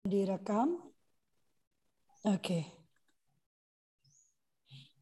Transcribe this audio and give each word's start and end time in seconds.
Direkam. 0.00 0.80
Oke. 2.24 2.64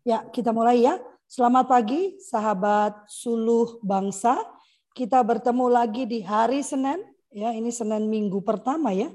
Ya, 0.03 0.27
kita 0.27 0.51
mulai 0.51 0.83
ya. 0.83 0.99
Selamat 1.31 1.71
pagi, 1.71 2.19
sahabat 2.19 3.07
suluh 3.07 3.79
bangsa. 3.87 4.35
Kita 4.99 5.23
bertemu 5.23 5.71
lagi 5.71 6.03
di 6.03 6.19
hari 6.27 6.67
Senin. 6.67 6.99
Ya, 7.31 7.55
ini 7.55 7.71
Senin 7.71 8.11
minggu 8.11 8.43
pertama 8.43 8.91
ya. 8.91 9.07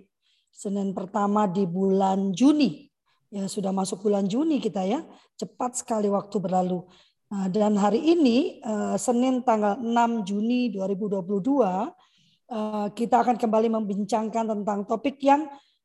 Senin 0.55 0.95
pertama 0.95 1.51
di 1.51 1.67
bulan 1.67 2.31
Juni. 2.31 2.87
Ya, 3.27 3.51
sudah 3.51 3.75
masuk 3.75 4.07
bulan 4.07 4.23
Juni 4.23 4.63
kita 4.63 4.87
ya. 4.87 5.03
Cepat 5.35 5.83
sekali 5.83 6.07
waktu 6.07 6.39
berlalu. 6.39 6.87
Nah, 7.27 7.51
dan 7.51 7.75
hari 7.75 7.99
ini 7.99 8.63
eh, 8.63 8.95
Senin 8.95 9.43
tanggal 9.43 9.83
6 9.83 10.31
Juni 10.31 10.71
2022 10.71 11.27
eh, 11.27 12.87
kita 12.95 13.15
akan 13.19 13.35
kembali 13.35 13.67
membincangkan 13.67 14.47
tentang 14.47 14.87
topik 14.87 15.19
yang 15.19 15.43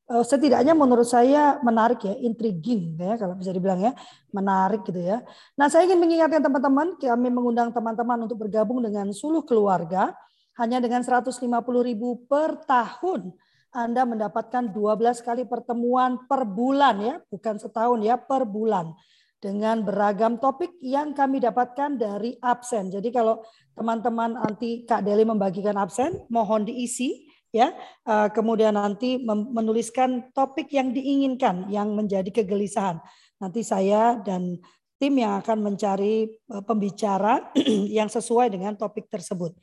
setidaknya 0.08 0.72
menurut 0.72 1.04
saya 1.04 1.60
menarik 1.60 2.00
ya, 2.00 2.16
intriguing 2.16 2.96
ya 2.96 3.20
kalau 3.20 3.36
bisa 3.36 3.52
dibilang 3.52 3.80
ya, 3.80 3.92
menarik 4.32 4.80
gitu 4.88 5.04
ya. 5.04 5.20
Nah, 5.60 5.68
saya 5.68 5.84
ingin 5.84 6.00
mengingatkan 6.00 6.40
teman-teman, 6.40 6.96
kami 6.96 7.28
mengundang 7.28 7.68
teman-teman 7.76 8.24
untuk 8.24 8.48
bergabung 8.48 8.80
dengan 8.80 9.12
Suluh 9.12 9.44
Keluarga 9.44 10.16
hanya 10.56 10.80
dengan 10.80 11.04
150 11.04 11.36
ribu 11.84 12.24
per 12.24 12.64
tahun. 12.64 13.36
Anda 13.68 14.08
mendapatkan 14.08 14.72
12 14.72 15.20
kali 15.20 15.44
pertemuan 15.44 16.24
per 16.24 16.48
bulan 16.48 16.96
ya, 17.04 17.14
bukan 17.28 17.60
setahun 17.60 18.00
ya, 18.00 18.16
per 18.16 18.48
bulan 18.48 18.96
dengan 19.38 19.86
beragam 19.86 20.40
topik 20.40 20.80
yang 20.82 21.14
kami 21.14 21.38
dapatkan 21.38 22.00
dari 22.00 22.34
absen. 22.42 22.90
Jadi 22.90 23.12
kalau 23.14 23.44
teman-teman 23.76 24.34
nanti 24.34 24.82
Kak 24.82 25.06
Deli 25.06 25.22
membagikan 25.22 25.78
absen, 25.78 26.26
mohon 26.32 26.66
diisi 26.66 27.27
ya. 27.54 27.72
Uh, 28.04 28.28
kemudian 28.32 28.74
nanti 28.76 29.20
menuliskan 29.26 30.30
topik 30.32 30.72
yang 30.72 30.92
diinginkan 30.92 31.68
yang 31.72 31.92
menjadi 31.92 32.28
kegelisahan. 32.30 33.00
Nanti 33.38 33.62
saya 33.62 34.18
dan 34.18 34.58
tim 34.98 35.14
yang 35.14 35.38
akan 35.38 35.62
mencari 35.62 36.28
uh, 36.50 36.62
pembicara 36.62 37.54
yang 37.98 38.10
sesuai 38.10 38.52
dengan 38.52 38.74
topik 38.74 39.06
tersebut. 39.06 39.54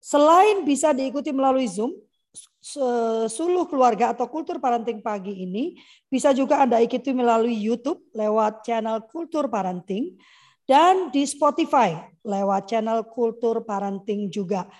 Selain 0.00 0.64
bisa 0.64 0.96
diikuti 0.96 1.28
melalui 1.28 1.68
zoom 1.68 1.92
suluh 3.26 3.66
keluarga 3.66 4.14
atau 4.14 4.30
kultur 4.30 4.62
parenting 4.62 5.02
pagi 5.02 5.42
ini 5.42 5.74
bisa 6.06 6.30
juga 6.30 6.62
Anda 6.62 6.78
ikuti 6.78 7.10
melalui 7.10 7.58
YouTube 7.58 8.06
lewat 8.14 8.62
channel 8.62 9.02
Kultur 9.10 9.50
Parenting 9.50 10.14
dan 10.62 11.10
di 11.10 11.26
Spotify 11.26 11.98
lewat 12.22 12.70
channel 12.70 13.02
Kultur 13.10 13.66
Parenting 13.66 14.30
juga. 14.30 14.70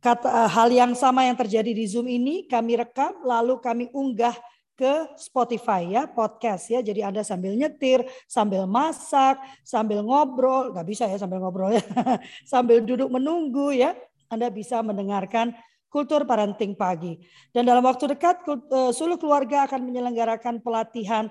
Kata, 0.00 0.28
eh, 0.32 0.48
hal 0.48 0.68
yang 0.72 0.92
sama 0.96 1.28
yang 1.28 1.36
terjadi 1.36 1.76
di 1.76 1.84
Zoom 1.84 2.08
ini 2.08 2.48
kami 2.48 2.80
rekam 2.80 3.20
lalu 3.20 3.60
kami 3.60 3.92
unggah 3.92 4.32
ke 4.72 5.12
Spotify 5.20 5.84
ya 5.92 6.08
podcast 6.08 6.72
ya. 6.72 6.80
Jadi 6.80 7.04
Anda 7.04 7.20
sambil 7.20 7.52
nyetir 7.52 8.00
sambil 8.24 8.64
masak 8.64 9.36
sambil 9.60 10.00
ngobrol 10.00 10.72
nggak 10.72 10.88
bisa 10.88 11.04
ya 11.04 11.20
sambil 11.20 11.44
ngobrol 11.44 11.76
ya. 11.76 11.84
Sambil 12.48 12.80
duduk 12.80 13.12
menunggu 13.12 13.76
ya 13.76 13.92
Anda 14.32 14.48
bisa 14.48 14.80
mendengarkan 14.80 15.52
kultur 15.92 16.24
parenting 16.24 16.72
pagi. 16.72 17.20
Dan 17.52 17.68
dalam 17.68 17.84
waktu 17.84 18.16
dekat 18.16 18.40
eh, 18.48 18.92
Suluh 18.96 19.20
Keluarga 19.20 19.68
akan 19.68 19.84
menyelenggarakan 19.84 20.64
pelatihan 20.64 21.28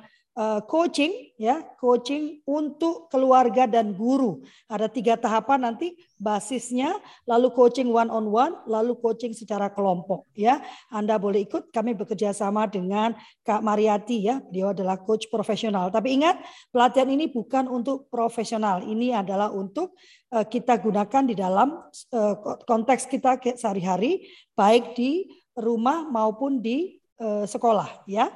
coaching 0.72 1.36
ya 1.36 1.59
coaching 1.76 2.40
untuk 2.48 3.12
keluarga 3.12 3.68
dan 3.68 3.92
guru. 3.92 4.40
Ada 4.72 4.88
tiga 4.88 5.20
tahapan 5.20 5.68
nanti 5.68 6.00
basisnya 6.16 6.95
lalu 7.28 7.52
coaching 7.52 7.92
one 7.92 8.08
on 8.08 8.32
one 8.32 8.56
lalu 8.64 8.95
coaching 9.00 9.36
secara 9.36 9.67
kelompok 9.67 10.32
ya. 10.32 10.64
Anda 10.92 11.20
boleh 11.20 11.44
ikut 11.44 11.76
kami 11.76 11.92
bekerja 11.92 12.32
sama 12.32 12.72
dengan 12.72 13.20
Kak 13.44 13.60
Mariati 13.60 14.32
ya. 14.32 14.40
Beliau 14.40 14.72
adalah 14.72 14.95
coach 15.04 15.28
profesional. 15.28 15.92
Tapi 15.92 16.23
ingat 16.23 16.40
pelatihan 16.72 17.12
ini 17.12 17.28
bukan 17.28 17.67
untuk 17.67 18.08
profesional. 18.08 18.84
Ini 18.88 19.20
adalah 19.20 19.52
untuk 19.52 20.00
uh, 20.32 20.48
kita 20.48 20.80
gunakan 20.80 21.23
di 21.28 21.36
dalam 21.36 21.83
uh, 22.16 22.36
konteks 22.64 23.11
kita 23.11 23.39
sehari-hari 23.60 24.23
baik 24.55 24.95
di 24.95 25.28
rumah 25.60 26.08
maupun 26.08 26.64
di 26.64 26.95
sekolah 27.20 28.08
ya 28.08 28.32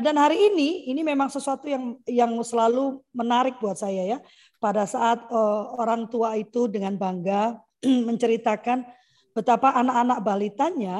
dan 0.00 0.16
hari 0.16 0.48
ini 0.48 0.88
ini 0.88 1.04
memang 1.04 1.28
sesuatu 1.28 1.68
yang 1.68 2.00
yang 2.08 2.32
selalu 2.40 3.04
menarik 3.12 3.60
buat 3.60 3.76
saya 3.76 4.16
ya. 4.16 4.18
Pada 4.56 4.88
saat 4.88 5.20
uh, 5.28 5.76
orang 5.76 6.08
tua 6.08 6.32
itu 6.40 6.64
dengan 6.64 6.96
bangga 6.96 7.60
menceritakan 8.08 8.88
betapa 9.36 9.76
anak-anak 9.76 10.18
balitanya 10.24 10.96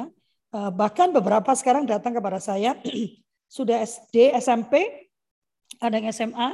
uh, 0.53 0.69
bahkan 0.69 1.09
beberapa 1.09 1.49
sekarang 1.57 1.89
datang 1.89 2.13
kepada 2.13 2.37
saya 2.37 2.77
sudah 3.55 3.81
SD, 3.81 4.37
SMP, 4.37 5.09
ada 5.81 5.97
yang 5.97 6.13
SMA 6.13 6.49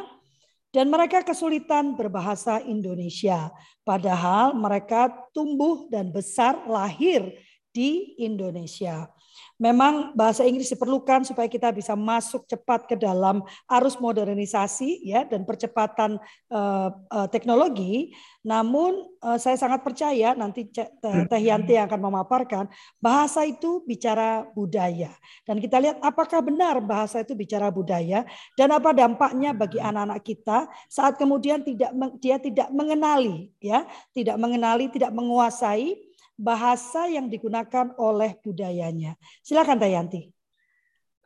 dan 0.71 0.87
mereka 0.87 1.25
kesulitan 1.25 1.99
berbahasa 1.99 2.63
Indonesia 2.63 3.51
padahal 3.83 4.55
mereka 4.55 5.11
tumbuh 5.35 5.91
dan 5.91 6.13
besar 6.13 6.55
lahir 6.71 7.35
di 7.75 8.15
Indonesia. 8.15 9.11
Memang 9.59 10.15
bahasa 10.15 10.47
Inggris 10.47 10.71
diperlukan 10.71 11.27
supaya 11.27 11.51
kita 11.51 11.75
bisa 11.75 11.91
masuk 11.97 12.47
cepat 12.47 12.87
ke 12.87 12.95
dalam 12.95 13.43
arus 13.67 13.99
modernisasi 13.99 15.03
ya 15.03 15.27
dan 15.27 15.43
percepatan 15.43 16.15
uh, 16.47 16.89
uh, 17.11 17.27
teknologi. 17.27 18.15
Namun 18.47 19.03
uh, 19.19 19.35
saya 19.35 19.59
sangat 19.59 19.83
percaya 19.83 20.31
nanti 20.35 20.67
Teh 20.71 21.41
Yanti 21.43 21.75
yang 21.75 21.91
akan 21.91 22.01
memaparkan 22.07 22.65
bahasa 22.99 23.43
itu 23.43 23.83
bicara 23.83 24.47
budaya 24.55 25.11
dan 25.43 25.59
kita 25.59 25.77
lihat 25.79 25.97
apakah 25.99 26.39
benar 26.43 26.79
bahasa 26.79 27.21
itu 27.23 27.35
bicara 27.35 27.67
budaya 27.69 28.23
dan 28.55 28.71
apa 28.71 28.95
dampaknya 28.95 29.51
bagi 29.51 29.77
anak-anak 29.79 30.21
kita 30.23 30.67
saat 30.87 31.19
kemudian 31.19 31.61
tidak 31.63 31.91
dia 32.19 32.39
tidak 32.39 32.69
mengenali 32.71 33.51
ya 33.59 33.83
tidak 34.15 34.37
mengenali 34.39 34.87
tidak 34.91 35.11
menguasai 35.11 36.08
bahasa 36.39 37.11
yang 37.11 37.27
digunakan 37.27 37.91
oleh 37.99 38.39
budayanya. 38.39 39.19
Silakan 39.43 39.75
Tayanti. 39.75 40.31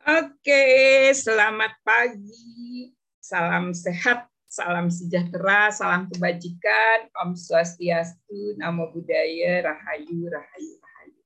Oke, 0.04 0.64
selamat 1.14 1.78
pagi. 1.86 2.90
Salam 3.22 3.70
sehat, 3.72 4.26
salam 4.50 4.92
sejahtera, 4.92 5.72
salam 5.72 6.10
kebajikan, 6.10 7.08
Om 7.24 7.38
Swastiastu, 7.38 8.58
Namo 8.60 8.90
Buddhaya, 8.90 9.64
Rahayu, 9.64 10.28
Rahayu, 10.28 10.72
Rahayu. 10.82 11.20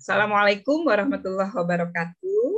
Assalamualaikum 0.00 0.88
warahmatullahi 0.88 1.54
wabarakatuh. 1.54 2.48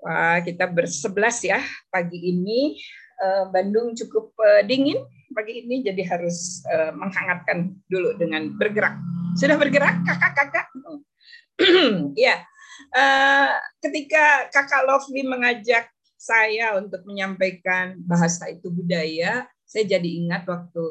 Wah, 0.00 0.40
kita 0.40 0.64
bersebelas 0.70 1.44
ya 1.44 1.60
pagi 1.92 2.16
ini. 2.16 2.80
Eh, 3.20 3.44
Bandung 3.52 3.92
cukup 3.92 4.32
eh, 4.40 4.64
dingin 4.64 5.04
pagi 5.36 5.60
ini, 5.60 5.84
jadi 5.84 6.00
harus 6.08 6.64
eh, 6.64 6.96
menghangatkan 6.96 7.76
dulu 7.92 8.16
dengan 8.16 8.56
bergerak. 8.56 8.96
Sudah 9.38 9.56
bergerak 9.58 10.02
kakak-kakak? 10.06 10.66
ya, 12.16 12.40
uh, 12.96 13.52
ketika 13.84 14.48
kakak 14.48 14.82
Lovely 14.88 15.22
mengajak 15.26 15.92
saya 16.20 16.76
untuk 16.76 17.04
menyampaikan 17.08 17.96
bahasa 18.04 18.48
itu 18.52 18.68
budaya, 18.68 19.48
saya 19.64 19.84
jadi 19.86 20.08
ingat 20.20 20.44
waktu 20.44 20.84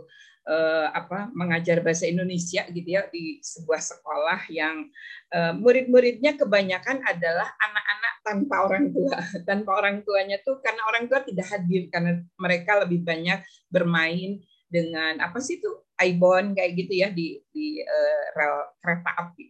uh, 0.50 0.88
apa 0.90 1.30
mengajar 1.38 1.86
bahasa 1.86 2.10
Indonesia 2.10 2.66
gitu 2.70 2.90
ya 2.90 3.06
di 3.14 3.38
sebuah 3.44 3.82
sekolah 3.82 4.50
yang 4.50 4.90
uh, 5.36 5.54
murid-muridnya 5.54 6.34
kebanyakan 6.40 7.06
adalah 7.06 7.54
anak-anak 7.62 8.14
tanpa 8.26 8.56
orang 8.66 8.86
tua. 8.90 9.20
Tanpa 9.50 9.72
orang 9.78 10.02
tuanya 10.02 10.38
tuh 10.42 10.62
karena 10.62 10.82
orang 10.90 11.06
tua 11.10 11.22
tidak 11.26 11.48
hadir 11.50 11.90
karena 11.94 12.22
mereka 12.38 12.82
lebih 12.82 13.06
banyak 13.06 13.42
bermain 13.70 14.42
dengan 14.70 15.18
apa 15.22 15.42
sih 15.42 15.58
itu 15.58 15.70
ibon 16.04 16.56
kayak 16.56 16.76
gitu 16.76 16.94
ya 17.06 17.10
di 17.12 17.40
di 17.52 17.84
uh, 17.84 18.24
rel 18.36 18.56
kereta 18.80 19.12
api. 19.16 19.46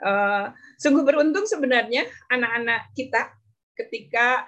Uh, 0.00 0.48
sungguh 0.80 1.04
beruntung 1.04 1.44
sebenarnya 1.44 2.08
anak-anak 2.32 2.88
kita 2.96 3.36
ketika 3.76 4.44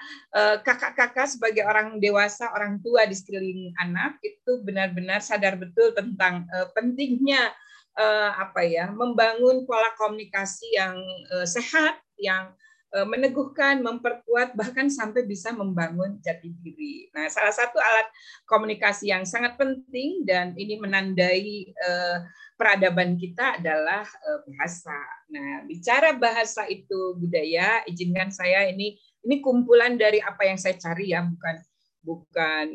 kakak-kakak 0.60 1.24
uh, 1.24 1.32
sebagai 1.32 1.64
orang 1.64 1.96
dewasa, 1.96 2.52
orang 2.52 2.84
tua 2.84 3.08
di 3.08 3.16
sekeliling 3.16 3.72
anak 3.80 4.20
itu 4.20 4.60
benar-benar 4.60 5.24
sadar 5.24 5.56
betul 5.56 5.96
tentang 5.96 6.44
uh, 6.52 6.68
pentingnya 6.76 7.48
uh, 7.96 8.30
apa 8.36 8.60
ya 8.64 8.92
membangun 8.92 9.64
pola 9.64 9.92
komunikasi 9.96 10.76
yang 10.76 10.96
uh, 11.32 11.48
sehat, 11.48 11.96
yang 12.20 12.52
Eh, 12.52 12.71
meneguhkan, 13.08 13.80
memperkuat, 13.80 14.52
bahkan 14.52 14.92
sampai 14.92 15.24
bisa 15.24 15.48
membangun 15.48 16.20
jati 16.20 16.52
diri. 16.60 17.08
Nah, 17.16 17.24
salah 17.32 17.52
satu 17.52 17.80
alat 17.80 18.04
komunikasi 18.44 19.08
yang 19.08 19.24
sangat 19.24 19.56
penting 19.56 20.28
dan 20.28 20.52
ini 20.60 20.76
menandai 20.76 21.72
eh, 21.72 22.18
peradaban 22.60 23.16
kita 23.16 23.56
adalah 23.56 24.04
eh, 24.04 24.40
bahasa. 24.44 25.00
Nah, 25.32 25.64
bicara 25.64 26.12
bahasa 26.20 26.68
itu 26.68 27.16
budaya, 27.16 27.80
izinkan 27.88 28.28
saya 28.28 28.68
ini 28.68 29.00
ini 29.24 29.40
kumpulan 29.40 29.96
dari 29.96 30.20
apa 30.20 30.44
yang 30.44 30.60
saya 30.60 30.76
cari 30.76 31.16
ya, 31.16 31.24
bukan 31.24 31.56
bukan 32.02 32.66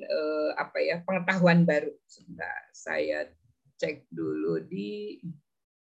apa 0.56 0.80
ya 0.80 1.04
pengetahuan 1.04 1.68
baru. 1.68 1.92
Sebentar, 2.08 2.72
saya 2.72 3.28
cek 3.76 4.08
dulu 4.10 4.64
di 4.64 5.20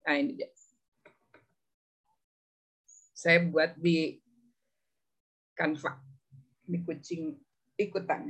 nah 0.04 0.18
ini 0.18 0.34
dia. 0.34 0.50
Saya 3.14 3.46
buat 3.46 3.78
di 3.78 4.25
Canva. 5.56 5.98
Di 6.68 6.84
kucing 6.84 7.32
ikutan. 7.80 8.28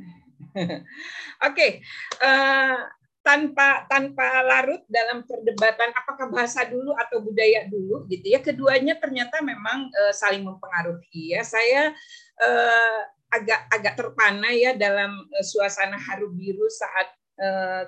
Oke, 0.56 0.80
okay. 1.42 1.72
uh, 2.22 2.86
tanpa 3.25 3.89
tanpa 3.89 4.45
larut 4.45 4.86
dalam 4.86 5.25
perdebatan 5.25 5.89
apakah 5.98 6.30
bahasa 6.30 6.62
dulu 6.69 6.94
atau 6.94 7.25
budaya 7.25 7.66
dulu 7.66 8.06
gitu 8.06 8.30
ya 8.30 8.38
keduanya 8.38 9.01
ternyata 9.01 9.42
memang 9.42 9.89
uh, 9.89 10.13
saling 10.13 10.45
mempengaruhi 10.45 11.33
ya 11.33 11.42
saya 11.42 11.89
uh, 12.38 13.00
agak 13.33 13.66
agak 13.74 13.98
terpana 13.98 14.54
ya 14.54 14.78
dalam 14.78 15.10
uh, 15.10 15.42
suasana 15.42 15.98
haru 15.98 16.30
biru 16.38 16.69
saat 16.69 17.10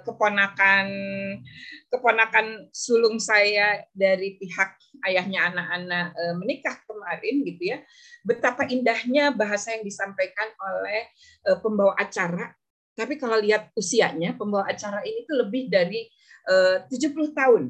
keponakan 0.03 0.91
keponakan 1.87 2.67
sulung 2.75 3.15
saya 3.15 3.79
dari 3.95 4.35
pihak 4.35 4.75
ayahnya 5.07 5.47
anak-anak 5.47 6.11
menikah 6.35 6.75
kemarin 7.07 7.35
gitu 7.47 7.63
ya 7.71 7.77
betapa 8.27 8.67
indahnya 8.67 9.31
bahasa 9.31 9.71
yang 9.79 9.87
disampaikan 9.87 10.51
oleh 10.59 11.07
uh, 11.47 11.55
pembawa 11.63 11.95
acara 11.95 12.51
tapi 12.97 13.13
kalau 13.21 13.37
lihat 13.37 13.69
usianya, 13.77 14.33
pembawa 14.33 14.65
acara 14.65 15.05
ini 15.05 15.21
tuh 15.29 15.45
lebih 15.45 15.69
dari 15.69 16.09
eh, 16.49 16.81
uh, 16.81 16.89
70 16.89 17.37
tahun. 17.37 17.63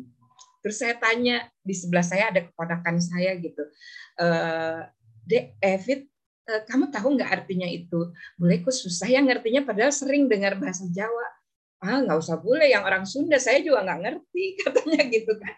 Terus 0.63 0.77
saya 0.79 0.95
tanya, 0.95 1.51
di 1.59 1.75
sebelah 1.75 2.01
saya 2.01 2.31
ada 2.31 2.47
keponakan 2.47 2.95
saya 3.03 3.35
gitu. 3.35 3.59
Uh, 4.15 4.87
Dek, 5.27 5.59
Evit, 5.59 6.07
kamu 6.47 6.87
tahu 6.95 7.19
nggak 7.19 7.43
artinya 7.43 7.67
itu? 7.67 8.15
Boleh 8.39 8.63
kok 8.63 8.71
susah 8.71 9.11
ya 9.11 9.19
ngertinya, 9.19 9.67
padahal 9.67 9.91
sering 9.91 10.31
dengar 10.31 10.55
bahasa 10.55 10.87
Jawa. 10.87 11.27
Ah, 11.83 11.99
nggak 11.99 12.17
usah 12.23 12.39
boleh, 12.39 12.71
yang 12.71 12.87
orang 12.87 13.03
Sunda 13.03 13.35
saya 13.35 13.59
juga 13.59 13.83
nggak 13.83 13.99
ngerti, 14.07 14.43
katanya 14.63 15.01
gitu 15.11 15.35
kan. 15.35 15.55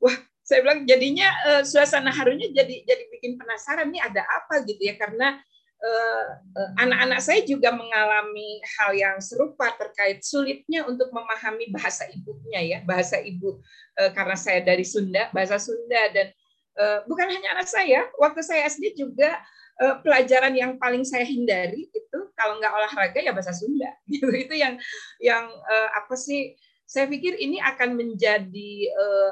Wah, 0.00 0.16
saya 0.50 0.66
bilang 0.66 0.82
jadinya 0.82 1.30
uh, 1.46 1.62
suasana 1.62 2.10
harunya 2.10 2.50
jadi 2.50 2.82
jadi 2.82 3.04
bikin 3.14 3.38
penasaran 3.38 3.94
nih 3.94 4.02
ada 4.02 4.26
apa 4.26 4.66
gitu 4.66 4.82
ya? 4.82 4.98
Karena 4.98 5.38
Eh, 5.80 6.26
eh, 6.60 6.70
anak-anak 6.84 7.24
saya 7.24 7.40
juga 7.48 7.72
mengalami 7.72 8.60
hal 8.76 8.92
yang 8.92 9.16
serupa 9.16 9.72
terkait 9.80 10.20
sulitnya 10.20 10.84
untuk 10.84 11.08
memahami 11.08 11.72
bahasa 11.72 12.04
ibunya 12.12 12.60
ya 12.60 12.78
bahasa 12.84 13.16
ibu 13.16 13.64
eh, 13.96 14.12
karena 14.12 14.36
saya 14.36 14.60
dari 14.60 14.84
Sunda 14.84 15.32
bahasa 15.32 15.56
Sunda. 15.56 16.12
Dan 16.12 16.28
bukan 16.80 17.28
hanya 17.28 17.56
anak 17.56 17.68
saya 17.68 18.08
waktu 18.16 18.40
saya 18.40 18.68
SD 18.68 18.96
juga 18.96 19.36
pelajaran 20.00 20.52
yang 20.56 20.76
paling 20.80 21.04
saya 21.04 21.28
hindari 21.28 21.92
itu 21.92 22.18
kalau 22.32 22.56
nggak 22.56 22.72
olahraga 22.72 23.20
ya 23.20 23.32
bahasa 23.32 23.56
Sunda. 23.56 23.88
Gitu 24.04 24.28
itu 24.44 24.52
yang 24.52 24.76
yang 25.16 25.48
apa 25.96 26.12
sih 26.12 26.56
saya 26.90 27.06
pikir 27.06 27.38
ini 27.38 27.62
akan 27.62 27.94
menjadi 27.94 28.72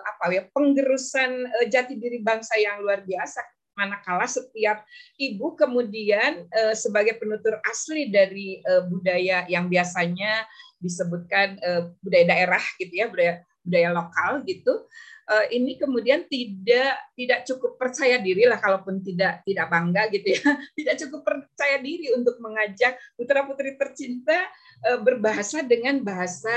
apa 0.06 0.30
ya 0.30 0.46
penggerusan 0.54 1.50
jati 1.66 1.98
diri 1.98 2.22
bangsa 2.22 2.54
yang 2.54 2.86
luar 2.86 3.02
biasa. 3.02 3.42
Manakala 3.74 4.26
setiap 4.30 4.82
ibu 5.18 5.54
kemudian 5.54 6.46
uh, 6.50 6.74
sebagai 6.74 7.18
penutur 7.18 7.62
asli 7.66 8.10
dari 8.10 8.58
uh, 8.62 8.86
budaya 8.86 9.46
yang 9.50 9.66
biasanya 9.66 10.46
disebutkan 10.82 11.58
uh, 11.62 11.90
budaya 12.02 12.26
daerah 12.26 12.64
gitu 12.78 12.94
ya 12.94 13.06
budaya 13.06 13.42
budaya 13.62 13.88
lokal 13.94 14.42
gitu 14.46 14.86
uh, 15.28 15.46
ini 15.52 15.76
kemudian 15.76 16.24
tidak 16.26 16.96
tidak 17.14 17.40
cukup 17.44 17.76
percaya 17.76 18.16
diri 18.18 18.48
lah 18.48 18.58
kalaupun 18.58 19.04
tidak 19.04 19.44
tidak 19.44 19.66
bangga 19.68 20.02
gitu 20.10 20.28
ya. 20.34 20.42
Tidak 20.78 20.94
cukup 21.06 21.20
percaya 21.22 21.76
diri 21.78 22.10
untuk 22.16 22.40
mengajak 22.40 22.96
putra 23.14 23.44
putri 23.44 23.76
tercinta 23.76 24.48
uh, 24.88 24.98
berbahasa 25.04 25.62
dengan 25.62 26.00
bahasa 26.00 26.50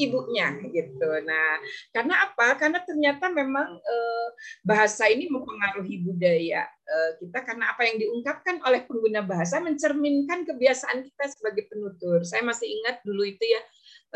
ibunya 0.00 0.56
gitu. 0.72 1.10
Nah, 1.24 1.60
karena 1.92 2.14
apa? 2.28 2.56
Karena 2.56 2.80
ternyata 2.80 3.28
memang 3.28 3.68
eh, 3.76 4.28
bahasa 4.64 5.08
ini 5.08 5.28
mempengaruhi 5.28 6.00
budaya 6.04 6.64
eh, 6.68 7.10
kita 7.20 7.44
karena 7.44 7.72
apa 7.72 7.84
yang 7.84 8.00
diungkapkan 8.00 8.62
oleh 8.64 8.84
pengguna 8.88 9.20
bahasa 9.24 9.60
mencerminkan 9.60 10.48
kebiasaan 10.48 11.04
kita 11.04 11.24
sebagai 11.28 11.68
penutur. 11.68 12.24
Saya 12.24 12.40
masih 12.46 12.68
ingat 12.68 13.04
dulu 13.04 13.22
itu 13.26 13.44
ya 13.44 13.60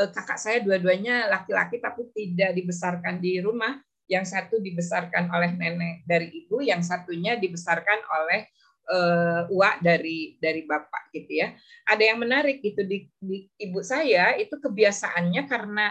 eh, 0.04 0.08
kakak 0.12 0.38
saya 0.40 0.58
dua-duanya 0.64 1.28
laki-laki 1.28 1.80
tapi 1.82 2.08
tidak 2.16 2.56
dibesarkan 2.56 3.20
di 3.20 3.40
rumah. 3.40 3.76
Yang 4.06 4.38
satu 4.38 4.62
dibesarkan 4.62 5.34
oleh 5.34 5.58
nenek 5.58 6.06
dari 6.06 6.30
ibu, 6.30 6.62
yang 6.62 6.78
satunya 6.78 7.34
dibesarkan 7.42 8.06
oleh 8.06 8.46
uh, 8.90 9.46
uak 9.50 9.82
dari 9.82 10.38
dari 10.38 10.62
bapak 10.66 11.10
gitu 11.14 11.42
ya. 11.42 11.54
Ada 11.86 12.14
yang 12.14 12.18
menarik 12.22 12.62
gitu 12.62 12.82
di, 12.86 13.06
di 13.18 13.46
ibu 13.58 13.82
saya 13.82 14.34
itu 14.38 14.56
kebiasaannya 14.58 15.42
karena 15.46 15.90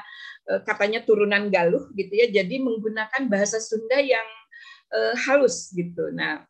uh, 0.52 0.62
katanya 0.64 1.04
turunan 1.04 1.48
Galuh 1.52 1.92
gitu 1.96 2.14
ya, 2.14 2.28
jadi 2.32 2.60
menggunakan 2.60 3.28
bahasa 3.28 3.60
Sunda 3.60 4.00
yang 4.00 4.28
uh, 4.96 5.14
halus 5.28 5.72
gitu. 5.76 6.12
Nah 6.16 6.44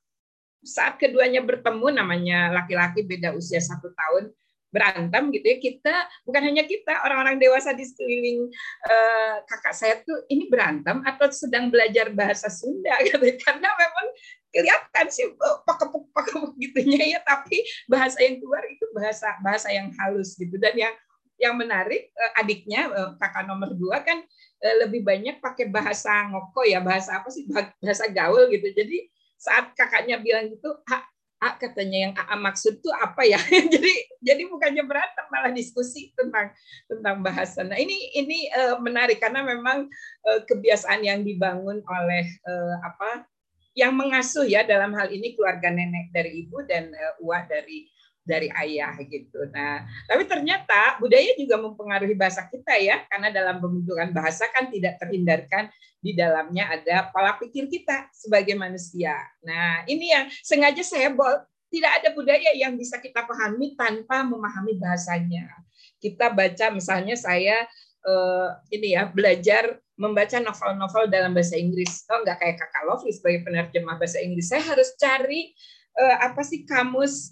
saat 0.66 0.98
keduanya 0.98 1.46
bertemu 1.46 1.94
namanya 1.94 2.50
laki-laki 2.50 3.06
beda 3.06 3.38
usia 3.38 3.62
satu 3.62 3.94
tahun 3.94 4.34
berantem 4.76 5.32
gitu 5.32 5.46
ya 5.48 5.58
kita 5.64 5.96
bukan 6.28 6.52
hanya 6.52 6.68
kita 6.68 7.00
orang-orang 7.08 7.40
dewasa 7.40 7.72
di 7.72 7.88
sekeliling 7.88 8.52
uh, 8.92 9.40
kakak 9.48 9.72
saya 9.72 9.96
tuh 10.04 10.28
ini 10.28 10.52
berantem 10.52 11.00
atau 11.08 11.32
sedang 11.32 11.72
belajar 11.72 12.12
bahasa 12.12 12.52
Sunda 12.52 12.92
gitu 13.08 13.24
karena 13.40 13.72
memang 13.72 14.08
kelihatan 14.56 15.06
sih 15.12 15.28
oh, 15.36 15.58
pakepuk 15.68 16.08
pakepuk 16.16 16.56
gitunya 16.64 17.18
ya 17.18 17.20
tapi 17.20 17.60
bahasa 17.92 18.24
yang 18.24 18.40
keluar 18.40 18.64
itu 18.72 18.88
bahasa 18.96 19.36
bahasa 19.44 19.68
yang 19.76 19.92
halus 20.00 20.40
gitu. 20.40 20.56
Dan 20.56 20.80
yang 20.80 20.96
yang 21.36 21.60
menarik 21.60 22.12
eh, 22.16 22.32
adiknya 22.40 22.88
eh, 22.88 23.10
kakak 23.20 23.44
nomor 23.44 23.76
dua 23.76 24.00
kan 24.00 24.24
eh, 24.64 24.76
lebih 24.88 25.04
banyak 25.04 25.44
pakai 25.44 25.68
bahasa 25.68 26.32
ngoko 26.32 26.64
ya 26.64 26.80
bahasa 26.80 27.20
apa 27.20 27.28
sih 27.28 27.44
bahasa 27.52 28.08
gaul 28.08 28.48
gitu. 28.48 28.72
Jadi 28.72 29.12
saat 29.36 29.76
kakaknya 29.76 30.24
bilang 30.24 30.48
gitu 30.48 30.72
A 31.44 31.60
katanya 31.60 32.10
yang 32.10 32.14
AA 32.16 32.36
maksud 32.40 32.80
tuh 32.80 32.96
apa 32.96 33.28
ya? 33.28 33.38
Jadi 33.76 33.94
jadi 34.24 34.50
bukannya 34.50 34.82
berantem 34.88 35.28
malah 35.30 35.54
diskusi 35.54 36.10
tentang 36.16 36.50
tentang 36.90 37.22
bahasa. 37.22 37.62
Nah 37.62 37.78
ini 37.78 37.94
ini 38.18 38.50
menarik 38.82 39.22
karena 39.22 39.46
memang 39.46 39.86
kebiasaan 40.26 41.06
yang 41.06 41.22
dibangun 41.22 41.86
oleh 41.86 42.26
apa 42.82 43.30
yang 43.76 43.92
mengasuh 43.94 44.48
ya 44.48 44.64
dalam 44.64 44.96
hal 44.96 45.12
ini 45.12 45.36
keluarga 45.36 45.68
nenek 45.68 46.10
dari 46.16 46.48
ibu 46.48 46.64
dan 46.64 46.90
uh, 46.96 47.20
uak 47.22 47.52
dari 47.52 47.92
dari 48.26 48.50
ayah 48.50 48.98
gitu. 49.06 49.38
Nah, 49.54 49.86
tapi 50.10 50.26
ternyata 50.26 50.98
budaya 50.98 51.38
juga 51.38 51.62
mempengaruhi 51.62 52.18
bahasa 52.18 52.50
kita 52.50 52.74
ya, 52.82 53.06
karena 53.06 53.30
dalam 53.30 53.62
pembentukan 53.62 54.10
bahasa 54.10 54.50
kan 54.50 54.74
tidak 54.74 54.98
terhindarkan 54.98 55.70
di 56.02 56.18
dalamnya 56.18 56.74
ada 56.74 57.14
pola 57.14 57.38
pikir 57.38 57.70
kita 57.70 58.10
sebagai 58.10 58.58
manusia. 58.58 59.14
Nah, 59.46 59.86
ini 59.86 60.10
yang 60.10 60.26
sengaja 60.42 60.82
saya 60.82 61.14
bawa 61.14 61.46
tidak 61.70 61.92
ada 62.02 62.10
budaya 62.18 62.50
yang 62.58 62.74
bisa 62.74 62.98
kita 62.98 63.22
pahami 63.26 63.78
tanpa 63.78 64.26
memahami 64.26 64.74
bahasanya. 64.82 65.46
Kita 66.02 66.34
baca 66.34 66.74
misalnya 66.74 67.14
saya 67.14 67.70
uh, 68.06 68.50
ini 68.72 68.96
ya 68.96 69.10
belajar 69.10 69.82
membaca 69.98 70.38
novel-novel 70.40 71.10
dalam 71.10 71.32
bahasa 71.34 71.58
Inggris. 71.58 72.06
Oh 72.12 72.22
nggak 72.22 72.38
kayak 72.40 72.56
kakak 72.62 72.84
Lovely 72.88 73.12
sebagai 73.12 73.42
penerjemah 73.48 73.96
bahasa 73.98 74.22
Inggris. 74.22 74.52
Saya 74.52 74.64
harus 74.64 74.94
cari 74.96 75.52
uh, 75.98 76.18
apa 76.22 76.42
sih 76.44 76.64
kamus 76.68 77.32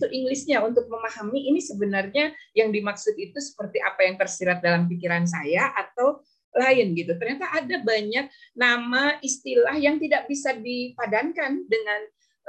to 0.00 0.06
Englishnya 0.12 0.60
untuk 0.62 0.86
memahami 0.86 1.50
ini 1.50 1.60
sebenarnya 1.60 2.32
yang 2.52 2.70
dimaksud 2.70 3.16
itu 3.16 3.36
seperti 3.40 3.80
apa 3.80 4.00
yang 4.04 4.16
tersirat 4.20 4.60
dalam 4.60 4.86
pikiran 4.86 5.24
saya 5.24 5.72
atau 5.72 6.20
lain 6.56 6.96
gitu. 6.96 7.12
Ternyata 7.20 7.52
ada 7.52 7.76
banyak 7.84 8.26
nama 8.56 9.20
istilah 9.20 9.76
yang 9.76 10.00
tidak 10.00 10.24
bisa 10.28 10.56
dipadankan 10.56 11.64
dengan 11.68 12.00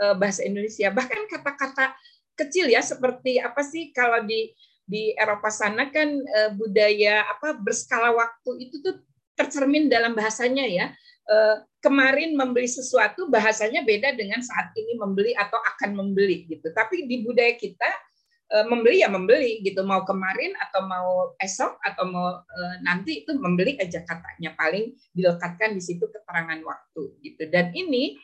uh, 0.03 0.15
bahasa 0.15 0.47
Indonesia. 0.47 0.91
Bahkan 0.91 1.27
kata-kata 1.27 1.95
kecil 2.37 2.69
ya 2.69 2.79
seperti 2.79 3.41
apa 3.41 3.65
sih 3.65 3.89
kalau 3.91 4.23
di 4.23 4.53
di 4.87 5.11
Eropa 5.19 5.51
sana 5.51 5.91
kan 5.91 6.07
uh, 6.07 6.51
budaya 6.55 7.27
apa 7.27 7.59
berskala 7.59 8.15
waktu 8.15 8.71
itu 8.71 8.79
tuh 8.79 8.95
tercermin 9.35 9.91
dalam 9.91 10.15
bahasanya 10.15 10.63
ya. 10.63 10.87
Uh, 11.27 11.59
kemarin 11.83 12.39
membeli 12.39 12.71
sesuatu 12.71 13.27
bahasanya 13.27 13.83
beda 13.83 14.15
dengan 14.15 14.39
saat 14.39 14.71
ini 14.79 14.95
membeli 14.95 15.35
atau 15.35 15.59
akan 15.59 15.91
membeli 15.99 16.47
gitu. 16.47 16.71
Tapi 16.71 17.03
di 17.03 17.27
budaya 17.27 17.51
kita 17.59 17.89
uh, 18.55 18.65
membeli 18.71 19.03
ya 19.03 19.11
membeli 19.11 19.59
gitu. 19.59 19.83
Mau 19.83 20.07
kemarin 20.07 20.55
atau 20.55 20.87
mau 20.87 21.35
esok 21.43 21.83
atau 21.83 22.07
mau 22.07 22.39
nanti 22.79 23.27
itu 23.27 23.35
membeli 23.35 23.75
aja 23.75 24.07
katanya 24.07 24.55
paling 24.55 24.95
dilekatkan 25.11 25.75
di 25.75 25.83
situ 25.83 26.07
keterangan 26.07 26.63
waktu 26.63 27.03
gitu. 27.27 27.43
Dan 27.51 27.75
ini 27.75 28.15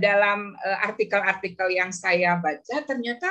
dalam 0.00 0.56
artikel-artikel 0.86 1.68
yang 1.74 1.92
saya 1.92 2.40
baca 2.40 2.80
ternyata 2.86 3.28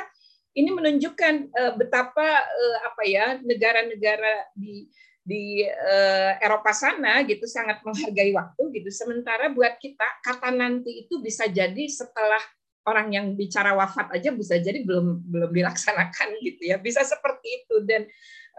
ini 0.55 0.69
menunjukkan 0.71 1.35
uh, 1.51 1.74
betapa 1.75 2.27
uh, 2.47 2.77
apa 2.88 3.03
ya 3.03 3.38
negara-negara 3.43 4.55
di 4.55 4.88
di 5.25 5.65
uh, 5.65 6.38
Eropa 6.39 6.71
sana 6.71 7.25
gitu 7.27 7.43
sangat 7.50 7.83
menghargai 7.83 8.31
waktu 8.31 8.63
gitu. 8.79 8.89
Sementara 8.93 9.51
buat 9.51 9.75
kita 9.81 10.05
kata 10.24 10.53
nanti 10.55 11.03
itu 11.05 11.19
bisa 11.19 11.50
jadi 11.51 11.89
setelah 11.91 12.39
orang 12.85 13.09
yang 13.12 13.27
bicara 13.33 13.74
wafat 13.74 14.13
aja 14.13 14.29
bisa 14.29 14.62
jadi 14.62 14.85
belum 14.85 15.25
belum 15.27 15.51
dilaksanakan 15.51 16.38
gitu 16.47 16.71
ya. 16.71 16.79
Bisa 16.79 17.03
seperti 17.03 17.65
itu 17.65 17.75
dan 17.83 18.07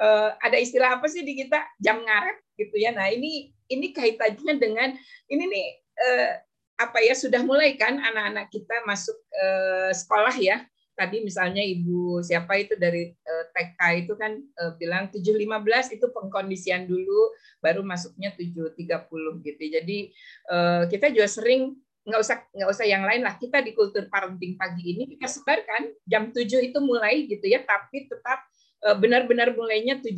uh, 0.03 0.37
ada 0.45 0.61
istilah 0.61 1.01
apa 1.01 1.07
sih 1.09 1.25
di 1.25 1.39
kita 1.39 1.65
jam 1.81 2.03
ngaret 2.05 2.45
gitu 2.61 2.77
ya. 2.77 2.93
Nah, 2.93 3.09
ini 3.09 3.57
ini 3.73 3.95
kaitannya 3.95 4.59
dengan 4.61 4.91
ini 5.33 5.45
nih 5.49 5.67
uh, 5.97 6.31
apa 6.77 6.99
ya 7.01 7.17
sudah 7.17 7.41
mulai 7.41 7.79
kan 7.81 7.97
anak-anak 7.97 8.53
kita 8.53 8.85
masuk 8.85 9.17
uh, 9.33 9.89
sekolah 9.97 10.35
ya 10.37 10.61
tadi 10.97 11.21
misalnya 11.21 11.61
ibu 11.61 12.25
siapa 12.25 12.57
itu 12.57 12.75
dari 12.81 13.13
eh, 13.13 13.45
TK 13.53 13.81
itu 14.03 14.13
kan 14.17 14.33
uh, 14.35 14.73
bilang 14.81 15.13
7.15 15.13 15.95
itu 15.95 16.07
pengkondisian 16.11 16.89
dulu 16.89 17.37
baru 17.61 17.85
masuknya 17.85 18.33
7.30 18.33 19.45
gitu. 19.45 19.63
Jadi 19.69 19.99
uh, 20.49 20.89
kita 20.89 21.13
juga 21.13 21.29
sering 21.29 21.77
nggak 22.07 22.21
usah 22.23 22.39
nggak 22.55 22.71
usah 22.71 22.87
yang 22.87 23.03
lain 23.03 23.27
lah 23.27 23.35
kita 23.35 23.59
di 23.67 23.75
kultur 23.75 24.07
parenting 24.07 24.55
pagi 24.55 24.95
ini 24.95 25.11
kita 25.11 25.27
sebarkan 25.27 25.91
jam 26.07 26.31
7 26.31 26.47
itu 26.47 26.79
mulai 26.79 27.27
gitu 27.27 27.43
ya 27.51 27.67
tapi 27.67 28.07
tetap 28.07 28.47
benar-benar 28.95 29.57
mulainya 29.59 29.99
7.10 29.99 30.15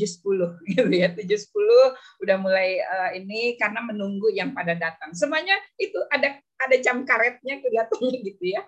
gitu 0.76 0.90
ya 0.92 1.08
7.10 1.16 2.20
udah 2.20 2.36
mulai 2.36 2.82
uh, 2.84 3.10
ini 3.16 3.56
karena 3.56 3.80
menunggu 3.80 4.28
yang 4.28 4.52
pada 4.52 4.76
datang 4.76 5.16
semuanya 5.16 5.56
itu 5.80 5.96
ada 6.12 6.36
ada 6.58 6.76
jam 6.82 7.06
karetnya 7.06 7.62
kelihatannya 7.62 8.18
gitu 8.34 8.44
ya. 8.58 8.62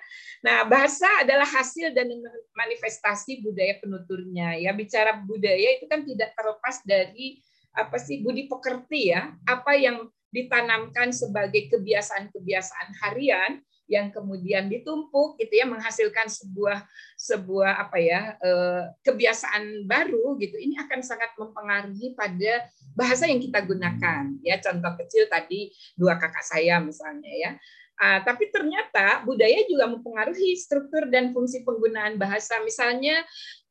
Nah, 0.47 0.62
bahasa 0.71 1.11
adalah 1.26 1.47
hasil 1.47 1.90
dan 1.90 2.07
manifestasi 2.54 3.42
budaya 3.42 3.83
penuturnya. 3.83 4.54
Ya, 4.57 4.71
bicara 4.71 5.19
budaya 5.19 5.75
itu 5.75 5.90
kan 5.90 6.07
tidak 6.07 6.30
terlepas 6.38 6.80
dari 6.87 7.42
apa 7.75 7.99
sih 7.99 8.23
budi 8.23 8.47
pekerti 8.47 9.14
ya, 9.14 9.35
apa 9.47 9.75
yang 9.75 10.07
ditanamkan 10.30 11.11
sebagai 11.11 11.66
kebiasaan-kebiasaan 11.75 12.88
harian 13.02 13.59
yang 13.90 14.14
kemudian 14.14 14.70
ditumpuk 14.70 15.35
gitu 15.42 15.50
ya 15.59 15.66
menghasilkan 15.66 16.30
sebuah 16.30 16.87
sebuah 17.18 17.82
apa 17.82 17.99
ya 17.99 18.38
eh, 18.38 18.82
kebiasaan 19.02 19.85
baru 19.90 20.38
gitu 20.38 20.54
ini 20.54 20.78
akan 20.78 21.02
sangat 21.02 21.35
mempengaruhi 21.35 22.14
pada 22.14 22.70
bahasa 22.94 23.26
yang 23.26 23.42
kita 23.42 23.66
gunakan 23.66 24.30
ya 24.47 24.62
contoh 24.62 24.94
kecil 25.02 25.26
tadi 25.26 25.75
dua 25.99 26.14
kakak 26.16 26.47
saya 26.47 26.78
misalnya 26.78 27.32
ya 27.35 27.52
Uh, 28.00 28.16
tapi 28.25 28.49
ternyata 28.49 29.20
budaya 29.28 29.61
juga 29.68 29.85
mempengaruhi 29.85 30.56
struktur 30.56 31.04
dan 31.12 31.37
fungsi 31.37 31.61
penggunaan 31.68 32.16
bahasa. 32.16 32.56
Misalnya 32.64 33.20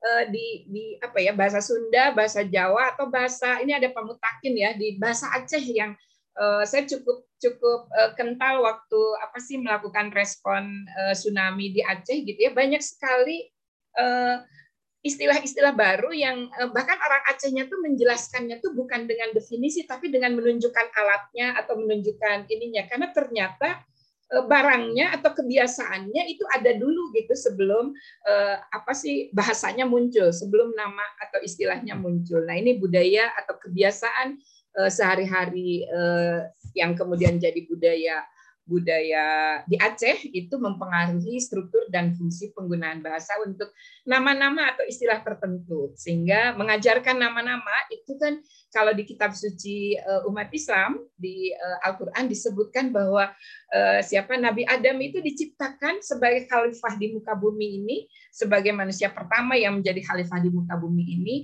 uh, 0.05 0.23
di, 0.29 0.69
di 0.69 0.83
apa 1.01 1.17
ya 1.17 1.33
bahasa 1.33 1.57
Sunda, 1.65 2.13
bahasa 2.13 2.45
Jawa 2.45 2.93
atau 2.93 3.09
bahasa 3.09 3.57
ini 3.65 3.73
ada 3.73 3.89
pamutakin 3.89 4.53
ya 4.53 4.77
di 4.77 5.01
bahasa 5.01 5.33
Aceh 5.33 5.65
yang 5.65 5.97
uh, 6.37 6.63
saya 6.67 6.85
cukup 6.85 7.25
cukup 7.39 7.89
uh, 7.95 8.11
kental 8.13 8.61
waktu 8.61 9.01
apa 9.23 9.37
sih 9.39 9.57
melakukan 9.57 10.11
respon 10.11 10.85
uh, 10.99 11.15
tsunami 11.15 11.73
di 11.73 11.81
Aceh 11.81 12.21
gitu 12.27 12.37
ya 12.37 12.51
banyak 12.51 12.83
sekali 12.83 13.47
uh, 13.97 14.43
istilah-istilah 14.99 15.71
baru 15.79 16.11
yang 16.11 16.51
bahkan 16.75 16.99
orang 16.99 17.23
Acehnya 17.31 17.71
tuh 17.71 17.79
menjelaskannya 17.79 18.59
tuh 18.59 18.75
bukan 18.75 19.07
dengan 19.07 19.31
definisi 19.31 19.87
tapi 19.87 20.11
dengan 20.11 20.35
menunjukkan 20.35 20.91
alatnya 20.91 21.55
atau 21.55 21.79
menunjukkan 21.79 22.51
ininya 22.51 22.83
karena 22.91 23.07
ternyata 23.15 23.79
barangnya 24.29 25.17
atau 25.17 25.33
kebiasaannya 25.33 26.29
itu 26.29 26.45
ada 26.53 26.77
dulu 26.77 27.09
gitu 27.17 27.33
sebelum 27.33 27.89
eh, 28.29 28.57
apa 28.61 28.93
sih 28.93 29.33
bahasanya 29.33 29.89
muncul 29.89 30.29
sebelum 30.29 30.69
nama 30.77 31.01
atau 31.17 31.41
istilahnya 31.41 31.97
muncul. 31.97 32.45
Nah 32.45 32.53
ini 32.53 32.77
budaya 32.77 33.33
atau 33.41 33.57
kebiasaan 33.57 34.37
sehari-hari 34.87 35.83
yang 36.71 36.95
kemudian 36.95 37.35
jadi 37.35 37.59
budaya 37.67 38.23
budaya 38.69 39.25
di 39.65 39.73
Aceh 39.81 40.29
itu 40.29 40.53
mempengaruhi 40.61 41.41
struktur 41.41 41.89
dan 41.89 42.13
fungsi 42.13 42.53
penggunaan 42.53 43.01
bahasa 43.01 43.33
untuk 43.41 43.73
nama-nama 44.05 44.77
atau 44.77 44.85
istilah 44.85 45.25
tertentu. 45.25 45.89
Sehingga 45.97 46.53
mengajarkan 46.53 47.17
nama-nama 47.17 47.89
itu 47.89 48.13
kan 48.21 48.37
kalau 48.69 48.93
di 48.93 49.03
kitab 49.05 49.33
suci 49.33 49.97
eh, 49.97 50.29
umat 50.29 50.53
Islam 50.53 51.01
di 51.17 51.49
eh, 51.49 51.77
Al-Qur'an 51.89 52.29
disebutkan 52.29 52.93
bahwa 52.93 53.33
eh, 53.73 53.99
siapa 54.05 54.37
Nabi 54.37 54.63
Adam 54.65 55.01
itu 55.01 55.19
diciptakan 55.19 56.05
sebagai 56.05 56.45
khalifah 56.45 56.93
di 57.01 57.17
muka 57.17 57.33
bumi 57.33 57.81
ini 57.81 57.97
sebagai 58.29 58.69
manusia 58.71 59.09
pertama 59.09 59.57
yang 59.57 59.81
menjadi 59.81 60.05
khalifah 60.05 60.39
di 60.39 60.49
muka 60.53 60.77
bumi 60.77 61.03
ini. 61.17 61.35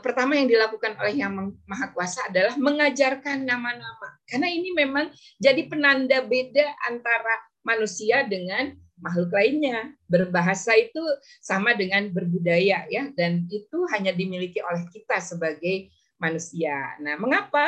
Pertama 0.00 0.38
yang 0.38 0.46
dilakukan 0.46 0.94
oleh 0.96 1.14
yang 1.18 1.34
maha 1.66 1.90
kuasa 1.90 2.30
adalah 2.30 2.54
mengajarkan 2.56 3.44
nama-nama. 3.44 4.08
Karena 4.24 4.48
ini 4.48 4.70
memang 4.72 5.10
jadi 5.42 5.66
penanda 5.66 6.22
beda 6.22 6.64
antara 6.86 7.34
manusia 7.66 8.24
dengan 8.24 8.72
makhluk 9.02 9.34
lainnya. 9.34 9.90
Berbahasa 10.06 10.76
itu 10.78 11.02
sama 11.42 11.74
dengan 11.74 12.08
berbudaya 12.14 12.86
ya. 12.88 13.10
Dan 13.12 13.50
itu 13.50 13.78
hanya 13.92 14.14
dimiliki 14.14 14.62
oleh 14.62 14.86
kita 14.92 15.18
sebagai 15.18 15.90
manusia. 16.20 16.94
Nah, 17.00 17.16
mengapa? 17.16 17.66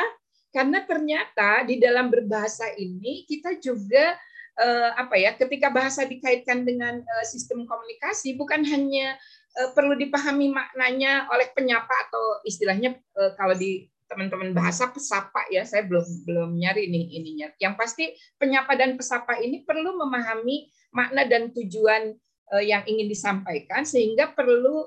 Karena 0.53 0.85
ternyata 0.85 1.65
di 1.65 1.81
dalam 1.81 2.13
berbahasa 2.13 2.69
ini 2.77 3.25
kita 3.25 3.57
juga 3.57 4.13
eh, 4.61 4.89
apa 4.93 5.17
ya, 5.17 5.33
ketika 5.33 5.73
bahasa 5.73 6.05
dikaitkan 6.05 6.61
dengan 6.61 7.01
eh, 7.01 7.25
sistem 7.25 7.65
komunikasi 7.65 8.37
bukan 8.37 8.61
hanya 8.61 9.17
eh, 9.57 9.69
perlu 9.73 9.97
dipahami 9.97 10.53
maknanya 10.53 11.25
oleh 11.33 11.49
penyapa 11.57 11.91
atau 12.07 12.45
istilahnya 12.45 12.93
kalau 13.33 13.57
di 13.57 13.89
teman-teman 14.05 14.53
bahasa 14.53 14.93
pesapa 14.93 15.41
ya 15.49 15.65
saya 15.65 15.89
belum 15.89 16.05
belum 16.29 16.49
nyari 16.53 16.85
nih 16.85 17.17
ininya 17.17 17.47
yang 17.57 17.73
pasti 17.73 18.13
penyapa 18.37 18.77
dan 18.77 18.93
pesapa 18.93 19.41
ini 19.41 19.65
perlu 19.65 19.97
memahami 19.97 20.69
makna 20.93 21.25
dan 21.25 21.49
tujuan 21.49 22.13
yang 22.61 22.85
ingin 22.85 23.09
disampaikan 23.09 23.81
sehingga 23.81 24.29
perlu 24.37 24.85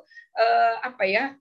apa 0.87 1.05
ya 1.11 1.35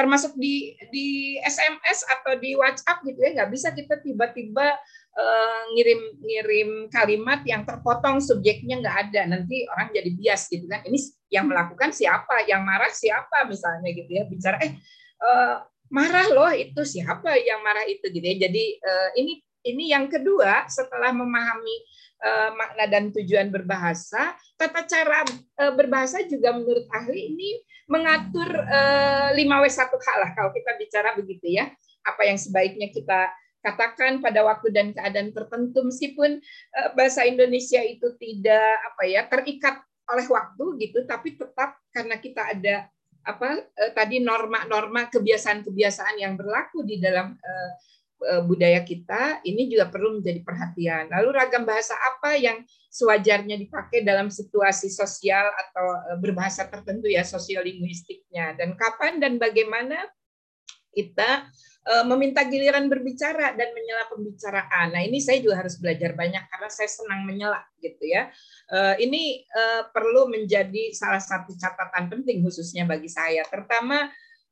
termasuk 0.00 0.32
di 0.40 0.72
di 0.88 1.36
SMS 1.44 2.08
atau 2.08 2.40
di 2.40 2.56
WhatsApp 2.56 3.04
gitu 3.04 3.20
ya 3.20 3.30
nggak 3.36 3.50
bisa 3.52 3.68
kita 3.76 4.00
tiba-tiba 4.00 4.80
uh, 5.16 5.62
ngirim 5.76 6.00
ngirim 6.24 6.70
kalimat 6.88 7.44
yang 7.44 7.68
terpotong 7.68 8.24
subjeknya 8.24 8.80
nggak 8.80 8.96
ada. 9.08 9.20
Nanti 9.28 9.68
orang 9.68 9.92
jadi 9.92 10.10
bias 10.16 10.48
gitu 10.48 10.64
kan. 10.64 10.80
Ini 10.88 10.98
yang 11.28 11.46
melakukan 11.50 11.92
siapa? 11.92 12.48
Yang 12.48 12.62
marah 12.64 12.92
siapa? 12.92 13.38
Misalnya 13.44 13.88
gitu 13.92 14.10
ya 14.10 14.24
bicara 14.24 14.56
eh 14.64 14.72
uh, 15.20 15.60
marah 15.92 16.26
loh 16.30 16.52
itu 16.54 16.80
siapa 16.86 17.36
yang 17.36 17.60
marah 17.60 17.84
itu? 17.84 18.08
Gitu 18.08 18.24
ya. 18.24 18.36
Jadi 18.48 18.64
uh, 18.80 19.10
ini 19.20 19.44
ini 19.68 19.92
yang 19.92 20.08
kedua 20.08 20.64
setelah 20.72 21.12
memahami 21.12 21.76
uh, 22.20 22.50
makna 22.54 22.84
dan 22.86 23.10
tujuan 23.10 23.48
berbahasa 23.48 24.36
tata 24.60 24.84
cara 24.84 25.24
uh, 25.60 25.72
berbahasa 25.72 26.24
juga 26.28 26.52
menurut 26.52 26.84
ahli 26.92 27.32
ini 27.32 27.50
mengatur 27.90 28.46
uh, 28.46 29.34
5W1H 29.34 30.08
lah 30.20 30.30
kalau 30.36 30.50
kita 30.54 30.70
bicara 30.78 31.10
begitu 31.18 31.58
ya. 31.58 31.66
Apa 32.06 32.24
yang 32.24 32.38
sebaiknya 32.38 32.88
kita 32.94 33.28
katakan 33.60 34.24
pada 34.24 34.40
waktu 34.40 34.72
dan 34.72 34.96
keadaan 34.96 35.36
tertentu 35.36 35.84
meskipun 35.84 36.40
uh, 36.76 36.88
bahasa 36.96 37.28
Indonesia 37.28 37.82
itu 37.84 38.16
tidak 38.16 38.72
apa 38.88 39.02
ya 39.04 39.26
terikat 39.28 39.84
oleh 40.10 40.26
waktu 40.26 40.64
gitu 40.80 41.04
tapi 41.04 41.36
tetap 41.36 41.76
karena 41.92 42.16
kita 42.18 42.42
ada 42.56 42.88
apa 43.20 43.60
uh, 43.60 43.90
tadi 43.92 44.16
norma-norma 44.24 45.12
kebiasaan-kebiasaan 45.12 46.24
yang 46.24 46.40
berlaku 46.40 46.88
di 46.88 46.96
dalam 46.96 47.36
uh, 47.36 47.70
budaya 48.44 48.84
kita 48.84 49.40
ini 49.48 49.72
juga 49.72 49.88
perlu 49.88 50.20
menjadi 50.20 50.44
perhatian. 50.44 51.08
Lalu 51.08 51.28
ragam 51.40 51.64
bahasa 51.64 51.96
apa 51.96 52.36
yang 52.36 52.60
sewajarnya 52.90 53.54
dipakai 53.54 54.02
dalam 54.02 54.28
situasi 54.28 54.90
sosial 54.90 55.46
atau 55.46 55.86
eh, 56.10 56.18
berbahasa 56.18 56.66
tertentu 56.66 57.06
ya 57.06 57.22
sosiolinguistiknya 57.22 58.58
dan 58.58 58.74
kapan 58.74 59.22
dan 59.22 59.38
bagaimana 59.38 60.10
kita 60.90 61.46
eh, 61.86 62.04
meminta 62.10 62.42
giliran 62.50 62.90
berbicara 62.90 63.54
dan 63.54 63.70
menyela 63.70 64.10
pembicaraan. 64.10 64.90
Nah 64.90 65.02
ini 65.06 65.22
saya 65.22 65.38
juga 65.38 65.62
harus 65.62 65.78
belajar 65.78 66.18
banyak 66.18 66.42
karena 66.50 66.68
saya 66.68 66.90
senang 66.90 67.22
menyela 67.22 67.62
gitu 67.78 68.02
ya. 68.10 68.26
Eh, 68.74 69.06
ini 69.06 69.46
perlu 69.94 70.26
menjadi 70.26 70.90
salah 70.90 71.22
satu 71.22 71.54
catatan 71.54 72.10
penting 72.10 72.42
khususnya 72.42 72.90
bagi 72.90 73.08
saya, 73.08 73.46
terutama 73.46 74.10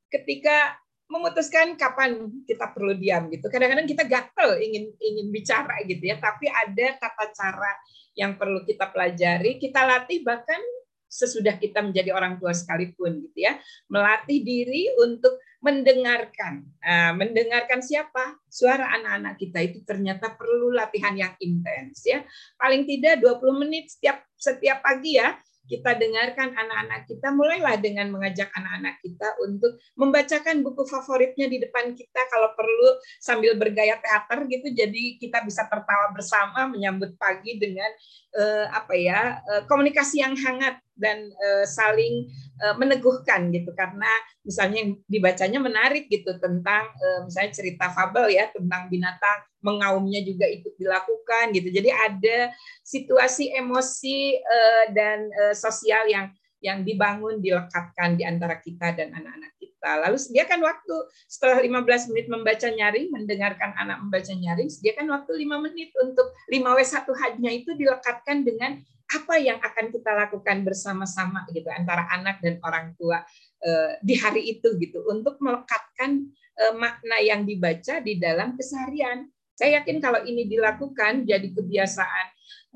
ketika 0.08 0.78
memutuskan 1.08 1.74
kapan 1.74 2.28
kita 2.44 2.68
perlu 2.70 2.92
diam 2.92 3.32
gitu. 3.32 3.48
Kadang-kadang 3.48 3.88
kita 3.88 4.04
gatel 4.04 4.60
ingin 4.60 4.92
ingin 5.00 5.26
bicara 5.32 5.80
gitu 5.88 6.04
ya, 6.04 6.20
tapi 6.20 6.46
ada 6.48 6.86
tata 7.00 7.32
cara 7.32 7.72
yang 8.12 8.36
perlu 8.36 8.62
kita 8.62 8.92
pelajari, 8.92 9.56
kita 9.56 9.88
latih 9.88 10.20
bahkan 10.20 10.60
sesudah 11.08 11.56
kita 11.56 11.80
menjadi 11.80 12.12
orang 12.12 12.36
tua 12.36 12.52
sekalipun 12.52 13.24
gitu 13.24 13.48
ya, 13.48 13.56
melatih 13.88 14.44
diri 14.44 14.92
untuk 15.00 15.40
mendengarkan. 15.58 16.62
Nah, 16.84 17.16
mendengarkan 17.16 17.82
siapa? 17.82 18.38
Suara 18.46 18.94
anak-anak 19.00 19.34
kita 19.40 19.58
itu 19.64 19.82
ternyata 19.82 20.36
perlu 20.36 20.70
latihan 20.70 21.16
yang 21.16 21.34
intens 21.40 22.04
ya. 22.06 22.22
Paling 22.60 22.86
tidak 22.86 23.24
20 23.24 23.62
menit 23.64 23.90
setiap 23.90 24.22
setiap 24.38 24.84
pagi 24.84 25.18
ya 25.18 25.34
kita 25.68 25.94
dengarkan 25.94 26.56
anak-anak 26.56 27.04
kita, 27.04 27.28
mulailah 27.30 27.76
dengan 27.76 28.08
mengajak 28.08 28.48
anak-anak 28.56 28.98
kita 29.04 29.28
untuk 29.44 29.76
membacakan 30.00 30.64
buku 30.64 30.82
favoritnya 30.88 31.46
di 31.46 31.60
depan 31.60 31.92
kita. 31.92 32.20
Kalau 32.32 32.56
perlu 32.56 32.88
sambil 33.20 33.54
bergaya 33.60 34.00
teater 34.00 34.48
gitu, 34.48 34.72
jadi 34.72 35.20
kita 35.20 35.44
bisa 35.44 35.68
tertawa 35.68 36.10
bersama 36.16 36.64
menyambut 36.66 37.14
pagi 37.20 37.60
dengan 37.60 37.92
eh, 38.38 38.66
apa 38.70 38.94
ya 38.94 39.42
eh, 39.42 39.62
komunikasi 39.66 40.22
yang 40.22 40.38
hangat 40.38 40.78
dan 40.94 41.26
eh, 41.26 41.66
saling 41.66 42.30
eh, 42.62 42.74
meneguhkan 42.78 43.50
gitu. 43.50 43.74
Karena 43.74 44.08
misalnya 44.46 44.86
yang 44.86 44.92
dibacanya 45.10 45.58
menarik 45.58 46.06
gitu 46.06 46.38
tentang 46.38 46.86
eh, 46.94 47.20
misalnya 47.26 47.52
cerita 47.52 47.90
fabel 47.90 48.30
ya 48.30 48.46
tentang 48.54 48.86
binatang 48.86 49.38
mengaumnya 49.58 50.22
juga 50.22 50.46
ikut 50.46 50.78
dilakukan 50.78 51.50
gitu. 51.50 51.68
Jadi 51.74 51.90
ada 51.90 52.38
situasi 52.86 53.50
emosi 53.58 54.38
eh, 54.38 54.84
dan 54.94 55.26
eh, 55.26 55.54
sosial 55.58 56.06
yang 56.06 56.30
yang 56.58 56.82
dibangun 56.82 57.38
dilekatkan 57.38 58.18
di 58.18 58.26
antara 58.26 58.58
kita 58.58 58.90
dan 58.94 59.14
anak-anak 59.14 59.57
kita. 59.78 60.02
Lalu 60.02 60.18
sediakan 60.18 60.60
waktu 60.66 60.96
setelah 61.30 61.62
15 61.62 62.10
menit 62.10 62.26
membaca 62.26 62.66
nyaring, 62.66 63.14
mendengarkan 63.14 63.70
anak 63.78 64.02
membaca 64.02 64.34
nyaring, 64.34 64.66
sediakan 64.66 65.06
waktu 65.14 65.46
5 65.46 65.64
menit 65.70 65.94
untuk 66.02 66.34
5W1 66.50 67.06
hajnya 67.06 67.50
itu 67.54 67.70
dilekatkan 67.78 68.42
dengan 68.42 68.82
apa 69.08 69.40
yang 69.40 69.56
akan 69.62 69.88
kita 69.88 70.10
lakukan 70.12 70.68
bersama-sama 70.68 71.48
gitu 71.56 71.70
antara 71.72 72.04
anak 72.12 72.44
dan 72.44 72.60
orang 72.60 72.92
tua 73.00 73.24
eh, 73.64 73.96
di 74.04 74.20
hari 74.20 74.52
itu 74.52 74.76
gitu 74.76 75.00
untuk 75.08 75.40
melekatkan 75.40 76.28
eh, 76.58 76.74
makna 76.76 77.16
yang 77.22 77.46
dibaca 77.46 78.02
di 78.02 78.20
dalam 78.20 78.58
keseharian. 78.58 79.30
Saya 79.56 79.80
yakin 79.80 79.98
kalau 79.98 80.22
ini 80.28 80.44
dilakukan 80.44 81.24
jadi 81.24 81.48
kebiasaan 81.56 82.26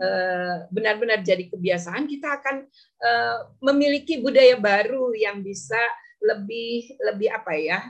eh, 0.01 0.57
benar-benar 0.73 1.21
jadi 1.21 1.51
kebiasaan 1.51 2.07
kita 2.07 2.39
akan 2.39 2.57
memiliki 3.67 4.23
budaya 4.23 4.55
baru 4.55 5.11
yang 5.11 5.43
bisa 5.43 5.83
lebih 6.23 6.97
lebih 7.03 7.29
apa 7.29 7.53
ya 7.59 7.81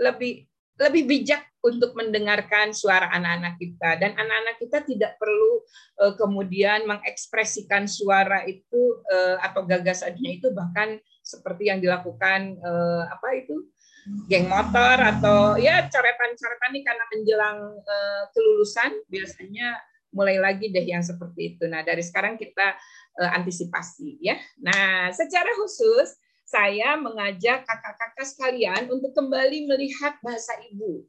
lebih 0.00 0.46
lebih 0.80 1.04
bijak 1.04 1.44
untuk 1.60 1.92
mendengarkan 1.92 2.72
suara 2.72 3.12
anak-anak 3.12 3.60
kita 3.60 4.00
dan 4.00 4.16
anak-anak 4.16 4.56
kita 4.56 4.80
tidak 4.80 5.12
perlu 5.20 5.60
uh, 6.00 6.16
kemudian 6.16 6.88
mengekspresikan 6.88 7.84
suara 7.84 8.48
itu 8.48 9.04
uh, 9.12 9.36
atau 9.44 9.68
gagasannya 9.68 10.40
itu 10.40 10.48
bahkan 10.56 10.96
seperti 11.20 11.68
yang 11.68 11.84
dilakukan 11.84 12.56
uh, 12.64 13.04
apa 13.12 13.28
itu 13.44 13.68
geng 14.24 14.48
motor 14.48 14.96
atau 14.96 15.60
ya 15.60 15.84
coretan-coretan 15.92 16.72
ini 16.72 16.80
karena 16.80 17.04
menjelang 17.12 17.58
uh, 17.76 18.22
kelulusan 18.32 18.96
biasanya 19.12 19.76
mulai 20.16 20.40
lagi 20.40 20.72
deh 20.72 20.82
yang 20.82 21.04
seperti 21.04 21.54
itu. 21.54 21.68
Nah 21.70 21.84
dari 21.84 22.02
sekarang 22.02 22.40
kita 22.40 22.74
uh, 23.20 23.30
antisipasi 23.36 24.18
ya. 24.24 24.40
Nah 24.64 25.12
secara 25.12 25.52
khusus 25.60 26.16
saya 26.50 26.98
mengajak 26.98 27.62
kakak-kakak 27.62 28.26
sekalian 28.26 28.90
untuk 28.90 29.14
kembali 29.14 29.70
melihat 29.70 30.18
bahasa 30.18 30.50
ibu. 30.66 31.06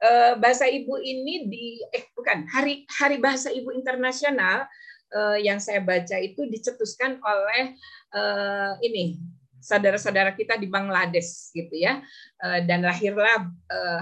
Eh, 0.00 0.32
bahasa 0.40 0.64
ibu 0.64 0.96
ini 0.96 1.50
di 1.50 1.82
eh 1.92 2.08
bukan 2.16 2.48
hari 2.48 2.86
hari 2.86 3.20
bahasa 3.20 3.52
ibu 3.52 3.74
internasional 3.74 4.64
eh, 5.12 5.44
yang 5.44 5.60
saya 5.60 5.84
baca 5.84 6.16
itu 6.22 6.48
dicetuskan 6.48 7.20
oleh 7.20 7.76
eh, 8.16 8.72
ini 8.88 9.20
saudara-saudara 9.58 10.32
kita 10.38 10.56
di 10.56 10.70
Bangladesh 10.70 11.52
gitu 11.52 11.74
ya. 11.74 12.00
Dan 12.38 12.86
lahirlah 12.86 13.50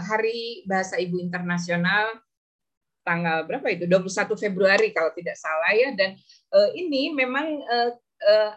hari 0.05 0.69
bahasa 0.69 1.01
ibu 1.01 1.17
internasional 1.17 2.21
tanggal 3.01 3.49
berapa 3.49 3.65
itu? 3.73 3.89
21 3.89 4.37
Februari 4.37 4.93
kalau 4.93 5.17
tidak 5.17 5.33
salah 5.41 5.73
ya. 5.73 5.97
Dan 5.97 6.13
ini 6.77 7.09
memang 7.17 7.65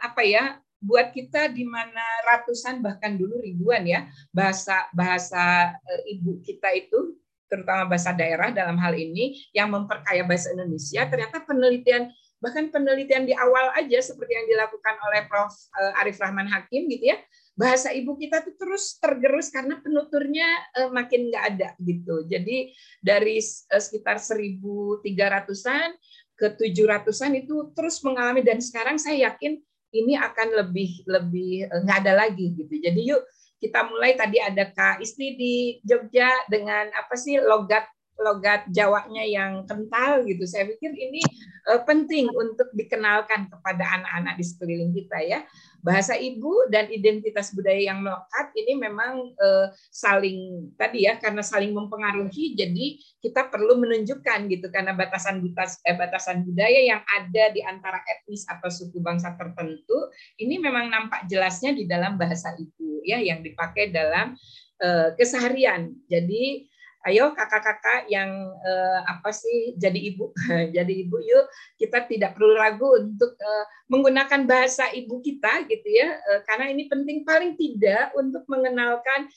apa 0.04 0.22
ya 0.28 0.60
buat 0.80 1.12
kita 1.12 1.52
di 1.52 1.68
mana 1.68 2.04
ratusan 2.24 2.80
bahkan 2.80 3.20
dulu 3.20 3.44
ribuan 3.44 3.84
ya 3.84 4.08
bahasa 4.32 4.88
bahasa 4.96 5.76
eh, 5.76 6.16
ibu 6.16 6.40
kita 6.40 6.72
itu 6.76 7.20
terutama 7.52 7.90
bahasa 7.90 8.16
daerah 8.16 8.54
dalam 8.54 8.80
hal 8.80 8.96
ini 8.96 9.44
yang 9.52 9.74
memperkaya 9.74 10.24
bahasa 10.24 10.56
Indonesia 10.56 11.04
ternyata 11.12 11.44
penelitian 11.44 12.08
bahkan 12.40 12.72
penelitian 12.72 13.28
di 13.28 13.36
awal 13.36 13.76
aja 13.76 14.00
seperti 14.00 14.32
yang 14.32 14.48
dilakukan 14.48 14.96
oleh 15.12 15.28
Prof 15.28 15.52
eh, 15.52 16.00
Arif 16.00 16.18
Rahman 16.24 16.48
Hakim 16.48 16.88
gitu 16.88 17.12
ya 17.12 17.20
bahasa 17.60 17.92
ibu 17.92 18.16
kita 18.16 18.40
tuh 18.40 18.56
terus 18.56 18.96
tergerus 19.04 19.52
karena 19.52 19.84
penuturnya 19.84 20.48
eh, 20.80 20.88
makin 20.96 21.28
nggak 21.28 21.44
ada 21.44 21.70
gitu. 21.84 22.24
Jadi 22.24 22.72
dari 23.04 23.44
sekitar 23.68 24.16
1.300an 24.16 25.92
ke 26.40 26.56
700an 26.56 27.36
itu 27.36 27.76
terus 27.76 28.00
mengalami 28.00 28.40
dan 28.48 28.64
sekarang 28.64 28.96
saya 28.96 29.28
yakin 29.28 29.60
ini 29.94 30.14
akan 30.18 30.66
lebih 30.66 31.04
lebih 31.06 31.66
eh, 31.66 31.80
nggak 31.84 31.98
ada 32.06 32.14
lagi 32.26 32.54
gitu. 32.54 32.74
Jadi 32.80 33.02
yuk 33.10 33.22
kita 33.60 33.84
mulai 33.92 34.16
tadi 34.16 34.40
ada 34.40 34.72
Kak 34.72 35.04
Isti 35.04 35.36
di 35.36 35.56
Jogja 35.84 36.32
dengan 36.48 36.88
apa 36.96 37.16
sih 37.20 37.36
logat 37.44 37.84
logat 38.20 38.68
Jawanya 38.70 39.24
yang 39.24 39.64
kental 39.64 40.28
gitu. 40.28 40.44
Saya 40.44 40.68
pikir 40.68 40.92
ini 40.92 41.24
uh, 41.72 41.82
penting 41.88 42.28
untuk 42.28 42.68
dikenalkan 42.76 43.48
kepada 43.48 43.84
anak-anak 44.00 44.36
di 44.36 44.46
sekeliling 44.46 44.92
kita 44.92 45.18
ya. 45.24 45.40
Bahasa 45.80 46.16
ibu 46.16 46.68
dan 46.68 46.92
identitas 46.92 47.52
budaya 47.56 47.92
yang 47.92 48.04
melekat 48.04 48.48
ini 48.56 48.74
memang 48.78 49.34
uh, 49.36 49.68
saling 49.90 50.70
tadi 50.76 51.08
ya 51.08 51.18
karena 51.18 51.42
saling 51.42 51.72
mempengaruhi 51.72 52.56
jadi 52.56 53.00
kita 53.20 53.48
perlu 53.50 53.80
menunjukkan 53.80 54.48
gitu 54.52 54.68
karena 54.70 54.96
batasan 54.96 55.44
batas 55.44 55.80
eh, 55.88 55.96
batasan 55.96 56.44
budaya 56.46 56.80
yang 56.96 57.02
ada 57.04 57.44
di 57.52 57.64
antara 57.64 58.00
etnis 58.06 58.44
atau 58.48 58.68
suku 58.68 59.00
bangsa 59.00 59.36
tertentu 59.36 60.12
ini 60.40 60.60
memang 60.62 60.92
nampak 60.92 61.28
jelasnya 61.28 61.76
di 61.76 61.90
dalam 61.90 62.16
bahasa 62.16 62.54
ibu 62.56 63.02
ya 63.04 63.20
yang 63.20 63.42
dipakai 63.42 63.90
dalam 63.90 64.36
uh, 64.84 65.10
keseharian. 65.16 65.96
Jadi 66.08 66.69
ayo 67.08 67.32
kakak-kakak 67.32 68.12
yang 68.12 68.28
uh, 68.60 69.00
apa 69.08 69.32
sih 69.32 69.78
jadi 69.80 69.96
ibu 70.12 70.36
jadi 70.76 70.94
ibu 71.08 71.16
yuk 71.24 71.46
kita 71.80 72.04
tidak 72.12 72.36
perlu 72.36 72.60
ragu 72.60 72.92
untuk 73.00 73.40
uh, 73.40 73.66
menggunakan 73.88 74.44
bahasa 74.44 74.92
ibu 74.92 75.24
kita 75.24 75.64
gitu 75.72 75.88
ya 75.88 76.20
uh, 76.20 76.44
karena 76.44 76.76
ini 76.76 76.92
penting 76.92 77.24
paling 77.24 77.56
tidak 77.56 78.12
untuk 78.20 78.44
mengenalkan 78.52 79.32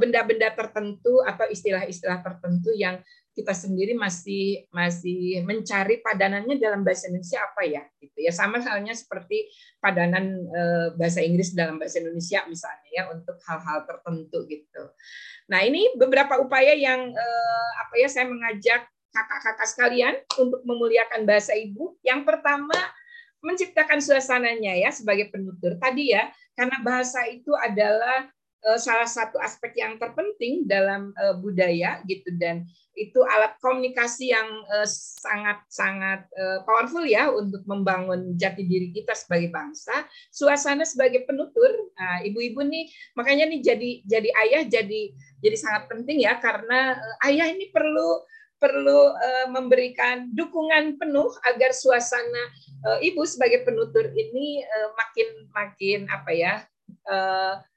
benda-benda 0.00 0.48
uh, 0.48 0.56
tertentu 0.56 1.20
atau 1.26 1.44
istilah-istilah 1.52 2.24
tertentu 2.24 2.72
yang 2.72 2.96
kita 3.32 3.56
sendiri 3.56 3.96
masih 3.96 4.68
masih 4.68 5.40
mencari 5.48 6.04
padanannya 6.04 6.60
dalam 6.60 6.84
bahasa 6.84 7.08
Indonesia 7.08 7.40
apa 7.40 7.64
ya 7.64 7.82
gitu 7.96 8.18
ya 8.20 8.28
sama 8.28 8.60
halnya 8.60 8.92
seperti 8.92 9.48
padanan 9.80 10.36
bahasa 11.00 11.24
Inggris 11.24 11.56
dalam 11.56 11.80
bahasa 11.80 12.04
Indonesia 12.04 12.44
misalnya 12.44 12.88
ya 12.92 13.02
untuk 13.08 13.40
hal-hal 13.48 13.88
tertentu 13.88 14.38
gitu. 14.52 14.84
Nah 15.48 15.64
ini 15.64 15.96
beberapa 15.96 16.36
upaya 16.44 16.76
yang 16.76 17.08
apa 17.80 17.94
ya 17.96 18.08
saya 18.12 18.28
mengajak 18.28 18.84
kakak-kakak 19.12 19.68
sekalian 19.68 20.14
untuk 20.36 20.60
memuliakan 20.68 21.24
bahasa 21.24 21.56
ibu. 21.56 21.96
Yang 22.04 22.28
pertama 22.28 22.76
menciptakan 23.40 23.98
suasananya 24.04 24.76
ya 24.76 24.92
sebagai 24.92 25.32
penutur 25.32 25.80
tadi 25.80 26.12
ya 26.14 26.28
karena 26.52 26.78
bahasa 26.84 27.26
itu 27.26 27.50
adalah 27.56 28.28
salah 28.78 29.10
satu 29.10 29.42
aspek 29.42 29.74
yang 29.82 29.98
terpenting 29.98 30.66
dalam 30.70 31.10
budaya 31.42 31.98
gitu. 32.06 32.30
Dan 32.38 32.66
itu 32.92 33.24
alat 33.24 33.56
komunikasi 33.64 34.36
yang 34.36 34.48
uh, 34.68 34.84
sangat 34.86 35.64
sangat 35.72 36.28
uh, 36.36 36.60
powerful 36.68 37.00
ya 37.00 37.32
untuk 37.32 37.64
membangun 37.64 38.36
jati 38.36 38.68
diri 38.68 38.92
kita 38.92 39.16
sebagai 39.16 39.48
bangsa. 39.48 40.04
Suasana 40.28 40.84
sebagai 40.84 41.24
penutur, 41.24 41.72
nah, 41.96 42.20
ibu-ibu 42.20 42.60
nih 42.60 42.92
makanya 43.16 43.48
nih 43.48 43.60
jadi 43.64 43.90
jadi 44.04 44.28
ayah 44.44 44.62
jadi 44.68 45.02
jadi 45.40 45.56
sangat 45.56 45.88
penting 45.88 46.20
ya. 46.20 46.36
Karena 46.36 46.96
ayah 47.24 47.48
ini 47.48 47.72
perlu 47.72 48.28
perlu 48.62 49.10
memberikan 49.50 50.30
dukungan 50.38 50.94
penuh 50.94 51.34
agar 51.50 51.74
suasana 51.74 52.44
ibu 53.02 53.26
sebagai 53.26 53.66
penutur 53.66 54.06
ini 54.14 54.62
makin 54.94 55.28
makin 55.50 56.00
apa 56.06 56.30
ya 56.30 56.54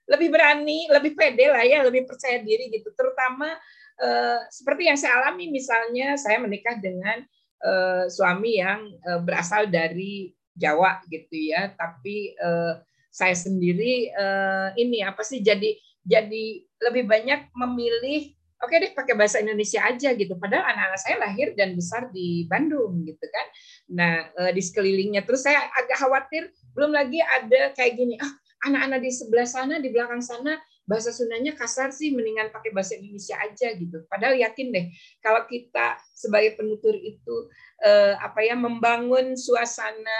lebih 0.05 0.29
berani, 0.29 0.85
lebih 0.89 1.17
pede 1.17 1.49
lah 1.49 1.65
ya, 1.65 1.81
lebih 1.81 2.05
percaya 2.05 2.41
diri 2.41 2.69
gitu. 2.69 2.93
Terutama 2.93 3.57
Eh, 3.95 4.39
seperti 4.51 4.91
yang 4.91 4.99
saya 4.99 5.23
alami 5.23 5.47
misalnya 5.47 6.19
saya 6.19 6.35
menikah 6.43 6.75
dengan 6.83 7.23
uh, 7.63 8.11
suami 8.11 8.59
yang 8.59 8.91
uh, 9.07 9.23
berasal 9.23 9.71
dari 9.71 10.35
Jawa 10.51 10.99
gitu 11.07 11.55
ya, 11.55 11.71
tapi 11.79 12.35
uh, 12.35 12.83
saya 13.07 13.31
sendiri 13.31 14.11
uh, 14.11 14.75
ini 14.75 14.99
apa 14.99 15.23
sih 15.23 15.39
jadi 15.39 15.79
jadi 16.03 16.45
lebih 16.91 17.07
banyak 17.07 17.55
memilih 17.55 18.35
oke 18.59 18.67
okay 18.67 18.83
deh 18.83 18.91
pakai 18.91 19.15
bahasa 19.15 19.39
Indonesia 19.39 19.79
aja 19.87 20.11
gitu. 20.11 20.35
Padahal 20.35 20.75
anak-anak 20.75 20.99
saya 20.99 21.15
lahir 21.23 21.55
dan 21.55 21.79
besar 21.79 22.11
di 22.11 22.43
Bandung 22.51 22.99
gitu 23.07 23.23
kan. 23.31 23.47
Nah 23.95 24.13
di 24.51 24.59
sekelilingnya 24.59 25.23
terus 25.23 25.47
saya 25.47 25.71
agak 25.71 26.03
khawatir 26.03 26.51
belum 26.75 26.91
lagi 26.91 27.23
ada 27.23 27.71
kayak 27.71 27.95
gini 27.95 28.19
ah 28.19 28.31
anak-anak 28.65 28.99
di 29.05 29.11
sebelah 29.13 29.47
sana 29.47 29.77
di 29.77 29.93
belakang 29.93 30.25
sana 30.25 30.57
bahasa 30.85 31.09
Sundanya 31.09 31.57
kasar 31.57 31.89
sih 31.89 32.13
mendingan 32.13 32.53
pakai 32.53 32.69
bahasa 32.69 32.93
Indonesia 32.95 33.35
aja 33.41 33.73
gitu. 33.73 34.05
Padahal 34.05 34.37
yakin 34.37 34.69
deh 34.69 34.85
kalau 35.19 35.43
kita 35.49 35.97
sebagai 36.13 36.55
penutur 36.55 36.93
itu 36.93 37.49
eh, 37.81 38.13
apa 38.21 38.45
ya 38.45 38.53
membangun 38.53 39.33
suasana 39.33 40.19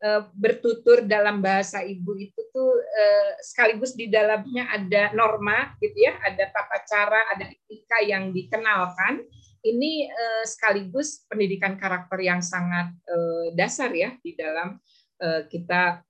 eh, 0.00 0.22
bertutur 0.38 1.02
dalam 1.02 1.42
bahasa 1.42 1.82
ibu 1.82 2.14
itu 2.14 2.40
tuh 2.54 2.72
eh, 2.78 3.30
sekaligus 3.42 3.98
di 3.98 4.06
dalamnya 4.06 4.70
ada 4.70 5.10
norma 5.12 5.74
gitu 5.82 5.98
ya, 5.98 6.14
ada 6.22 6.46
tata 6.46 6.78
cara, 6.86 7.20
ada 7.34 7.50
etika 7.50 7.98
yang 8.06 8.30
dikenalkan. 8.30 9.26
Ini 9.64 9.92
eh, 10.14 10.44
sekaligus 10.46 11.26
pendidikan 11.26 11.74
karakter 11.74 12.22
yang 12.22 12.38
sangat 12.38 12.94
eh, 13.02 13.46
dasar 13.58 13.90
ya 13.90 14.14
di 14.22 14.38
dalam 14.38 14.78
eh, 15.18 15.42
kita 15.50 16.06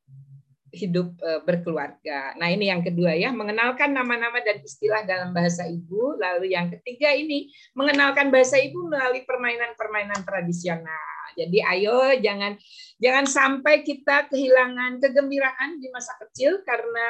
hidup 0.74 1.14
uh, 1.22 1.40
berkeluarga. 1.46 2.34
Nah, 2.34 2.50
ini 2.50 2.68
yang 2.68 2.82
kedua 2.82 3.14
ya, 3.14 3.30
mengenalkan 3.30 3.94
nama-nama 3.94 4.42
dan 4.42 4.60
istilah 4.60 5.06
dalam 5.06 5.30
bahasa 5.30 5.64
ibu. 5.64 6.18
Lalu 6.18 6.52
yang 6.52 6.68
ketiga 6.74 7.14
ini 7.14 7.54
mengenalkan 7.78 8.34
bahasa 8.34 8.58
ibu 8.58 8.90
melalui 8.90 9.22
permainan-permainan 9.22 10.26
tradisional. 10.26 11.14
Jadi 11.34 11.58
ayo 11.62 12.14
jangan 12.22 12.54
jangan 13.02 13.26
sampai 13.26 13.82
kita 13.82 14.30
kehilangan 14.30 15.02
kegembiraan 15.02 15.82
di 15.82 15.90
masa 15.90 16.14
kecil 16.22 16.62
karena 16.62 17.06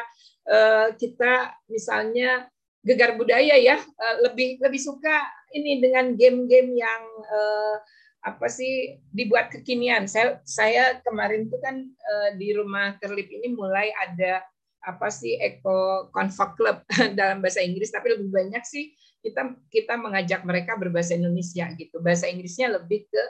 uh, 0.48 0.88
kita 0.96 1.52
misalnya 1.68 2.48
gegar 2.84 3.16
budaya 3.16 3.56
ya 3.56 3.80
uh, 3.80 4.16
lebih 4.28 4.60
lebih 4.60 4.80
suka 4.80 5.24
ini 5.56 5.80
dengan 5.80 6.12
game-game 6.16 6.76
yang 6.76 7.02
uh, 7.24 7.76
apa 8.24 8.48
sih 8.48 8.96
dibuat 9.12 9.52
kekinian. 9.52 10.08
Saya 10.08 10.40
saya 10.48 10.98
kemarin 11.04 11.46
itu 11.46 11.60
kan 11.60 11.84
uh, 11.84 12.30
di 12.40 12.56
rumah 12.56 12.96
Kerlip 12.96 13.28
ini 13.28 13.52
mulai 13.52 13.92
ada 14.00 14.40
apa 14.84 15.12
sih 15.12 15.36
Eco 15.36 16.08
Convoc 16.08 16.56
Club 16.56 16.80
dalam 17.20 17.44
bahasa 17.44 17.60
Inggris, 17.60 17.92
tapi 17.92 18.16
lebih 18.16 18.32
banyak 18.32 18.64
sih 18.64 18.96
kita 19.20 19.56
kita 19.68 19.96
mengajak 20.00 20.40
mereka 20.44 20.76
berbahasa 20.80 21.16
Indonesia 21.16 21.68
gitu. 21.76 22.00
Bahasa 22.00 22.28
Inggrisnya 22.28 22.72
lebih 22.72 23.04
ke 23.08 23.22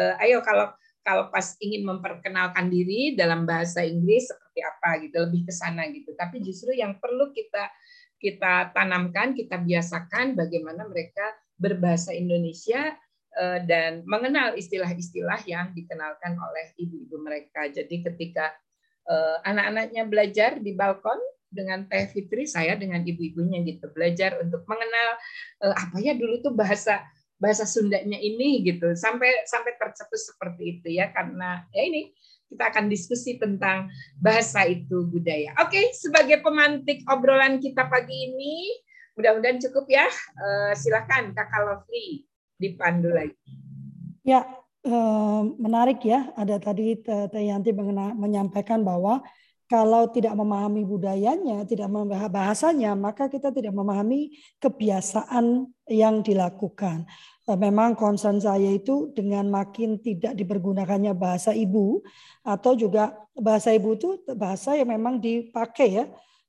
uh, 0.00 0.22
ayo 0.24 0.40
kalau 0.40 0.72
kalau 1.04 1.32
pas 1.32 1.56
ingin 1.60 1.88
memperkenalkan 1.88 2.68
diri 2.68 3.16
dalam 3.16 3.48
bahasa 3.48 3.80
Inggris 3.84 4.28
seperti 4.28 4.60
apa 4.60 5.00
gitu, 5.04 5.16
lebih 5.24 5.48
ke 5.48 5.52
sana 5.52 5.88
gitu. 5.92 6.12
Tapi 6.16 6.40
justru 6.40 6.76
yang 6.76 6.96
perlu 7.00 7.32
kita 7.32 7.68
kita 8.18 8.74
tanamkan, 8.74 9.32
kita 9.32 9.60
biasakan 9.60 10.34
bagaimana 10.36 10.84
mereka 10.90 11.36
berbahasa 11.56 12.12
Indonesia 12.12 12.92
dan 13.38 14.02
mengenal 14.02 14.58
istilah-istilah 14.58 15.46
yang 15.46 15.70
dikenalkan 15.70 16.34
oleh 16.34 16.74
ibu-ibu 16.74 17.22
mereka. 17.22 17.70
Jadi 17.70 18.02
ketika 18.02 18.50
eh, 19.06 19.36
anak-anaknya 19.46 20.02
belajar 20.10 20.50
di 20.58 20.74
balkon 20.74 21.18
dengan 21.48 21.86
Teh 21.86 22.10
Fitri, 22.10 22.44
saya 22.44 22.74
dengan 22.74 23.00
ibu-ibunya 23.06 23.62
gitu 23.64 23.88
belajar 23.94 24.42
untuk 24.42 24.66
mengenal 24.66 25.08
eh, 25.62 25.74
apa 25.74 25.96
ya 26.02 26.18
dulu 26.18 26.42
tuh 26.42 26.54
bahasa 26.54 27.06
bahasa 27.38 27.62
Sundanya 27.62 28.18
ini 28.18 28.66
gitu 28.66 28.98
sampai 28.98 29.46
sampai 29.46 29.78
tercetus 29.78 30.34
seperti 30.34 30.82
itu 30.82 30.98
ya 30.98 31.14
karena 31.14 31.62
ya 31.70 31.86
ini 31.86 32.10
kita 32.50 32.74
akan 32.74 32.90
diskusi 32.90 33.36
tentang 33.36 33.92
bahasa 34.18 34.64
itu 34.64 35.04
budaya. 35.04 35.52
Oke, 35.60 35.92
sebagai 35.92 36.40
pemantik 36.40 37.04
obrolan 37.04 37.60
kita 37.60 37.84
pagi 37.92 38.24
ini, 38.24 38.72
mudah-mudahan 39.20 39.60
cukup 39.60 39.84
ya. 39.84 40.08
Silakan 40.72 41.36
Kakak 41.36 41.60
Lovely 41.60 42.24
dipandu 42.58 43.14
lagi. 43.14 43.38
Ya, 44.26 44.44
eh, 44.84 45.42
menarik 45.56 46.02
ya. 46.04 46.34
Ada 46.34 46.58
tadi 46.60 46.98
Teh 47.00 47.44
Yanti 47.46 47.72
menyampaikan 48.18 48.82
bahwa 48.82 49.22
kalau 49.68 50.08
tidak 50.08 50.32
memahami 50.32 50.80
budayanya, 50.82 51.64
tidak 51.68 51.92
memahami 51.92 52.32
bahasanya, 52.32 52.96
maka 52.96 53.28
kita 53.28 53.52
tidak 53.52 53.76
memahami 53.76 54.32
kebiasaan 54.58 55.68
yang 55.88 56.20
dilakukan. 56.20 57.06
Eh, 57.48 57.56
memang 57.56 57.96
concern 57.96 58.42
saya 58.42 58.74
itu 58.74 59.12
dengan 59.14 59.48
makin 59.48 60.02
tidak 60.02 60.36
dipergunakannya 60.36 61.14
bahasa 61.16 61.54
ibu 61.56 62.04
atau 62.44 62.72
juga 62.76 63.16
bahasa 63.38 63.72
ibu 63.72 63.94
itu 63.96 64.20
bahasa 64.34 64.74
yang 64.76 64.92
memang 64.92 65.20
dipakai 65.22 66.02
ya, 66.02 66.04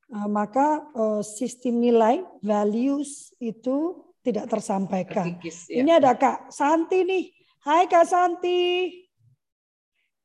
eh, 0.09 0.27
maka 0.31 0.89
sistem 1.23 1.79
nilai 1.79 2.25
values 2.41 3.35
itu 3.39 4.08
tidak 4.23 4.45
tersampaikan. 4.51 5.35
Terkikis, 5.39 5.71
ya. 5.71 5.83
Ini 5.83 5.91
ada 5.99 6.15
Kak 6.15 6.51
Santi 6.51 7.03
nih. 7.07 7.31
Hai 7.63 7.87
Kak 7.87 8.05
Santi. 8.07 8.91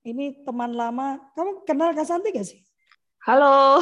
Ini 0.05 0.45
teman 0.45 0.75
lama. 0.75 1.19
Kamu 1.33 1.65
kenal 1.65 1.97
Kak 1.97 2.07
Santi 2.07 2.35
gak 2.35 2.47
sih? 2.47 2.61
Halo. 3.25 3.81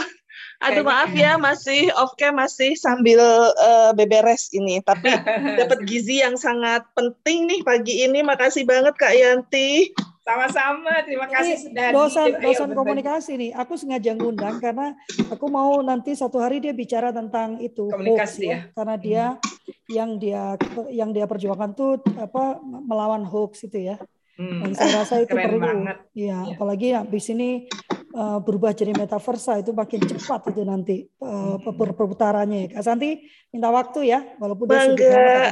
Aduh 0.62 0.87
maaf 0.87 1.11
ya 1.12 1.35
masih 1.37 1.90
off 1.98 2.14
cam 2.16 2.38
masih 2.38 2.79
sambil 2.79 3.20
uh, 3.53 3.90
beberes 3.92 4.48
ini 4.55 4.81
tapi 4.81 5.12
dapat 5.61 5.85
gizi 5.85 6.22
yang 6.22 6.38
sangat 6.38 6.87
penting 6.94 7.51
nih 7.51 7.61
pagi 7.66 8.07
ini. 8.07 8.22
Makasih 8.22 8.62
banget 8.62 8.94
Kak 8.94 9.12
Yanti. 9.12 9.90
Sama-sama, 10.23 11.03
terima 11.03 11.27
kasih 11.27 11.59
Ini 11.59 11.65
sudah 11.67 11.87
dosen 11.91 12.27
dosen 12.39 12.71
komunikasi 12.79 13.33
nih. 13.35 13.51
Aku 13.59 13.75
sengaja 13.75 14.15
ngundang 14.15 14.63
karena 14.63 14.95
aku 15.27 15.51
mau 15.51 15.83
nanti 15.83 16.15
satu 16.15 16.39
hari 16.39 16.63
dia 16.63 16.71
bicara 16.71 17.11
tentang 17.11 17.59
itu 17.59 17.91
komunikasi 17.91 18.47
hoax, 18.47 18.47
ya. 18.47 18.55
ya. 18.55 18.59
Karena 18.71 18.95
dia 19.03 19.25
yang 19.91 20.11
dia 20.23 20.55
yang 20.95 21.11
dia 21.11 21.27
perjuangkan 21.27 21.75
tuh 21.75 21.99
apa 22.23 22.63
melawan 22.63 23.27
hoax 23.27 23.67
itu 23.67 23.91
ya. 23.91 23.97
Hmm. 24.39 24.63
Dan 24.63 24.71
saya 24.79 25.03
rasa 25.03 25.27
itu 25.27 25.35
Keren 25.35 25.59
perlu. 25.59 25.59
Banget. 25.59 25.99
Ya, 26.15 26.47
ya, 26.47 26.55
apalagi 26.55 26.87
ya 26.95 27.01
di 27.03 27.21
sini 27.21 27.49
uh, 28.15 28.39
berubah 28.39 28.73
jadi 28.79 28.95
metaversa 28.95 29.59
itu 29.59 29.75
makin 29.75 30.07
cepat 30.07 30.55
itu 30.55 30.63
nanti 30.63 30.97
uh, 31.19 31.59
perputarannya. 31.67 32.71
Kak 32.71 32.87
Santi 32.87 33.27
minta 33.51 33.75
waktu 33.75 34.07
ya, 34.07 34.23
walaupun 34.39 34.71
Bangga. 34.71 34.95
dia 34.95 35.11
sudah 35.11 35.45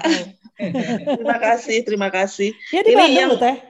Terima 1.16 1.38
kasih, 1.40 1.78
terima 1.88 2.08
kasih. 2.12 2.52
Ya 2.68 2.84
di 2.84 2.92
Ini 2.92 3.16
yang... 3.16 3.32
Teh. 3.40 3.69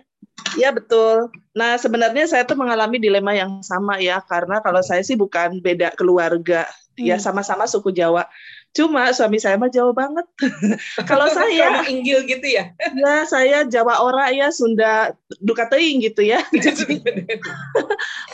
Ya 0.58 0.74
betul. 0.74 1.30
Nah 1.54 1.78
sebenarnya 1.78 2.26
saya 2.26 2.42
tuh 2.46 2.58
mengalami 2.58 2.98
dilema 2.98 3.34
yang 3.34 3.62
sama 3.62 3.98
ya 4.02 4.18
karena 4.24 4.58
kalau 4.62 4.82
saya 4.82 5.02
sih 5.04 5.14
bukan 5.14 5.62
beda 5.62 5.94
keluarga 5.94 6.66
ya, 6.98 7.16
hmm. 7.16 7.20
ya 7.20 7.22
sama-sama 7.22 7.64
suku 7.70 7.94
Jawa. 7.94 8.26
Cuma 8.70 9.10
suami 9.10 9.42
saya 9.42 9.58
mah 9.58 9.70
Jawa 9.70 9.90
banget. 9.90 10.26
kalau 11.10 11.26
saya 11.36 11.82
Inggil 11.90 12.26
gitu 12.26 12.46
ya. 12.46 12.70
Ya 13.00 13.26
saya 13.26 13.66
Jawa 13.66 14.02
ora 14.02 14.30
ya 14.30 14.50
Sunda 14.54 15.14
duka 15.42 15.66
teing 15.66 16.02
gitu 16.02 16.22
ya. 16.22 16.42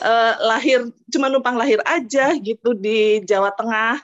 uh, 0.04 0.32
lahir 0.44 0.92
cuma 1.08 1.32
numpang 1.32 1.56
lahir 1.56 1.80
aja 1.88 2.36
gitu 2.36 2.76
di 2.76 3.24
Jawa 3.24 3.52
Tengah. 3.56 4.00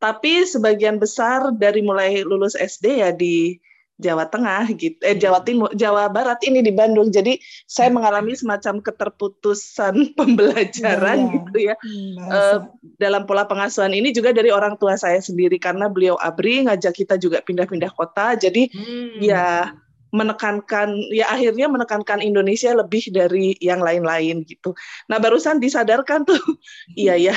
Tapi 0.00 0.44
sebagian 0.44 1.00
besar 1.00 1.52
dari 1.56 1.80
mulai 1.80 2.20
lulus 2.24 2.52
SD 2.56 3.00
ya 3.00 3.08
di 3.12 3.56
Jawa 3.94 4.26
Tengah 4.26 4.74
gitu 4.74 4.98
eh 5.06 5.14
Jawa 5.14 5.46
Timur 5.46 5.70
Jawa 5.70 6.10
Barat 6.10 6.42
ini 6.42 6.60
di 6.66 6.74
Bandung. 6.74 7.14
Jadi 7.14 7.38
saya 7.70 7.94
mengalami 7.94 8.34
semacam 8.34 8.82
keterputusan 8.82 9.94
pembelajaran 10.18 11.18
ya, 11.18 11.26
ya. 11.30 11.34
gitu 11.38 11.58
ya. 11.62 11.74
Hmm, 11.78 12.14
uh, 12.26 12.58
dalam 12.98 13.22
pola 13.28 13.46
pengasuhan 13.46 13.94
ini 13.94 14.10
juga 14.10 14.34
dari 14.34 14.50
orang 14.50 14.74
tua 14.78 14.98
saya 14.98 15.22
sendiri. 15.22 15.62
Karena 15.62 15.86
beliau 15.86 16.18
abri 16.18 16.66
ngajak 16.66 17.06
kita 17.06 17.14
juga 17.22 17.38
pindah-pindah 17.46 17.94
kota. 17.94 18.34
Jadi 18.34 18.72
hmm. 18.74 19.22
ya 19.22 19.70
menekankan 20.14 20.94
ya 21.10 21.26
akhirnya 21.26 21.66
menekankan 21.66 22.22
Indonesia 22.22 22.70
lebih 22.70 23.10
dari 23.10 23.58
yang 23.58 23.82
lain-lain 23.82 24.46
gitu. 24.46 24.70
Nah 25.10 25.18
barusan 25.18 25.58
disadarkan 25.58 26.22
tuh 26.22 26.38
iya 26.94 27.18
ya 27.18 27.36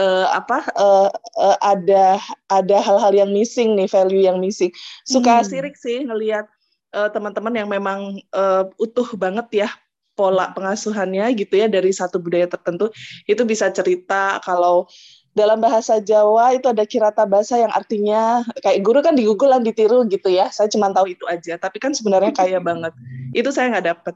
uh, 0.00 0.32
apa 0.40 0.64
uh, 0.72 1.12
uh, 1.36 1.56
ada 1.60 2.16
ada 2.48 2.76
hal-hal 2.80 3.12
yang 3.12 3.30
missing 3.36 3.76
nih 3.76 3.86
value 3.92 4.24
yang 4.24 4.40
missing. 4.40 4.72
Suka 5.04 5.44
hmm. 5.44 5.46
sirik 5.46 5.76
sih 5.76 6.08
ngelihat 6.08 6.48
uh, 6.96 7.12
teman-teman 7.12 7.52
yang 7.52 7.68
memang 7.68 8.16
uh, 8.32 8.64
utuh 8.80 9.12
banget 9.12 9.68
ya 9.68 9.70
pola 10.18 10.50
pengasuhannya 10.50 11.30
gitu 11.38 11.62
ya 11.62 11.70
dari 11.70 11.94
satu 11.94 12.18
budaya 12.18 12.50
tertentu 12.50 12.90
itu 13.30 13.38
bisa 13.46 13.70
cerita 13.70 14.42
kalau 14.42 14.90
dalam 15.38 15.62
bahasa 15.62 16.02
Jawa 16.02 16.58
itu 16.58 16.66
ada 16.66 16.82
kirata 16.82 17.22
bahasa 17.22 17.54
yang 17.54 17.70
artinya 17.70 18.42
kayak 18.58 18.82
guru 18.82 18.98
kan 18.98 19.14
di 19.14 19.22
Google 19.22 19.54
dan 19.54 19.62
ditiru 19.62 20.02
gitu 20.10 20.26
ya. 20.26 20.50
Saya 20.50 20.66
cuma 20.66 20.90
tahu 20.90 21.14
itu 21.14 21.22
aja, 21.30 21.54
tapi 21.54 21.78
kan 21.78 21.94
sebenarnya 21.94 22.34
kaya 22.34 22.58
banget. 22.68 22.90
Itu 23.30 23.54
saya 23.54 23.70
nggak 23.70 23.86
dapet. 23.86 24.14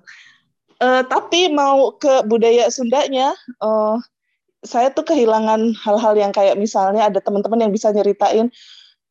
Uh, 0.83 1.07
tapi 1.07 1.47
mau 1.55 1.95
ke 1.95 2.27
budaya 2.27 2.67
Sundanya, 2.75 3.31
uh, 3.63 4.03
saya 4.67 4.91
tuh 4.91 5.07
kehilangan 5.07 5.79
hal-hal 5.79 6.15
yang 6.19 6.35
kayak 6.35 6.59
misalnya 6.59 7.07
ada 7.07 7.23
teman-teman 7.23 7.63
yang 7.63 7.71
bisa 7.71 7.95
nyeritain 7.95 8.51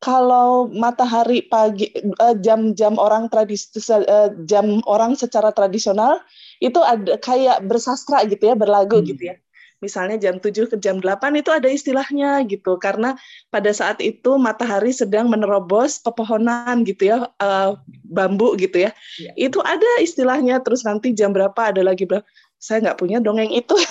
kalau 0.02 0.68
matahari 0.68 1.46
pagi 1.48 1.88
uh, 2.20 2.36
jam-jam 2.36 3.00
orang 3.00 3.32
tradisi 3.32 3.72
uh, 3.88 4.28
jam 4.44 4.84
orang 4.84 5.16
secara 5.16 5.48
tradisional 5.54 6.20
itu 6.60 6.76
ada 6.82 7.16
kayak 7.16 7.64
bersastra 7.64 8.20
gitu 8.28 8.52
ya, 8.52 8.54
berlagu 8.58 9.00
hmm. 9.00 9.06
gitu 9.08 9.22
ya 9.32 9.36
misalnya 9.82 10.16
jam 10.16 10.38
7 10.38 10.70
ke 10.70 10.76
jam 10.78 11.02
8 11.02 11.34
itu 11.34 11.50
ada 11.50 11.66
istilahnya 11.66 12.46
gitu. 12.46 12.78
Karena 12.78 13.18
pada 13.50 13.74
saat 13.74 13.98
itu 13.98 14.38
matahari 14.38 14.94
sedang 14.94 15.26
menerobos 15.26 15.98
pepohonan 15.98 16.86
gitu 16.86 17.10
ya 17.10 17.26
uh, 17.42 17.74
bambu 18.06 18.54
gitu 18.56 18.86
ya. 18.86 18.94
ya 19.18 19.32
itu 19.34 19.58
ada 19.66 19.90
istilahnya 19.98 20.62
terus 20.62 20.86
nanti 20.86 21.10
jam 21.10 21.34
berapa 21.34 21.58
ada 21.74 21.82
lagi 21.82 22.06
berapa. 22.06 22.24
Saya 22.62 22.78
nggak 22.88 22.98
punya 23.02 23.18
dongeng 23.18 23.50
itu. 23.50 23.74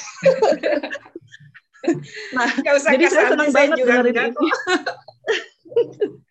Nah 2.37 2.45
jadi 2.61 3.09
saya 3.09 3.33
senang 3.33 3.49
banget 3.49 3.81
dengerin 3.81 4.13
ini. 4.13 4.49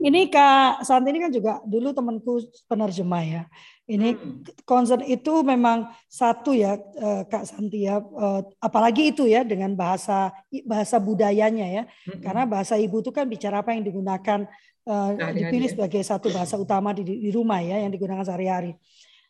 Ini 0.00 0.32
Kak 0.32 0.82
Santi 0.88 1.12
ini 1.12 1.20
kan 1.20 1.32
juga 1.32 1.60
dulu 1.68 1.92
temanku 1.92 2.40
penerjemah 2.66 3.22
ya. 3.22 3.42
Ini 3.82 4.14
hmm. 4.14 4.62
concern 4.62 5.02
itu 5.02 5.42
memang 5.42 5.90
satu 6.06 6.54
ya 6.54 6.78
eh, 6.78 7.26
Kak 7.26 7.44
Santi 7.50 7.82
ya, 7.90 7.98
eh, 7.98 8.40
apalagi 8.62 9.10
itu 9.10 9.26
ya 9.26 9.42
dengan 9.42 9.74
bahasa 9.74 10.30
bahasa 10.62 11.02
budayanya 11.02 11.66
ya, 11.66 11.82
hmm. 12.06 12.22
karena 12.22 12.46
bahasa 12.46 12.78
ibu 12.78 13.02
itu 13.02 13.10
kan 13.10 13.26
bicara 13.26 13.58
apa 13.58 13.74
yang 13.74 13.82
digunakan 13.82 14.46
eh, 14.86 15.10
nah, 15.18 15.34
dipilih 15.34 15.66
ya. 15.66 15.72
sebagai 15.74 16.02
satu 16.06 16.30
bahasa 16.30 16.54
utama 16.54 16.94
di, 16.94 17.02
di 17.02 17.30
rumah 17.34 17.58
ya 17.58 17.82
yang 17.82 17.90
digunakan 17.90 18.22
sehari-hari. 18.22 18.78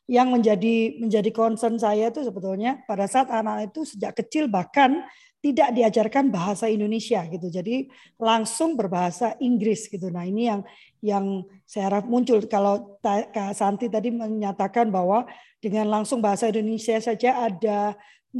Yang 0.04 0.28
menjadi 0.28 0.76
menjadi 1.00 1.30
concern 1.32 1.80
saya 1.80 2.12
itu 2.12 2.20
sebetulnya 2.20 2.84
pada 2.84 3.08
saat 3.08 3.32
anak 3.32 3.72
itu 3.72 3.88
sejak 3.88 4.20
kecil 4.20 4.52
bahkan 4.52 5.00
tidak 5.42 5.74
diajarkan 5.74 6.30
bahasa 6.30 6.70
Indonesia 6.70 7.26
gitu. 7.26 7.50
Jadi 7.50 7.90
langsung 8.14 8.78
berbahasa 8.78 9.34
Inggris 9.42 9.90
gitu. 9.90 10.06
Nah, 10.06 10.22
ini 10.22 10.46
yang 10.46 10.62
yang 11.02 11.26
saya 11.66 11.90
harap 11.90 12.06
muncul 12.06 12.38
kalau 12.46 13.02
Kak 13.02 13.58
Santi 13.58 13.90
tadi 13.90 14.14
menyatakan 14.14 14.94
bahwa 14.94 15.26
dengan 15.58 15.90
langsung 15.90 16.22
bahasa 16.22 16.46
Indonesia 16.46 16.94
saja 17.02 17.50
ada 17.50 17.98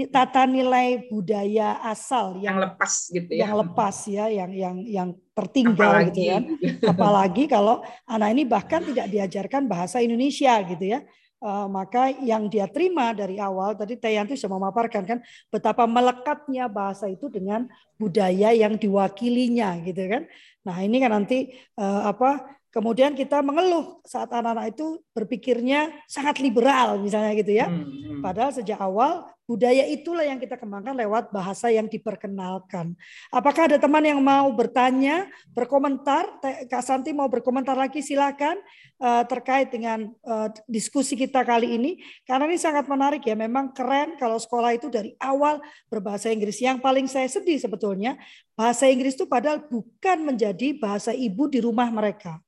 tata 0.08 0.48
nilai 0.48 1.10
budaya 1.12 1.76
asal 1.84 2.40
yang, 2.40 2.56
yang 2.56 2.58
lepas 2.70 2.92
gitu 3.10 3.30
ya. 3.34 3.40
Yang 3.44 3.54
lepas 3.66 3.96
ya, 4.06 4.24
yang 4.30 4.50
yang 4.54 4.76
yang 4.86 5.08
tertinggal 5.34 5.90
Apalagi. 5.90 6.14
gitu 6.14 6.22
kan. 6.30 6.42
Apalagi 6.94 7.44
kalau 7.50 7.76
anak 8.06 8.28
ini 8.30 8.42
bahkan 8.46 8.80
tidak 8.86 9.10
diajarkan 9.10 9.66
bahasa 9.66 9.98
Indonesia 9.98 10.54
gitu 10.64 10.86
ya. 10.86 11.02
Uh, 11.42 11.66
maka 11.66 12.14
yang 12.22 12.46
dia 12.46 12.70
terima 12.70 13.10
dari 13.10 13.34
awal 13.42 13.74
tadi 13.74 13.98
Tayanti 13.98 14.38
sudah 14.38 14.62
memaparkan 14.62 15.02
kan 15.02 15.18
betapa 15.50 15.90
melekatnya 15.90 16.70
bahasa 16.70 17.10
itu 17.10 17.26
dengan 17.26 17.66
budaya 17.98 18.54
yang 18.54 18.78
diwakilinya 18.78 19.82
gitu 19.82 20.06
kan. 20.06 20.22
Nah 20.62 20.78
ini 20.86 21.02
kan 21.02 21.10
nanti 21.10 21.50
uh, 21.74 22.14
apa 22.14 22.61
Kemudian 22.72 23.12
kita 23.12 23.44
mengeluh 23.44 24.00
saat 24.00 24.32
anak-anak 24.32 24.72
itu 24.72 24.96
berpikirnya 25.12 25.92
sangat 26.08 26.40
liberal 26.40 26.96
misalnya 27.04 27.36
gitu 27.36 27.52
ya. 27.52 27.68
Hmm, 27.68 27.84
hmm. 27.84 28.20
Padahal 28.24 28.48
sejak 28.48 28.80
awal 28.80 29.28
budaya 29.44 29.84
itulah 29.92 30.24
yang 30.24 30.40
kita 30.40 30.56
kembangkan 30.56 30.96
lewat 30.96 31.28
bahasa 31.36 31.68
yang 31.68 31.84
diperkenalkan. 31.84 32.96
Apakah 33.28 33.68
ada 33.68 33.76
teman 33.76 34.00
yang 34.00 34.24
mau 34.24 34.48
bertanya, 34.56 35.28
berkomentar? 35.52 36.40
Kak 36.64 36.80
Santi 36.80 37.12
mau 37.12 37.28
berkomentar 37.28 37.76
lagi 37.76 38.00
silakan 38.00 38.56
uh, 39.04 39.20
terkait 39.28 39.68
dengan 39.68 40.08
uh, 40.24 40.48
diskusi 40.64 41.12
kita 41.12 41.44
kali 41.44 41.76
ini. 41.76 42.00
Karena 42.24 42.48
ini 42.48 42.56
sangat 42.56 42.88
menarik 42.88 43.20
ya. 43.20 43.36
Memang 43.36 43.76
keren 43.76 44.16
kalau 44.16 44.40
sekolah 44.40 44.72
itu 44.72 44.88
dari 44.88 45.12
awal 45.20 45.60
berbahasa 45.92 46.32
Inggris. 46.32 46.56
Yang 46.56 46.80
paling 46.80 47.04
saya 47.04 47.28
sedih 47.28 47.60
sebetulnya 47.60 48.16
bahasa 48.56 48.88
Inggris 48.88 49.12
itu 49.12 49.28
padahal 49.28 49.60
bukan 49.68 50.24
menjadi 50.24 50.72
bahasa 50.80 51.12
ibu 51.12 51.52
di 51.52 51.60
rumah 51.60 51.92
mereka 51.92 52.40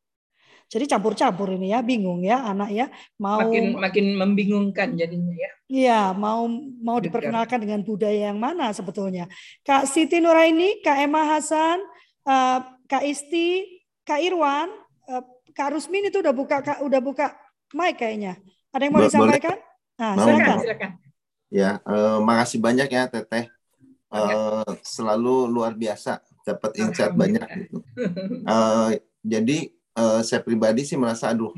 jadi 0.69 0.85
campur-campur 0.91 1.55
ini 1.55 1.71
ya, 1.71 1.85
bingung 1.85 2.25
ya 2.25 2.43
anak 2.45 2.71
ya. 2.75 2.87
Mau 3.21 3.41
makin 3.47 3.79
makin 3.79 4.07
membingungkan 4.19 4.99
jadinya 4.99 5.35
ya. 5.35 5.51
Iya, 5.71 6.01
mau 6.13 6.49
mau 6.83 6.99
diperkenalkan 6.99 7.63
dengan 7.63 7.81
budaya 7.87 8.33
yang 8.33 8.39
mana 8.41 8.71
sebetulnya. 8.75 9.31
Kak 9.63 9.87
Siti 9.87 10.19
Nuraini, 10.19 10.83
Kak 10.83 10.99
Emma 10.99 11.25
Hasan, 11.25 11.81
uh, 12.27 12.59
Kak 12.91 13.05
Isti, 13.05 13.81
Kak 14.05 14.21
Irwan, 14.21 14.69
uh, 15.09 15.25
Kak 15.55 15.73
Rusmin 15.73 16.11
itu 16.11 16.21
udah 16.21 16.35
buka 16.35 16.61
Kak, 16.61 16.79
udah 16.85 17.01
buka 17.01 17.33
mic 17.73 17.97
kayaknya. 17.97 18.37
Ada 18.75 18.83
yang 18.87 18.93
mau 18.93 19.03
disampaikan? 19.07 19.57
Nah, 19.95 20.13
silakan. 20.19 20.59
silakan. 20.59 20.91
Ya, 21.55 21.79
uh, 21.87 22.19
makasih 22.19 22.59
banyak 22.59 22.89
ya 22.91 23.07
Teteh. 23.07 23.47
Uh, 24.15 24.63
selalu 24.83 25.51
luar 25.51 25.75
biasa 25.75 26.23
dapat 26.47 26.71
insight 26.83 27.15
banyak 27.15 27.47
gitu. 27.67 27.79
Uh, 28.47 28.95
jadi 29.23 29.75
uh, 29.99 30.21
saya 30.21 30.43
pribadi 30.43 30.83
sih 30.87 30.99
merasa 30.99 31.31
aduh 31.31 31.55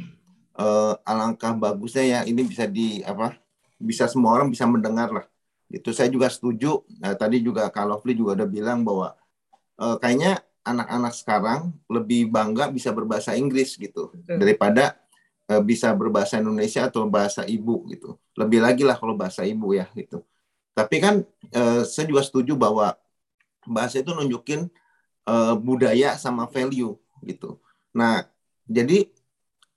uh, 0.56 0.94
alangkah 1.04 1.52
bagusnya 1.56 2.04
ya 2.04 2.20
ini 2.24 2.44
bisa 2.44 2.64
di 2.68 3.04
apa 3.04 3.36
bisa 3.76 4.08
semua 4.08 4.36
orang 4.36 4.48
bisa 4.48 4.64
mendengar 4.64 5.12
lah. 5.12 5.26
Itu 5.68 5.92
saya 5.92 6.08
juga 6.08 6.32
setuju. 6.32 6.86
Nah, 7.02 7.12
tadi 7.18 7.42
juga 7.44 7.68
kalau 7.68 7.98
Lovely 7.98 8.16
juga 8.16 8.42
udah 8.42 8.48
bilang 8.48 8.80
bahwa 8.86 9.12
uh, 9.76 9.96
kayaknya 10.00 10.40
anak-anak 10.64 11.12
sekarang 11.14 11.60
lebih 11.86 12.32
bangga 12.32 12.72
bisa 12.72 12.90
berbahasa 12.90 13.36
Inggris 13.36 13.76
gitu 13.76 14.10
hmm. 14.10 14.40
daripada 14.40 14.96
uh, 15.52 15.62
bisa 15.62 15.92
berbahasa 15.92 16.40
Indonesia 16.40 16.88
atau 16.88 17.04
bahasa 17.06 17.44
ibu 17.44 17.84
gitu. 17.92 18.16
Lebih 18.38 18.64
lagi 18.64 18.82
lah 18.82 18.96
kalau 18.96 19.14
bahasa 19.14 19.44
ibu 19.44 19.76
ya 19.76 19.86
gitu. 19.92 20.24
Tapi 20.76 20.96
kan 21.00 21.14
uh, 21.52 21.82
saya 21.84 22.08
juga 22.08 22.24
setuju 22.24 22.56
bahwa 22.56 22.96
bahasa 23.66 24.00
itu 24.00 24.14
nunjukin 24.14 24.70
uh, 25.26 25.54
budaya 25.58 26.14
sama 26.16 26.46
value 26.46 26.94
gitu 27.26 27.58
Nah, 27.96 28.28
jadi 28.68 29.08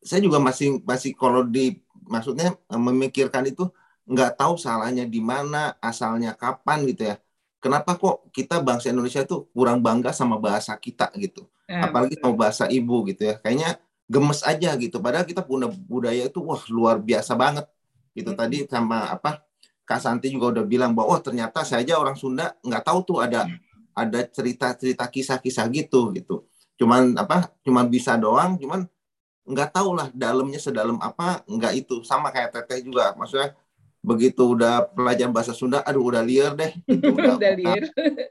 saya 0.04 0.20
juga 0.20 0.44
masih 0.44 0.84
masih 0.84 1.16
kalau 1.16 1.48
di 1.48 1.80
maksudnya 2.04 2.52
eh, 2.52 2.82
memikirkan 2.82 3.48
itu 3.48 3.72
nggak 4.04 4.36
tahu 4.36 4.60
salahnya 4.60 5.08
di 5.08 5.24
mana, 5.24 5.80
asalnya 5.80 6.36
kapan 6.36 6.84
gitu 6.92 7.08
ya. 7.08 7.16
Kenapa 7.64 7.96
kok 7.96 8.28
kita 8.36 8.60
bangsa 8.64 8.92
Indonesia 8.92 9.24
itu 9.24 9.48
kurang 9.56 9.80
bangga 9.80 10.12
sama 10.12 10.40
bahasa 10.40 10.76
kita 10.76 11.12
gitu. 11.20 11.48
Ya, 11.68 11.88
Apalagi 11.88 12.16
sama 12.20 12.34
bahasa 12.36 12.66
ibu 12.72 13.06
gitu 13.08 13.30
ya. 13.30 13.36
Kayaknya 13.40 13.78
gemes 14.10 14.42
aja 14.48 14.74
gitu. 14.80 14.98
Padahal 15.04 15.28
kita 15.28 15.44
punya 15.44 15.68
budaya 15.70 16.26
itu 16.26 16.40
wah 16.42 16.64
luar 16.72 16.98
biasa 17.04 17.36
banget. 17.36 17.68
Gitu 18.16 18.32
hmm. 18.34 18.40
tadi 18.40 18.58
sama 18.66 19.12
apa 19.14 19.44
Kak 19.86 20.02
Santi 20.02 20.30
juga 20.30 20.54
udah 20.54 20.66
bilang 20.66 20.94
bahwa 20.94 21.18
oh 21.18 21.22
ternyata 21.22 21.62
saya 21.66 21.82
aja 21.86 21.98
orang 22.02 22.18
Sunda 22.18 22.54
nggak 22.62 22.84
tahu 22.86 23.00
tuh 23.06 23.18
ada 23.22 23.46
hmm. 23.46 23.58
ada 23.94 24.20
cerita-cerita 24.26 25.06
kisah-kisah 25.10 25.66
gitu 25.70 26.14
gitu 26.14 26.50
cuman 26.80 27.12
apa 27.20 27.52
cuman 27.68 27.92
bisa 27.92 28.16
doang 28.16 28.56
cuman 28.56 28.88
nggak 29.44 29.70
tahu 29.76 29.98
lah 29.98 30.08
dalamnya 30.16 30.62
sedalam 30.62 30.96
apa 31.04 31.44
nggak 31.44 31.74
itu. 31.76 32.02
Sama 32.08 32.32
kayak 32.32 32.56
teteh 32.56 32.86
juga 32.86 33.12
maksudnya 33.20 33.54
begitu 34.00 34.56
udah 34.56 34.88
pelajaran 34.96 35.36
bahasa 35.36 35.52
Sunda 35.52 35.84
aduh 35.84 36.08
udah 36.08 36.24
liar 36.24 36.56
deh 36.56 36.72
gitu, 36.88 37.12
udah, 37.20 37.36
udah 37.36 37.52
liar. 37.52 37.84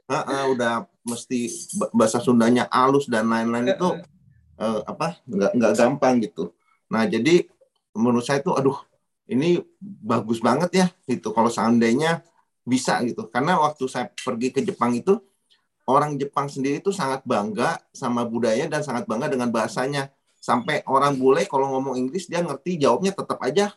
uh, 0.09 0.17
uh, 0.17 0.43
udah 0.49 0.73
mesti 1.05 1.45
bahasa 1.93 2.17
Sundanya 2.17 2.65
halus 2.73 3.05
dan 3.05 3.29
lain-lain 3.29 3.77
itu 3.77 3.89
uh, 4.57 4.81
apa 4.89 5.21
nggak 5.29 5.51
nggak 5.53 5.73
gampang 5.77 6.25
gitu. 6.25 6.57
Nah 6.89 7.05
jadi 7.05 7.45
menurut 7.93 8.25
saya 8.25 8.41
itu 8.41 8.49
aduh 8.49 8.81
ini 9.29 9.61
bagus 9.79 10.41
banget 10.41 10.71
ya 10.73 10.87
gitu. 11.05 11.29
Kalau 11.37 11.53
seandainya 11.53 12.25
bisa 12.65 12.97
gitu. 13.05 13.29
Karena 13.29 13.61
waktu 13.61 13.85
saya 13.85 14.09
pergi 14.09 14.49
ke 14.49 14.65
Jepang 14.65 14.97
itu 14.97 15.21
orang 15.89 16.13
Jepang 16.21 16.45
sendiri 16.45 16.77
itu 16.77 16.93
sangat 16.93 17.25
bangga 17.25 17.81
sama 17.89 18.21
budaya 18.21 18.69
dan 18.69 18.85
sangat 18.85 19.09
bangga 19.09 19.25
dengan 19.25 19.49
bahasanya. 19.49 20.13
Sampai 20.37 20.85
orang 20.87 21.17
bule 21.17 21.43
kalau 21.49 21.67
ngomong 21.73 21.97
Inggris 21.97 22.29
dia 22.29 22.39
ngerti 22.39 22.77
jawabnya 22.79 23.11
tetap 23.11 23.41
aja 23.41 23.73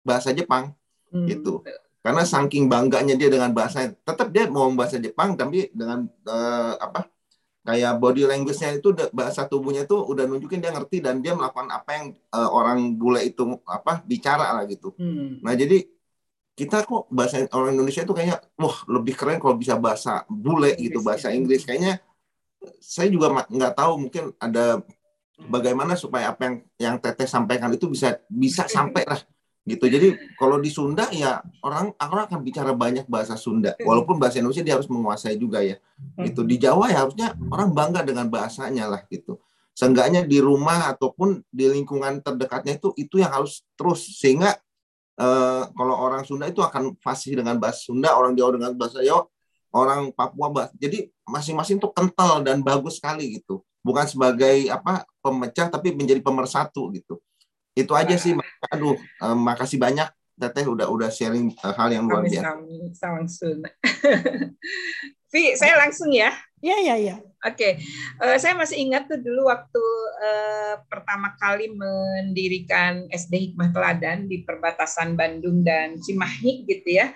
bahasa 0.00 0.32
Jepang 0.32 0.72
hmm. 1.12 1.26
gitu. 1.28 1.60
Karena 2.00 2.24
saking 2.24 2.64
bangganya 2.66 3.12
dia 3.12 3.28
dengan 3.28 3.52
bahasa 3.52 3.92
tetap 3.92 4.32
dia 4.32 4.48
mau 4.48 4.72
bahasa 4.72 4.96
Jepang 4.96 5.36
tapi 5.36 5.68
dengan 5.76 6.08
uh, 6.24 6.74
apa 6.80 7.06
kayak 7.60 8.00
body 8.00 8.24
language-nya 8.24 8.80
itu 8.80 8.88
bahasa 9.12 9.44
tubuhnya 9.44 9.84
itu 9.84 9.92
udah 9.92 10.24
nunjukin 10.24 10.64
dia 10.64 10.72
ngerti 10.72 11.04
dan 11.04 11.20
dia 11.20 11.36
melakukan 11.36 11.68
apa 11.68 11.90
yang 11.92 12.06
uh, 12.32 12.48
orang 12.48 12.96
bule 12.96 13.20
itu 13.20 13.44
apa 13.68 14.00
bicara 14.02 14.56
lah 14.56 14.64
gitu. 14.64 14.96
Hmm. 14.96 15.44
Nah, 15.44 15.52
jadi 15.52 15.84
kita 16.60 16.84
kok 16.84 17.08
bahasa 17.08 17.48
orang 17.56 17.72
Indonesia 17.72 18.04
itu 18.04 18.12
kayaknya 18.12 18.36
wah 18.60 18.76
lebih 18.84 19.16
keren 19.16 19.40
kalau 19.40 19.56
bisa 19.56 19.80
bahasa 19.80 20.28
bule 20.28 20.76
gitu 20.76 21.00
bahasa 21.00 21.32
ya. 21.32 21.40
Inggris. 21.40 21.64
kayaknya 21.64 22.04
saya 22.76 23.08
juga 23.08 23.48
nggak 23.48 23.72
tahu 23.72 23.92
mungkin 23.96 24.36
ada 24.36 24.84
bagaimana 25.48 25.96
supaya 25.96 26.36
apa 26.36 26.44
yang 26.44 26.56
yang 26.76 26.96
Teteh 27.00 27.24
sampaikan 27.24 27.72
itu 27.72 27.88
bisa 27.88 28.20
bisa 28.28 28.68
sampai 28.68 29.08
lah 29.08 29.16
gitu. 29.64 29.88
Jadi 29.88 30.36
kalau 30.36 30.60
di 30.60 30.68
Sunda 30.68 31.08
ya 31.08 31.40
orang 31.64 31.96
orang 31.96 32.28
akan 32.28 32.40
bicara 32.44 32.76
banyak 32.76 33.08
bahasa 33.08 33.40
Sunda. 33.40 33.72
Walaupun 33.80 34.20
bahasa 34.20 34.44
Indonesia 34.44 34.60
dia 34.60 34.76
harus 34.76 34.92
menguasai 34.92 35.40
juga 35.40 35.64
ya. 35.64 35.80
Gitu. 36.20 36.44
Di 36.44 36.60
Jawa 36.60 36.92
ya 36.92 37.08
harusnya 37.08 37.32
orang 37.48 37.72
bangga 37.72 38.04
dengan 38.04 38.28
bahasanya 38.28 38.84
lah 38.84 39.00
gitu. 39.08 39.40
Seenggaknya 39.72 40.28
di 40.28 40.36
rumah 40.44 40.92
ataupun 40.92 41.40
di 41.48 41.72
lingkungan 41.72 42.20
terdekatnya 42.20 42.76
itu 42.76 42.92
itu 43.00 43.16
yang 43.16 43.32
harus 43.32 43.64
terus. 43.80 44.04
Sehingga 44.20 44.60
uh, 45.20 45.68
kalau 45.76 45.94
orang 46.00 46.24
Sunda 46.24 46.48
itu 46.48 46.64
akan 46.64 46.96
fasih 47.04 47.36
dengan 47.36 47.60
bahasa 47.60 47.84
Sunda, 47.84 48.16
orang 48.16 48.32
Jawa 48.32 48.56
dengan 48.56 48.72
bahasa 48.72 49.04
Jawa, 49.04 49.28
orang 49.70 50.10
Papua 50.16 50.48
bahasa. 50.48 50.72
Jadi 50.80 51.12
masing-masing 51.28 51.76
itu 51.76 51.88
kental 51.92 52.40
dan 52.40 52.64
bagus 52.64 52.96
sekali 52.96 53.38
gitu. 53.38 53.60
Bukan 53.84 54.08
sebagai 54.08 54.68
apa 54.72 55.04
pemecah 55.20 55.68
tapi 55.68 55.92
menjadi 55.92 56.20
pemersatu 56.24 56.88
gitu. 56.96 57.20
Itu 57.76 57.92
aja 57.94 58.16
sih. 58.16 58.34
Aduh, 58.72 58.96
uh, 59.20 59.36
makasih 59.36 59.76
banyak 59.76 60.08
Teteh 60.40 60.64
udah 60.64 60.88
udah 60.88 61.12
sharing 61.12 61.52
uh, 61.60 61.76
hal 61.76 61.92
yang 61.92 62.08
luar 62.08 62.24
biasa. 62.24 62.56
Kami, 62.56 62.88
Vi, 65.32 65.52
saya 65.52 65.76
langsung 65.76 66.08
ya. 66.08 66.32
Iya, 66.64 66.76
iya, 66.80 66.94
iya. 66.96 67.16
Oke, 67.40 67.56
okay. 67.56 67.72
uh, 68.20 68.36
eh, 68.36 68.38
saya 68.38 68.52
masih 68.52 68.84
ingat 68.84 69.08
tuh 69.08 69.16
dulu 69.16 69.48
waktu 69.48 69.80
uh, 70.20 70.76
pertama 70.92 71.32
kali 71.40 71.72
mendirikan 71.72 73.08
SD 73.08 73.56
Hikmah 73.56 73.72
Teladan 73.72 74.28
di 74.28 74.44
perbatasan 74.44 75.16
Bandung 75.16 75.64
dan 75.64 75.96
Cimahi 75.96 76.68
gitu 76.68 77.00
ya. 77.00 77.08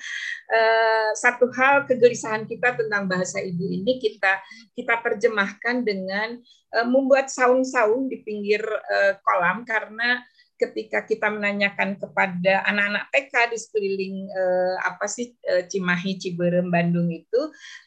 Uh, 0.48 1.12
satu 1.12 1.52
hal 1.52 1.84
kegelisahan 1.84 2.48
kita 2.48 2.72
tentang 2.72 3.04
bahasa 3.04 3.36
ibu 3.44 3.68
ini 3.68 4.00
kita 4.00 4.40
kita 4.72 4.96
terjemahkan 5.04 5.84
dengan 5.84 6.40
uh, 6.72 6.88
membuat 6.88 7.28
saung-saung 7.28 8.08
di 8.08 8.24
pinggir 8.24 8.64
uh, 8.64 9.20
kolam 9.20 9.68
karena 9.68 10.24
ketika 10.64 11.04
kita 11.04 11.28
menanyakan 11.28 12.00
kepada 12.00 12.64
anak-anak 12.64 13.04
TK 13.12 13.34
di 13.52 13.58
sekeliling 13.60 14.16
eh, 14.32 14.76
apa 14.80 15.04
sih 15.04 15.36
eh, 15.44 15.68
Cimahi, 15.68 16.16
Ciberem, 16.16 16.72
Bandung 16.72 17.12
itu, 17.12 17.40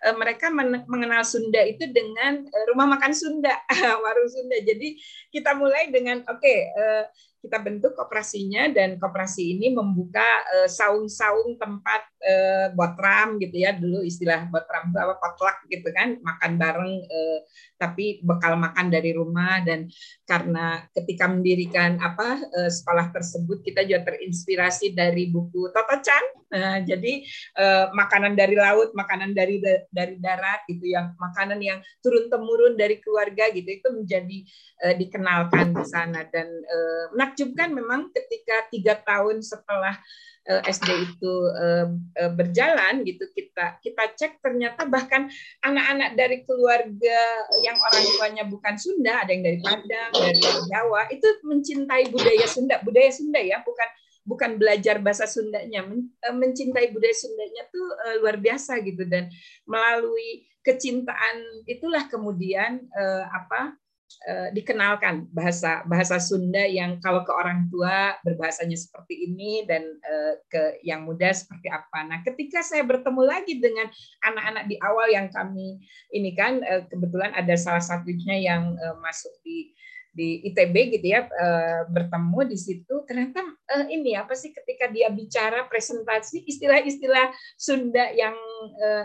eh, 0.05 0.15
mereka 0.15 0.53
mengenal 0.85 1.25
Sunda 1.25 1.61
itu 1.65 1.89
dengan 1.89 2.45
eh, 2.45 2.65
rumah 2.69 2.85
makan 2.97 3.13
Sunda, 3.17 3.53
warung 4.03 4.29
Sunda. 4.29 4.57
Jadi 4.61 5.01
kita 5.33 5.57
mulai 5.57 5.89
dengan 5.89 6.21
oke, 6.27 6.37
okay, 6.37 6.59
eh, 6.69 7.03
kita 7.47 7.63
bentuk 7.63 7.93
koperasinya 7.95 8.67
dan 8.73 8.97
koperasi 8.97 9.55
ini 9.55 9.71
membuka 9.71 10.25
uh, 10.57 10.67
saung-saung 10.67 11.55
tempat 11.55 12.03
uh, 12.21 12.67
botram 12.73 13.37
gitu 13.37 13.55
ya. 13.57 13.75
Dulu 13.75 14.01
istilah 14.03 14.49
botram 14.49 14.89
itu 14.89 14.97
apa? 14.97 15.15
Potluck 15.19 15.57
gitu 15.69 15.89
kan. 15.93 16.17
Makan 16.21 16.51
bareng 16.57 16.93
uh, 17.05 17.39
tapi 17.77 18.21
bekal 18.21 18.57
makan 18.57 18.87
dari 18.89 19.11
rumah. 19.13 19.61
Dan 19.61 19.91
karena 20.25 20.85
ketika 20.93 21.29
mendirikan 21.29 21.97
apa 22.01 22.41
uh, 22.41 22.71
sekolah 22.71 23.13
tersebut 23.13 23.61
kita 23.61 23.85
juga 23.85 24.13
terinspirasi 24.13 24.93
dari 24.97 25.29
buku 25.29 25.69
Toto 25.71 25.97
Chan 26.01 26.23
uh, 26.53 26.79
jadi 26.83 27.23
uh, 27.59 27.85
makanan 27.91 28.35
dari 28.35 28.55
laut 28.55 28.91
makanan 28.95 29.35
dari 29.35 29.59
dari 29.91 30.15
darat 30.19 30.63
gitu 30.67 30.87
yang 30.87 31.15
makanan 31.19 31.59
yang 31.59 31.79
turun 31.99 32.31
temurun 32.31 32.79
dari 32.79 32.99
keluarga 33.03 33.51
gitu 33.51 33.67
itu 33.67 33.89
menjadi 33.91 34.37
uh, 34.87 34.95
dikenalkan 34.95 35.75
di 35.75 35.85
sana. 35.87 36.23
Dan 36.27 36.47
uh, 36.47 37.05
menakjubkan 37.15 37.69
memang 37.73 38.11
ketika 38.11 38.67
tiga 38.71 38.93
tahun 39.01 39.41
setelah 39.43 39.95
eh, 39.95 40.36
SD 40.47 40.89
itu 41.11 41.33
uh, 41.59 41.91
berjalan 42.33 43.03
gitu 43.03 43.27
kita 43.35 43.75
kita 43.83 44.03
cek 44.15 44.39
ternyata 44.39 44.87
bahkan 44.87 45.27
anak-anak 45.59 46.15
dari 46.15 46.47
keluarga 46.47 47.19
yang 47.67 47.75
orang 47.75 48.05
tuanya 48.15 48.43
bukan 48.47 48.75
Sunda 48.79 49.27
ada 49.27 49.31
yang 49.35 49.43
dari 49.43 49.59
Padang 49.59 50.11
dari 50.15 50.39
Jawa 50.71 51.01
itu 51.11 51.27
mencintai 51.43 52.07
budaya 52.13 52.47
Sunda. 52.47 52.75
Budaya 52.79 53.11
Sunda 53.11 53.39
ya 53.43 53.59
bukan 53.61 53.89
bukan 54.27 54.51
belajar 54.59 54.99
bahasa 55.03 55.27
Sundanya. 55.27 55.83
Mencintai 56.31 56.91
budaya 56.95 57.15
Sundanya 57.15 57.63
tuh 57.67 57.87
uh, 58.07 58.15
luar 58.23 58.39
biasa 58.39 58.79
gitu. 58.83 59.03
Dan 59.07 59.31
melalui 59.67 60.47
kecintaan 60.63 61.63
itulah 61.63 62.11
kemudian 62.11 62.91
apa 63.31 63.71
Eh, 64.07 64.49
dikenalkan 64.55 65.27
bahasa 65.35 65.83
bahasa 65.83 66.15
Sunda 66.15 66.63
yang 66.63 66.95
kalau 67.03 67.27
ke 67.27 67.31
orang 67.31 67.67
tua 67.67 68.15
berbahasanya 68.23 68.79
seperti 68.79 69.27
ini 69.27 69.67
dan 69.67 69.83
uh, 69.83 70.33
ke 70.47 70.79
yang 70.83 71.03
muda 71.03 71.27
seperti 71.35 71.67
apa. 71.67 72.07
Nah, 72.07 72.23
ketika 72.23 72.63
saya 72.63 72.87
bertemu 72.87 73.21
lagi 73.27 73.59
dengan 73.59 73.91
anak-anak 74.23 74.63
di 74.71 74.79
awal 74.79 75.11
yang 75.11 75.27
kami 75.27 75.83
ini 76.15 76.31
kan 76.39 76.63
uh, 76.63 76.87
kebetulan 76.87 77.35
ada 77.35 77.51
salah 77.59 77.83
satunya 77.83 78.35
yang 78.39 78.79
masuk 79.03 79.31
di 79.43 79.75
di 80.17 80.41
ITB 80.49 80.97
gitu 80.97 81.13
ya 81.13 81.29
bertemu 81.93 82.49
di 82.49 82.57
situ 82.57 83.05
ternyata 83.05 83.37
ini 83.85 84.17
apa 84.17 84.33
sih 84.33 84.49
ketika 84.49 84.89
dia 84.89 85.13
bicara 85.13 85.69
presentasi 85.69 86.41
istilah-istilah 86.41 87.29
Sunda 87.53 88.09
yang 88.17 88.33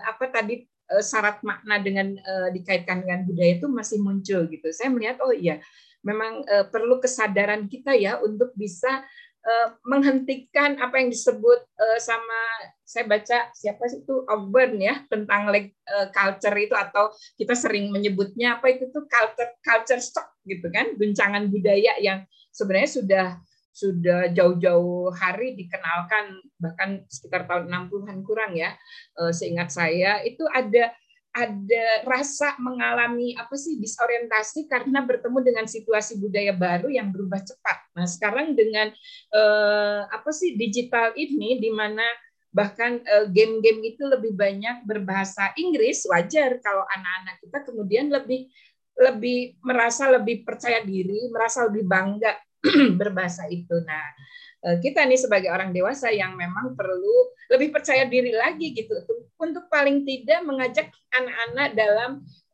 apa 0.08 0.32
tadi 0.32 0.64
Eh, 0.64 0.71
syarat 1.00 1.40
makna 1.46 1.81
dengan 1.81 2.12
uh, 2.18 2.48
dikaitkan 2.52 3.07
dengan 3.07 3.24
budaya 3.24 3.52
itu 3.57 3.66
masih 3.70 3.98
muncul 4.05 4.44
gitu. 4.50 4.68
Saya 4.74 4.92
melihat 4.92 5.22
oh 5.24 5.33
iya 5.33 5.62
memang 6.05 6.42
uh, 6.44 6.66
perlu 6.68 7.00
kesadaran 7.00 7.70
kita 7.70 7.96
ya 7.96 8.20
untuk 8.20 8.52
bisa 8.59 9.07
menghentikan 9.83 10.78
apa 10.78 11.02
yang 11.02 11.11
disebut 11.11 11.66
sama 11.98 12.40
saya 12.92 13.09
baca 13.09 13.38
siapa 13.57 13.88
sih 13.88 14.05
itu 14.05 14.20
Auburn 14.28 14.76
ya 14.76 15.00
tentang 15.09 15.48
uh, 15.48 16.07
culture 16.12 16.52
itu 16.61 16.76
atau 16.76 17.09
kita 17.40 17.57
sering 17.57 17.88
menyebutnya 17.88 18.61
apa 18.61 18.68
itu 18.68 18.92
tuh 18.92 19.09
culture 19.09 19.57
culture 19.64 20.02
shock 20.05 20.28
gitu 20.44 20.68
kan 20.68 20.92
guncangan 21.00 21.48
budaya 21.48 21.96
yang 22.05 22.28
sebenarnya 22.52 22.90
sudah 22.92 23.26
sudah 23.72 24.28
jauh-jauh 24.30 25.08
hari 25.16 25.56
dikenalkan 25.56 26.44
bahkan 26.61 27.02
sekitar 27.08 27.48
tahun 27.48 27.72
60-an 27.72 28.18
kurang 28.20 28.52
ya 28.52 28.76
eh, 29.18 29.32
seingat 29.32 29.72
saya 29.72 30.20
itu 30.22 30.44
ada 30.52 30.92
ada 31.32 32.04
rasa 32.04 32.61
mengalami 32.61 33.32
apa 33.40 33.56
sih 33.56 33.80
disorientasi 33.80 34.68
karena 34.68 35.00
bertemu 35.00 35.38
dengan 35.40 35.64
situasi 35.64 36.20
budaya 36.20 36.52
baru 36.52 36.92
yang 36.92 37.08
berubah 37.08 37.40
cepat. 37.40 37.88
Nah, 37.96 38.04
sekarang 38.04 38.52
dengan 38.52 38.92
eh, 39.32 40.00
apa 40.12 40.28
sih 40.28 40.61
digital 40.61 41.16
ini 41.16 41.56
di 41.56 41.72
mana 41.72 42.04
bahkan 42.52 43.00
eh, 43.00 43.26
game-game 43.32 43.80
itu 43.80 44.04
lebih 44.04 44.37
banyak 44.37 44.85
berbahasa 44.85 45.56
Inggris, 45.56 46.04
wajar 46.04 46.61
kalau 46.61 46.85
anak-anak 46.85 47.40
kita 47.40 47.58
kemudian 47.64 48.12
lebih 48.12 48.52
lebih 48.92 49.56
merasa 49.64 50.12
lebih 50.12 50.44
percaya 50.44 50.85
diri, 50.85 51.32
merasa 51.32 51.64
lebih 51.64 51.88
bangga 51.88 52.37
berbahasa 53.01 53.46
itu. 53.51 53.75
Nah, 53.83 54.07
eh, 54.70 54.77
kita 54.79 55.03
nih 55.05 55.18
sebagai 55.18 55.51
orang 55.51 55.75
dewasa 55.75 56.09
yang 56.11 56.38
memang 56.38 56.79
perlu 56.79 57.35
lebih 57.51 57.75
percaya 57.75 58.09
diri 58.09 58.33
lagi 58.33 58.72
gitu 58.72 58.94
untuk 59.37 59.66
paling 59.68 60.07
tidak 60.07 60.40
mengajak 60.46 60.88
anak-anak 61.12 61.68
dalam 61.77 62.11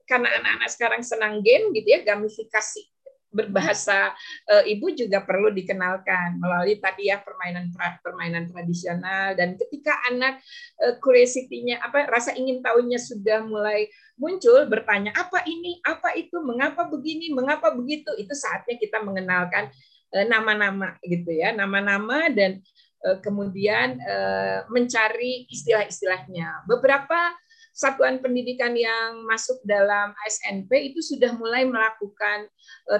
karena 0.09 0.29
anak-anak 0.40 0.71
sekarang 0.73 1.03
senang 1.05 1.44
game 1.44 1.71
gitu 1.77 1.88
ya 1.92 2.01
gamifikasi 2.01 2.83
berbahasa 3.29 4.16
e, 4.49 4.73
ibu 4.73 4.88
juga 4.97 5.21
perlu 5.21 5.53
dikenalkan 5.53 6.40
melalui 6.40 6.81
tadi 6.81 7.12
ya 7.12 7.21
permainan 7.21 7.68
permainan 8.01 8.49
tradisional. 8.49 9.37
Dan 9.37 9.61
ketika 9.61 10.01
anak 10.09 10.40
e, 10.81 10.97
curiosity-nya 10.99 11.85
apa 11.85 12.09
rasa 12.09 12.33
ingin 12.35 12.64
tahunya 12.64 12.97
sudah 12.97 13.44
mulai 13.44 13.87
muncul 14.16 14.64
bertanya 14.66 15.12
apa 15.12 15.44
ini? 15.44 15.79
Apa 15.85 16.16
itu? 16.16 16.40
Mengapa 16.40 16.88
begini? 16.88 17.31
Mengapa 17.31 17.71
begitu? 17.77 18.11
Itu 18.16 18.33
saatnya 18.33 18.81
kita 18.81 19.05
mengenalkan 19.05 19.68
nama-nama 20.12 20.97
gitu 21.05 21.29
ya, 21.29 21.53
nama-nama 21.53 22.33
dan 22.33 22.64
eh, 23.05 23.18
kemudian 23.21 24.01
eh, 24.01 24.61
mencari 24.73 25.47
istilah-istilahnya. 25.53 26.64
Beberapa 26.64 27.37
satuan 27.77 28.18
pendidikan 28.18 28.75
yang 28.75 29.23
masuk 29.23 29.62
dalam 29.62 30.11
ASNP 30.27 30.90
itu 30.90 30.99
sudah 30.99 31.31
mulai 31.38 31.62
melakukan 31.62 32.51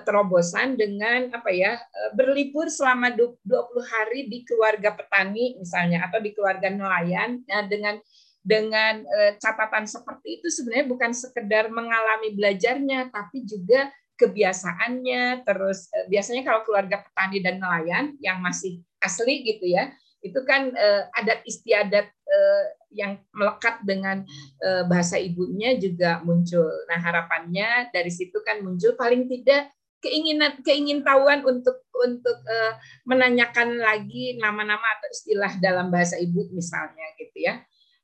terobosan 0.07 0.79
dengan 0.79 1.35
apa 1.35 1.51
ya 1.51 1.83
berlibur 2.14 2.71
selama 2.71 3.11
20 3.11 3.42
hari 3.90 4.31
di 4.31 4.47
keluarga 4.47 4.94
petani 4.94 5.59
misalnya 5.59 6.07
atau 6.07 6.23
di 6.23 6.31
keluarga 6.31 6.71
nelayan 6.71 7.42
nah, 7.51 7.66
dengan 7.66 7.99
dengan 8.38 9.03
catatan 9.42 9.90
seperti 9.90 10.38
itu 10.38 10.47
sebenarnya 10.47 10.87
bukan 10.87 11.11
sekedar 11.11 11.75
mengalami 11.75 12.38
belajarnya 12.38 13.11
tapi 13.11 13.42
juga 13.51 13.90
kebiasaannya, 14.18 15.46
terus 15.46 15.88
eh, 15.94 16.07
biasanya 16.11 16.42
kalau 16.42 16.66
keluarga 16.66 17.07
petani 17.07 17.38
dan 17.38 17.62
nelayan 17.62 18.18
yang 18.18 18.42
masih 18.42 18.83
asli 18.98 19.46
gitu 19.46 19.70
ya, 19.70 19.94
itu 20.18 20.42
kan 20.42 20.74
uh, 20.74 21.07
adat 21.14 21.46
istiadat 21.46 22.11
uh, 22.11 22.64
yang 22.90 23.22
melekat 23.31 23.78
dengan 23.87 24.26
bahasa 24.90 25.20
ibunya 25.20 25.78
juga 25.78 26.18
muncul. 26.24 26.66
Nah 26.90 26.98
harapannya 26.98 27.92
dari 27.94 28.09
situ 28.11 28.42
kan 28.42 28.64
muncul 28.64 28.96
paling 28.98 29.28
tidak 29.31 29.70
keinginan 29.98 30.59
keingintahuan 30.62 31.42
untuk 31.42 31.83
untuk 31.98 32.38
uh, 32.46 32.74
menanyakan 33.02 33.83
lagi 33.83 34.38
nama-nama 34.38 34.83
atau 34.98 35.09
istilah 35.11 35.52
dalam 35.59 35.90
bahasa 35.90 36.14
ibu 36.18 36.46
misalnya 36.54 37.02
gitu 37.18 37.42
ya 37.42 37.59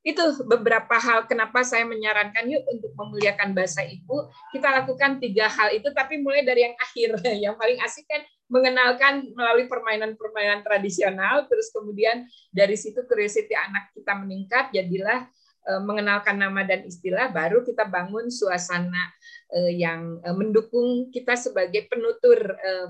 itu 0.04 0.20
beberapa 0.44 1.00
hal 1.00 1.24
kenapa 1.24 1.64
saya 1.64 1.88
menyarankan 1.88 2.44
yuk 2.44 2.60
untuk 2.68 2.92
memuliakan 2.92 3.56
bahasa 3.56 3.80
ibu 3.88 4.28
kita 4.52 4.68
lakukan 4.68 5.16
tiga 5.16 5.48
hal 5.48 5.72
itu 5.72 5.88
tapi 5.96 6.20
mulai 6.20 6.44
dari 6.44 6.68
yang 6.68 6.76
akhir. 6.76 7.10
Yang 7.44 7.56
paling 7.56 7.78
asik 7.80 8.04
kan 8.04 8.20
mengenalkan 8.52 9.32
melalui 9.32 9.64
permainan-permainan 9.64 10.60
tradisional 10.60 11.48
terus 11.48 11.72
kemudian 11.72 12.28
dari 12.52 12.76
situ 12.76 13.00
curiosity 13.08 13.56
anak 13.56 13.88
kita 13.96 14.12
meningkat 14.20 14.68
jadilah 14.76 15.24
mengenalkan 15.64 16.36
nama 16.36 16.60
dan 16.62 16.84
istilah, 16.84 17.32
baru 17.32 17.64
kita 17.64 17.88
bangun 17.88 18.28
suasana 18.28 19.10
eh, 19.48 19.80
yang 19.80 20.20
eh, 20.20 20.36
mendukung 20.36 21.08
kita 21.08 21.34
sebagai 21.40 21.88
penutur 21.88 22.36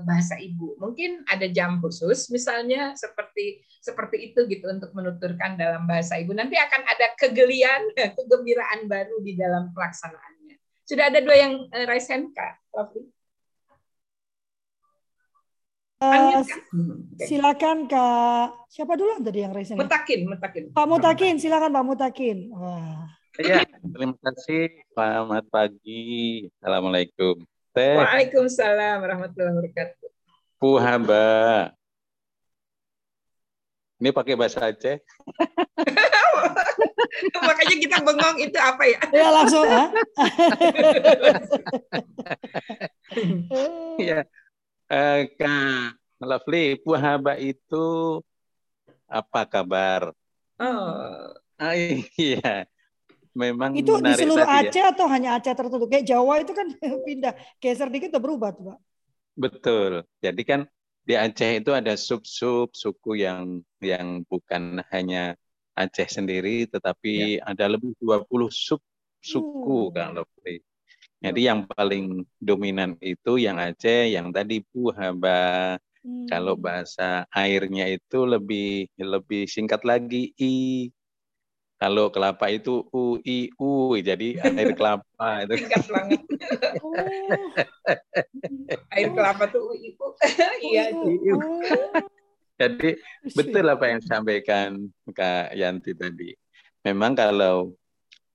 bahasa 0.03 0.35
ibu. 0.35 0.75
Mungkin 0.79 1.23
ada 1.31 1.47
jam 1.47 1.79
khusus, 1.79 2.27
misalnya 2.27 2.91
seperti 2.99 3.63
seperti 3.79 4.33
itu 4.33 4.43
gitu 4.49 4.67
untuk 4.67 4.91
menuturkan 4.91 5.55
dalam 5.55 5.87
bahasa 5.87 6.19
ibu. 6.19 6.35
Nanti 6.35 6.59
akan 6.59 6.81
ada 6.83 7.15
kegelian, 7.15 7.95
kegembiraan 8.17 8.91
baru 8.91 9.23
di 9.23 9.39
dalam 9.39 9.71
pelaksanaannya. 9.71 10.59
Sudah 10.85 11.09
ada 11.09 11.23
dua 11.23 11.35
yang 11.39 11.53
raise 11.87 12.11
hand, 12.11 12.35
Kak. 12.35 12.61
Lovely. 12.75 13.14
Uh, 16.13 16.41
silakan 17.25 17.89
Kak. 17.89 18.69
Siapa 18.69 18.93
dulu 18.93 19.17
tadi 19.23 19.41
yang 19.41 19.55
raise 19.55 19.73
Mutakin, 19.73 20.29
Mutakin. 20.29 20.63
Pak 20.75 20.85
Mutakin, 20.85 21.35
silakan 21.41 21.71
Pak 21.73 21.85
Mutakin. 21.85 22.37
Wah. 22.53 23.09
Ya, 23.41 23.65
terima 23.65 24.15
kasih. 24.21 24.71
Selamat 24.95 25.43
pagi. 25.51 26.47
Assalamualaikum. 26.59 27.43
Teh. 27.75 27.99
Waalaikumsalam 27.99 29.03
warahmatullahi 29.03 29.51
wabarakatuh. 29.59 30.07
Puhaba. 30.55 31.27
Ini 33.99 34.11
pakai 34.15 34.35
bahasa 34.39 34.71
Aceh. 34.71 34.99
Makanya 37.47 37.75
kita 37.79 37.97
bengong 38.03 38.37
itu 38.43 38.59
apa 38.59 38.83
ya? 38.87 38.99
Ya 39.23 39.27
langsung 39.31 39.63
ya. 43.99 44.23
Eh, 44.91 45.29
Kak 45.37 45.97
Lovely, 46.21 46.79
Puhaba 46.79 47.35
itu 47.37 48.19
apa 49.05 49.41
kabar? 49.45 50.15
Oh, 50.57 51.35
ah, 51.59 51.75
iya. 52.15 52.65
Memang 53.35 53.75
itu 53.75 53.91
di 53.99 54.11
seluruh 54.15 54.47
ya. 54.47 54.63
Aceh 54.63 54.79
ya. 54.79 54.95
atau 54.95 55.05
hanya 55.11 55.35
Aceh 55.35 55.51
tertentu? 55.51 55.91
Kayak 55.91 56.07
Jawa 56.07 56.39
itu 56.39 56.55
kan 56.55 56.67
pindah, 57.07 57.33
geser 57.59 57.91
dikit 57.91 58.15
udah 58.15 58.23
berubah 58.23 58.49
tuh, 58.55 58.63
Pak. 58.71 58.79
Betul. 59.35 59.91
Jadi 60.23 60.41
kan 60.47 60.61
di 61.03 61.13
Aceh 61.19 61.61
itu 61.61 61.75
ada 61.75 61.99
sub-sub 61.99 62.71
suku 62.71 63.19
yang 63.21 63.59
yang 63.83 64.23
bukan 64.25 64.79
hanya 64.89 65.35
Aceh 65.75 66.07
sendiri 66.07 66.65
tetapi 66.71 67.43
ya. 67.43 67.51
ada 67.51 67.75
lebih 67.75 67.91
20 67.99 68.25
sub 68.49 68.79
suku 69.19 69.91
hmm. 69.91 69.93
kalau 69.93 70.23
jadi 71.25 71.41
yang 71.49 71.65
paling 71.65 72.21
dominan 72.37 72.93
itu 73.01 73.41
yang 73.41 73.57
Aceh, 73.57 74.13
yang 74.13 74.29
tadi 74.29 74.61
Buhaba. 74.69 75.73
Hmm. 76.05 76.29
Kalau 76.29 76.53
bahasa 76.53 77.25
airnya 77.33 77.89
itu 77.89 78.29
lebih 78.29 78.85
lebih 78.93 79.49
singkat 79.49 79.81
lagi 79.81 80.37
I. 80.37 80.93
Kalau 81.81 82.13
kelapa 82.13 82.45
itu 82.53 82.85
U 82.93 83.17
I 83.25 83.49
U, 83.57 83.97
jadi 83.97 84.37
air 84.37 84.69
kelapa 84.79 85.49
itu. 85.49 85.65
Singkat 85.65 85.85
banget. 85.89 86.21
Oh. 86.85 86.93
air 88.95 89.09
kelapa 89.09 89.49
tuh 89.49 89.65
U 89.65 89.73
I 89.73 89.89
U. 89.97 90.07
Iya. 90.69 90.93
Oh. 90.93 91.09
Jadi 92.55 93.01
betul 93.33 93.65
apa 93.65 93.83
yang 93.89 93.99
disampaikan 93.99 94.93
Kak 95.09 95.57
Yanti 95.57 95.97
tadi. 95.97 96.37
Memang 96.85 97.17
kalau 97.17 97.73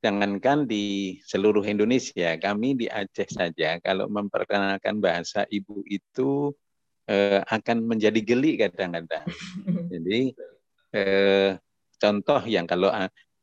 jangankan 0.01 0.64
di 0.64 1.16
seluruh 1.28 1.62
Indonesia, 1.64 2.36
kami 2.40 2.76
di 2.76 2.86
Aceh 2.88 3.28
saja 3.28 3.76
kalau 3.84 4.09
memperkenalkan 4.09 4.98
bahasa 4.98 5.44
ibu 5.53 5.84
itu 5.84 6.57
eh, 7.05 7.44
akan 7.44 7.84
menjadi 7.84 8.20
geli 8.24 8.57
kadang-kadang. 8.57 9.28
Jadi 9.92 10.32
eh, 10.96 11.61
contoh 12.01 12.40
yang 12.48 12.64
kalau 12.64 12.88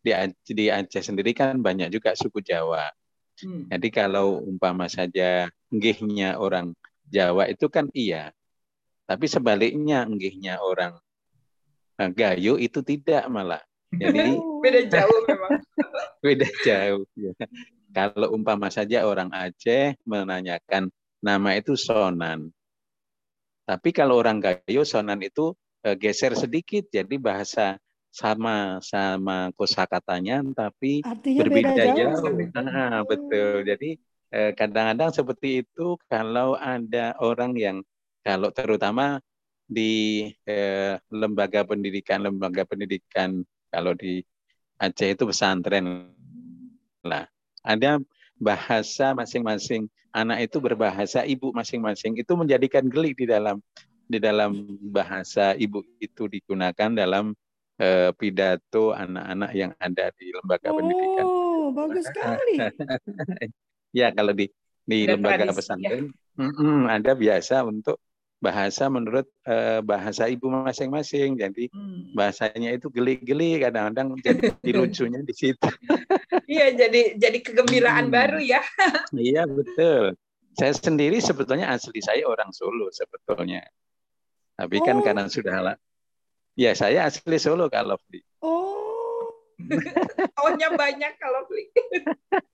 di 0.02 0.12
Aceh, 0.12 0.54
di 0.58 0.66
Aceh 0.74 1.06
sendiri 1.06 1.38
kan 1.38 1.62
banyak 1.62 1.94
juga 1.94 2.18
suku 2.18 2.42
Jawa. 2.42 2.90
Hmm. 3.38 3.70
Jadi 3.70 3.94
kalau 3.94 4.42
umpama 4.42 4.90
saja 4.90 5.46
nggihnya 5.70 6.42
orang 6.42 6.74
Jawa 7.06 7.46
itu 7.54 7.70
kan 7.70 7.86
iya. 7.94 8.34
Tapi 9.06 9.30
sebaliknya 9.30 10.10
nggihnya 10.10 10.58
orang 10.58 10.98
eh, 12.02 12.10
Gayo 12.10 12.58
itu 12.58 12.82
tidak 12.82 13.30
malah. 13.30 13.62
Jadi 13.96 14.36
beda 14.64 14.82
jauh 14.92 15.20
memang. 15.28 15.52
beda 16.26 16.48
jauh 16.66 17.04
ya. 17.16 17.32
Kalau 17.96 18.36
umpama 18.36 18.68
saja 18.68 19.08
orang 19.08 19.32
Aceh 19.32 19.96
menanyakan 20.04 20.92
nama 21.24 21.56
itu 21.56 21.74
Sonan. 21.80 22.52
Tapi 23.68 23.90
kalau 23.92 24.20
orang 24.20 24.40
Gayo 24.40 24.84
Sonan 24.88 25.20
itu 25.24 25.52
eh, 25.84 25.96
geser 25.96 26.36
sedikit 26.36 26.88
jadi 26.88 27.16
bahasa 27.20 27.76
sama 28.12 28.82
sama 28.82 29.54
kosakatanya 29.54 30.42
tapi 30.56 31.06
Artinya 31.06 31.40
berbeda 31.46 31.72
beda 31.76 31.84
jauh. 31.94 32.24
jauh. 32.24 32.50
Nah, 32.56 33.04
betul. 33.04 33.68
Jadi 33.68 33.90
eh, 34.32 34.52
kadang-kadang 34.56 35.12
seperti 35.14 35.68
itu 35.68 36.00
kalau 36.08 36.56
ada 36.58 37.14
orang 37.20 37.54
yang 37.56 37.78
kalau 38.24 38.52
terutama 38.52 39.20
di 39.68 40.24
eh, 40.48 40.96
lembaga 41.12 41.68
pendidikan 41.68 42.24
lembaga 42.24 42.64
pendidikan 42.64 43.44
kalau 43.72 43.94
di 43.94 44.24
Aceh 44.78 45.10
itu 45.18 45.24
pesantren 45.26 46.14
lah 47.02 47.26
ada 47.66 47.98
bahasa 48.38 49.18
masing-masing 49.18 49.90
anak 50.14 50.50
itu 50.50 50.58
berbahasa 50.62 51.26
ibu 51.26 51.50
masing-masing 51.54 52.18
itu 52.18 52.34
menjadikan 52.38 52.86
geli 52.86 53.18
di 53.18 53.26
dalam 53.26 53.58
di 54.08 54.18
dalam 54.24 54.80
bahasa 54.94 55.58
ibu 55.58 55.84
itu 56.00 56.32
digunakan 56.32 56.90
dalam 56.94 57.36
uh, 57.82 58.10
pidato 58.16 58.96
anak-anak 58.96 59.52
yang 59.52 59.72
ada 59.78 60.10
di 60.16 60.32
lembaga 60.32 60.72
oh, 60.72 60.76
pendidikan. 60.80 61.26
Oh, 61.28 61.64
bagus 61.76 62.06
sekali. 62.08 62.56
ya, 64.00 64.16
kalau 64.16 64.32
di 64.32 64.48
di 64.88 65.04
ada 65.04 65.20
lembaga 65.20 65.52
pesantren 65.52 66.08
ya? 66.40 66.88
ada 66.88 67.12
biasa 67.12 67.68
untuk 67.68 68.00
bahasa 68.38 68.86
menurut 68.86 69.26
uh, 69.50 69.82
bahasa 69.82 70.30
ibu 70.30 70.50
masing-masing. 70.50 71.38
Jadi 71.38 71.70
hmm. 71.74 72.14
bahasanya 72.14 72.74
itu 72.78 72.88
geli-geli 72.94 73.58
kadang-kadang 73.62 74.18
jadi 74.22 74.54
lucunya 74.78 75.22
di 75.26 75.34
situ. 75.34 75.70
iya, 76.46 76.74
jadi 76.74 77.18
jadi 77.18 77.38
kegembiraan 77.42 78.10
hmm. 78.10 78.14
baru 78.14 78.40
ya. 78.42 78.62
iya, 79.18 79.44
betul. 79.50 80.14
Saya 80.58 80.74
sendiri 80.74 81.22
sebetulnya 81.22 81.70
asli 81.70 82.02
saya 82.02 82.26
orang 82.26 82.50
Solo 82.54 82.90
sebetulnya. 82.90 83.62
Tapi 84.58 84.82
kan 84.82 85.02
oh. 85.02 85.06
kan 85.06 85.14
karena 85.14 85.30
sudah 85.30 85.78
Ya, 86.58 86.74
saya 86.74 87.06
asli 87.06 87.38
Solo 87.38 87.70
Lovely. 87.70 88.22
Oh. 88.42 88.77
Ohnya 90.46 90.70
banyak 90.74 91.14
kalau 91.18 91.46
Lovely. 91.46 91.66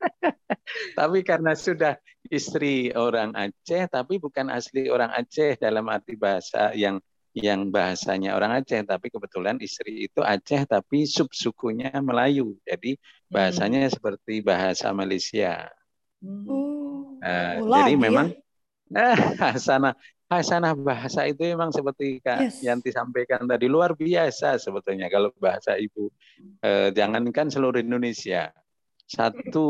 tapi 0.99 1.19
karena 1.21 1.53
sudah 1.53 1.99
istri 2.31 2.95
orang 2.95 3.35
Aceh, 3.35 3.91
tapi 3.91 4.17
bukan 4.17 4.47
asli 4.49 4.87
orang 4.87 5.11
Aceh 5.11 5.59
dalam 5.59 5.87
arti 5.91 6.15
bahasa 6.15 6.71
yang 6.73 7.03
yang 7.33 7.73
bahasanya 7.73 8.37
orang 8.37 8.61
Aceh, 8.61 8.79
tapi 8.85 9.09
kebetulan 9.09 9.57
istri 9.59 10.07
itu 10.07 10.21
Aceh 10.23 10.63
tapi 10.69 11.03
subsukunya 11.09 11.91
Melayu. 11.99 12.55
Jadi 12.63 12.95
bahasanya 13.27 13.89
hmm. 13.89 13.93
seperti 13.93 14.45
bahasa 14.45 14.93
Malaysia. 14.93 15.67
Hmm. 16.23 16.47
Uh, 17.23 17.55
oh, 17.63 17.71
jadi 17.71 17.95
memang 17.95 18.35
ya? 18.91 19.15
eh, 19.51 19.55
sana 19.59 19.95
hasanah 20.39 20.73
bahasa 20.73 21.27
itu 21.29 21.41
memang 21.43 21.69
seperti 21.69 22.23
Kak 22.23 22.39
yes. 22.49 22.63
Yanti 22.63 22.89
sampaikan 22.89 23.45
tadi 23.45 23.69
luar 23.69 23.93
biasa 23.93 24.57
sebetulnya 24.57 25.11
kalau 25.11 25.29
bahasa 25.37 25.77
ibu 25.77 26.09
eh, 26.63 26.89
jangankan 26.95 27.51
seluruh 27.51 27.81
Indonesia 27.81 28.49
satu 29.03 29.67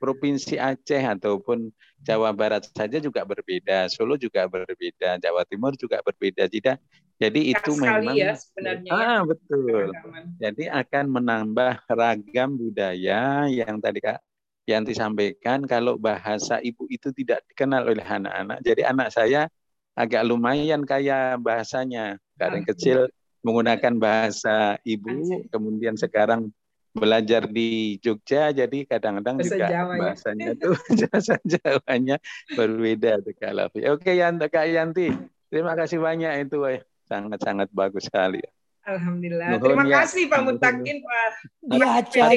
provinsi 0.00 0.56
Aceh 0.58 0.98
ataupun 0.98 1.70
Jawa 2.02 2.34
Barat 2.34 2.66
saja 2.72 2.98
juga 2.98 3.22
berbeda 3.22 3.86
Solo 3.92 4.18
juga 4.18 4.48
berbeda 4.50 5.22
Jawa 5.22 5.46
Timur 5.46 5.76
juga 5.78 6.02
berbeda 6.02 6.50
tidak 6.50 6.82
jadi 7.20 7.54
itu 7.54 7.70
memang 7.78 8.18
ya 8.18 8.34
sebenarnya 8.34 8.90
ya. 8.90 9.06
ah 9.06 9.20
betul 9.22 9.94
jadi 10.42 10.64
akan 10.82 11.04
menambah 11.20 11.74
ragam 11.86 12.58
budaya 12.58 13.46
yang 13.46 13.78
tadi 13.78 14.02
Kak 14.02 14.18
Yanti 14.66 14.94
sampaikan 14.94 15.62
kalau 15.66 15.98
bahasa 15.98 16.58
ibu 16.62 16.86
itu 16.90 17.10
tidak 17.14 17.46
dikenal 17.50 17.86
oleh 17.86 18.02
anak-anak 18.02 18.58
jadi 18.66 18.90
anak 18.90 19.14
saya 19.14 19.46
agak 19.92 20.22
lumayan 20.24 20.82
kaya 20.84 21.36
bahasanya. 21.36 22.16
Karena 22.36 22.64
kecil 22.64 22.98
menggunakan 23.42 23.94
bahasa 23.98 24.78
ibu, 24.86 25.46
kemudian 25.50 25.98
sekarang 25.98 26.50
belajar 26.92 27.48
di 27.48 27.96
Jogja, 28.04 28.52
jadi 28.52 28.84
kadang-kadang 28.84 29.40
juga 29.40 29.64
Jawa, 29.64 29.94
ya? 29.96 30.00
bahasanya 30.12 30.50
ya? 30.52 30.60
tuh 30.60 30.76
bahasa 31.08 31.34
Jawanya 31.40 32.16
berbeda 32.52 33.12
tuh. 33.24 33.32
Oke 33.96 34.12
Yanti, 34.12 34.46
Kak 34.52 34.66
Yanti, 34.68 35.08
terima 35.48 35.72
kasih 35.72 35.98
banyak 35.98 36.46
itu, 36.48 36.60
sangat-sangat 37.08 37.72
bagus 37.72 38.06
sekali. 38.06 38.44
Alhamdulillah. 38.82 39.48
Nuhun 39.54 39.62
Terima 39.62 39.84
ya. 39.86 39.94
kasih 40.02 40.22
Pak 40.26 40.40
Mutakin 40.42 40.96
Pak. 41.06 41.30
Di 41.62 41.78
Aceh, 41.78 42.28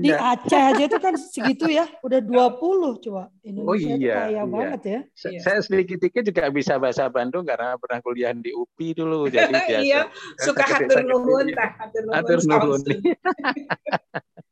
di 0.00 0.10
Aceh 0.16 0.62
aja 0.72 0.82
itu 0.88 0.98
kan 0.98 1.14
segitu 1.20 1.66
ya, 1.68 1.84
udah 2.00 2.20
20 2.24 3.04
coba. 3.04 3.28
Indonesia 3.44 3.68
oh 3.68 3.76
iya. 4.00 4.16
Kaya 4.16 4.32
iya. 4.32 4.42
banget 4.48 4.80
ya. 4.80 5.00
Iya. 5.28 5.40
Saya 5.44 5.58
sedikit-sedikit 5.60 6.22
juga 6.24 6.48
bisa 6.48 6.80
bahasa 6.80 7.04
Bandung 7.12 7.44
karena 7.44 7.76
pernah 7.76 8.00
kuliah 8.00 8.32
di 8.32 8.56
UPI 8.56 8.88
dulu 8.96 9.28
jadi 9.34 9.52
biasa. 9.52 9.78
iya, 9.84 10.00
suka 10.40 10.64
hatur 10.64 11.04
nuhun 11.04 11.52
hatur 11.52 12.40
nuhun. 12.48 12.80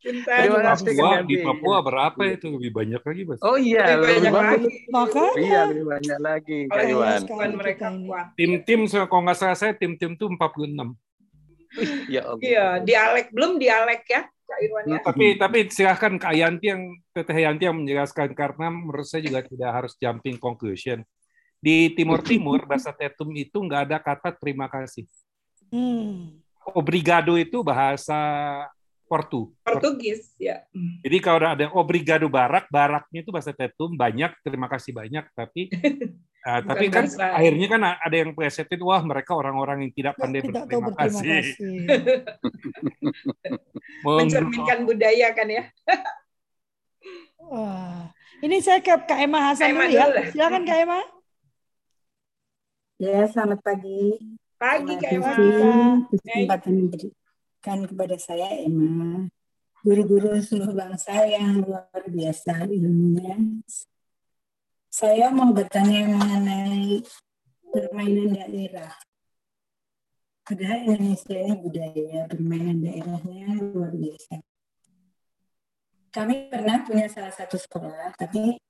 Terima 0.02 0.60
kasih. 0.74 0.98
Papua, 0.98 1.22
di 1.22 1.36
Papua 1.46 1.78
berapa 1.78 2.22
itu 2.26 2.50
lebih 2.50 2.74
banyak 2.74 3.02
lagi, 3.06 3.22
Mas? 3.22 3.38
Oh 3.46 3.54
iya, 3.54 4.02
lebih, 4.02 4.18
lebih 4.18 4.34
banyak 4.34 4.34
lagi. 4.34 4.66
Makanya. 4.90 5.32
Iya, 5.38 5.60
lebih 5.70 5.86
banyak 5.86 6.18
lagi, 6.18 6.58
Kak 6.66 6.84
Iwan. 6.90 7.20
Tim-tim 8.34 8.80
kalau 8.90 9.22
nggak 9.22 9.38
salah 9.38 9.54
saya 9.54 9.72
tim-tim 9.78 10.18
tuh 10.18 10.26
46 10.34 10.90
ya 12.12 12.20
Allah. 12.26 12.42
Iya, 12.42 12.66
dialek 12.84 13.26
belum 13.32 13.56
dialek 13.56 14.02
ya. 14.08 14.22
Kak 14.28 14.58
Irwan 14.60 14.84
ya. 14.84 15.00
Tapi 15.00 15.26
tapi 15.40 15.58
silahkan 15.72 16.12
Kak 16.20 16.34
Yanti 16.36 16.66
yang 16.68 16.82
Teteh 17.16 17.38
Yanti 17.40 17.64
yang 17.64 17.76
menjelaskan 17.80 18.36
karena 18.36 18.68
menurut 18.68 19.08
saya 19.08 19.24
juga 19.24 19.40
tidak 19.40 19.70
harus 19.72 19.92
jumping 19.96 20.36
conclusion. 20.36 21.00
Di 21.62 21.94
Timur 21.94 22.20
Timur 22.20 22.60
bahasa 22.66 22.90
Tetum 22.90 23.30
itu 23.38 23.56
nggak 23.56 23.82
ada 23.88 23.98
kata 24.02 24.34
terima 24.34 24.66
kasih. 24.68 25.08
Hmm. 25.72 26.36
Obrigado 26.74 27.34
itu 27.40 27.64
bahasa 27.64 28.18
Portu. 29.12 29.52
Portugis, 29.60 30.32
ya. 30.40 30.64
Jadi 31.04 31.20
kalau 31.20 31.44
ada 31.44 31.68
obrigado 31.76 32.24
barak, 32.32 32.64
baraknya 32.72 33.20
itu 33.20 33.28
bahasa 33.28 33.52
Tetum 33.52 33.92
banyak, 33.92 34.32
terima 34.40 34.72
kasih 34.72 34.96
banyak, 34.96 35.28
tapi 35.36 35.68
uh, 36.46 36.60
tapi 36.62 36.86
kan 36.90 37.06
akhirnya 37.08 37.66
kan 37.70 37.82
ada 37.98 38.16
yang 38.16 38.30
presetin, 38.34 38.80
wah 38.82 39.02
mereka 39.02 39.34
orang-orang 39.34 39.86
yang 39.86 39.92
tidak 39.94 40.14
pandai 40.18 40.42
tidak 40.42 40.66
berterima, 40.66 40.90
berterima 40.90 41.20
kasih. 41.20 41.42
kasih. 41.56 41.76
Mencerminkan 44.02 44.78
budaya 44.86 45.28
kan 45.34 45.48
ya. 45.48 45.64
wah. 47.50 48.10
Ini 48.42 48.58
saya 48.58 48.82
ke 48.82 48.90
Kak 49.06 49.18
Emma 49.22 49.54
Hasan 49.54 49.70
dulu 49.70 49.86
ya. 49.86 50.10
Silakan 50.34 50.66
Kak 50.66 50.78
Emma. 50.82 51.00
Ya, 52.98 53.22
selamat 53.30 53.62
pagi. 53.62 54.18
Pagi 54.58 54.94
Kak 54.98 55.10
Emma. 55.14 55.34
Kesempatan 56.10 56.74
diberi 56.74 57.14
berikan 57.62 57.86
kepada 57.86 58.18
saya 58.18 58.58
Emma, 58.58 59.30
guru-guru 59.86 60.34
seluruh 60.42 60.74
bangsa 60.74 61.14
yang 61.30 61.62
luar 61.62 62.02
biasa 62.10 62.66
ilmunya. 62.66 63.38
Saya 64.92 65.32
mau 65.32 65.56
bertanya 65.56 66.04
mengenai 66.04 67.00
permainan 67.64 68.36
daerah. 68.36 68.92
Padahal 70.44 70.84
Indonesia 70.84 71.32
ini 71.32 71.56
budaya 71.56 72.28
permainan 72.28 72.84
daerahnya 72.84 73.56
luar 73.72 73.96
biasa. 73.96 74.44
Kami 76.12 76.52
pernah 76.52 76.84
punya 76.84 77.08
salah 77.08 77.32
satu 77.32 77.56
sekolah, 77.56 78.12
tapi 78.20 78.60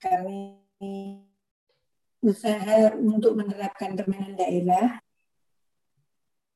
kami 0.00 0.56
usaha 2.24 2.96
untuk 2.96 3.36
menerapkan 3.36 4.00
permainan 4.00 4.32
daerah, 4.32 4.96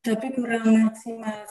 tapi 0.01 0.32
kurang 0.32 0.64
maksimal 0.88 1.45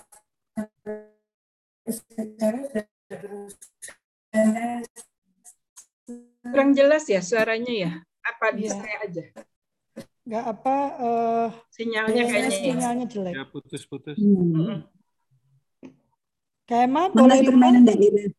kurang 6.52 6.72
jelas 6.76 7.04
ya 7.08 7.22
suaranya 7.24 7.74
ya 7.74 7.92
apa 8.26 8.46
di 8.54 8.68
ya. 8.68 8.76
saya 8.76 8.98
aja 9.06 9.24
nggak 10.30 10.46
apa 10.46 10.76
uh, 11.02 11.48
sinyalnya 11.74 12.24
kayaknya 12.30 12.52
ya. 12.54 12.60
sinyalnya 12.62 13.06
jelek 13.10 13.34
ya 13.34 13.44
putus-putus 13.50 14.18
hmm. 14.20 14.86
kayak 16.70 16.88
boleh 17.16 17.40
permainan 17.42 17.84
daerah 17.88 18.30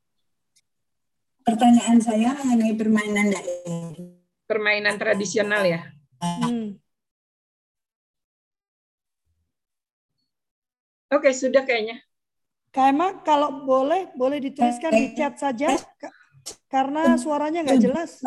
pertanyaan 1.43 1.99
saya 1.99 2.31
mengenai 2.39 2.75
permainan 2.79 3.27
daerah 3.35 3.91
permainan 4.47 4.95
tradisional 4.99 5.63
ya 5.67 5.81
hmm. 6.23 6.79
Oke, 11.11 11.35
sudah 11.35 11.67
kayaknya. 11.67 11.99
Kak 12.71 13.27
kalau 13.27 13.67
boleh, 13.67 14.15
boleh 14.15 14.39
dituliskan 14.39 14.95
di 14.95 15.11
chat 15.19 15.35
saja, 15.35 15.75
karena 16.71 17.17
suaranya 17.19 17.67
nggak 17.67 17.81
jelas. 17.81 18.21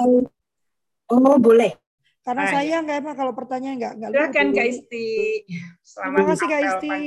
Oh, 1.07 1.37
boleh. 1.37 1.75
Karena 2.23 2.47
Hai. 2.47 2.53
saya 2.55 2.75
nggak 2.79 2.97
emang 3.03 3.15
kalau 3.19 3.33
pertanyaan 3.35 3.75
nggak 3.75 3.93
nggak. 3.99 4.09
Silakan 4.15 4.47
Kak 4.55 4.67
Isti. 4.71 5.07
Selamat 5.83 6.15
Terima 6.15 6.29
kasih 6.31 6.47
Kak 6.47 6.61
Isti. 6.63 6.97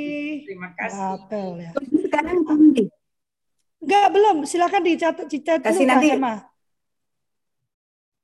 Terima 0.44 0.68
kasih. 0.76 1.00
Apel 1.00 1.48
ya. 1.57 1.70
Sekarang 2.04 2.36
Enggak 3.80 4.07
belum. 4.12 4.36
Silakan 4.44 4.82
dicatat 4.84 5.26
dicatat 5.30 5.64
Kasih 5.64 5.88
dulu, 5.88 5.92
nanti. 5.96 6.09
Emma. 6.12 6.34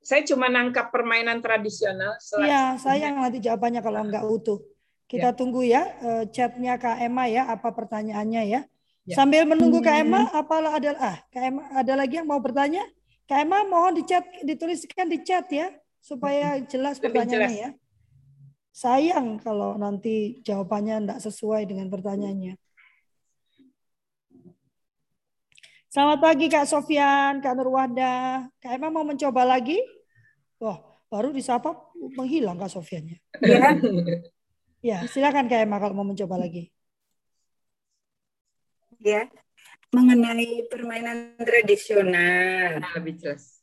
Saya 0.03 0.21
cuma 0.27 0.51
nangkap 0.51 0.91
permainan 0.93 1.39
tradisional. 1.39 2.19
Iya, 2.37 2.77
saya 2.77 3.09
nanti 3.09 3.41
jawabannya 3.41 3.81
kalau 3.81 4.05
nggak 4.05 4.25
utuh. 4.29 4.59
Kita 5.09 5.31
ya. 5.31 5.37
tunggu 5.37 5.61
ya 5.65 5.83
uh, 6.03 6.23
chatnya 6.29 6.77
Kak 6.77 7.01
Emma 7.01 7.25
ya, 7.25 7.49
apa 7.49 7.73
pertanyaannya 7.73 8.43
ya. 8.53 8.61
Ya. 9.07 9.15
Sambil 9.15 9.43
menunggu 9.47 9.83
Kak 9.83 10.03
Emma, 10.03 10.27
hmm. 10.27 10.39
apalah 10.39 10.73
ada 10.79 10.91
ah 10.99 11.17
Kak 11.31 11.43
Emma 11.43 11.61
ada 11.71 11.93
lagi 11.95 12.19
yang 12.19 12.27
mau 12.27 12.39
bertanya? 12.39 12.83
Kak 13.27 13.43
Emma 13.43 13.63
mohon 13.67 13.95
di 13.95 14.03
chat 14.03 14.23
dituliskan 14.43 15.07
di 15.07 15.23
chat 15.23 15.47
ya 15.51 15.71
supaya 16.03 16.59
hmm. 16.59 16.67
jelas 16.67 16.99
pertanyaannya 16.99 17.59
ya. 17.59 17.71
Sayang 18.73 19.37
kalau 19.37 19.77
nanti 19.77 20.41
jawabannya 20.41 21.05
tidak 21.05 21.19
sesuai 21.21 21.69
dengan 21.69 21.87
pertanyaannya. 21.93 22.57
Selamat 25.93 26.19
pagi 26.25 26.49
Kak 26.49 26.65
Sofian, 26.65 27.37
Kak 27.37 27.53
Nurwada. 27.53 28.49
Kak 28.57 28.81
Emma 28.81 28.89
mau 28.89 29.05
mencoba 29.05 29.45
lagi? 29.45 29.77
Wah, 30.57 30.81
baru 31.05 31.29
disapa 31.29 31.69
menghilang 32.17 32.57
Kak 32.57 32.73
Sofiannya. 32.73 33.21
Ya. 33.45 33.77
Ya, 34.83 34.97
silakan 35.07 35.47
Kak 35.47 35.63
Emma 35.63 35.77
kalau 35.79 35.95
mau 35.95 36.03
mencoba 36.03 36.35
lagi. 36.35 36.72
Ya, 39.03 39.27
mengenai 39.91 40.63
permainan 40.71 41.35
tradisional. 41.35 42.79
Nah, 42.79 42.91
lebih 42.95 43.19
jelas. 43.19 43.59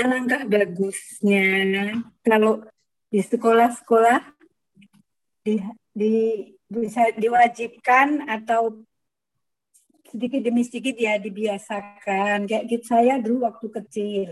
Alangkah 0.00 0.48
bagusnya 0.48 2.00
kalau 2.24 2.64
di 3.12 3.20
sekolah-sekolah 3.20 4.24
di, 5.44 5.60
di 5.92 6.14
bisa 6.64 7.12
diwajibkan 7.12 8.24
atau 8.24 8.80
sedikit 10.08 10.40
demi 10.40 10.64
sedikit 10.64 10.96
ya 10.96 11.20
dibiasakan 11.20 12.48
kayak 12.48 12.64
gitu 12.72 12.84
saya 12.88 13.20
dulu 13.20 13.44
waktu 13.44 13.68
kecil 13.68 14.28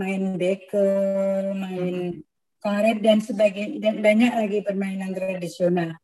main 0.00 0.40
bekel 0.40 1.52
main 1.60 2.24
karet 2.60 2.98
dan 3.04 3.20
sebagainya 3.20 3.80
dan 3.80 3.94
banyak 4.04 4.32
lagi 4.32 4.58
permainan 4.64 5.12
tradisional. 5.12 5.96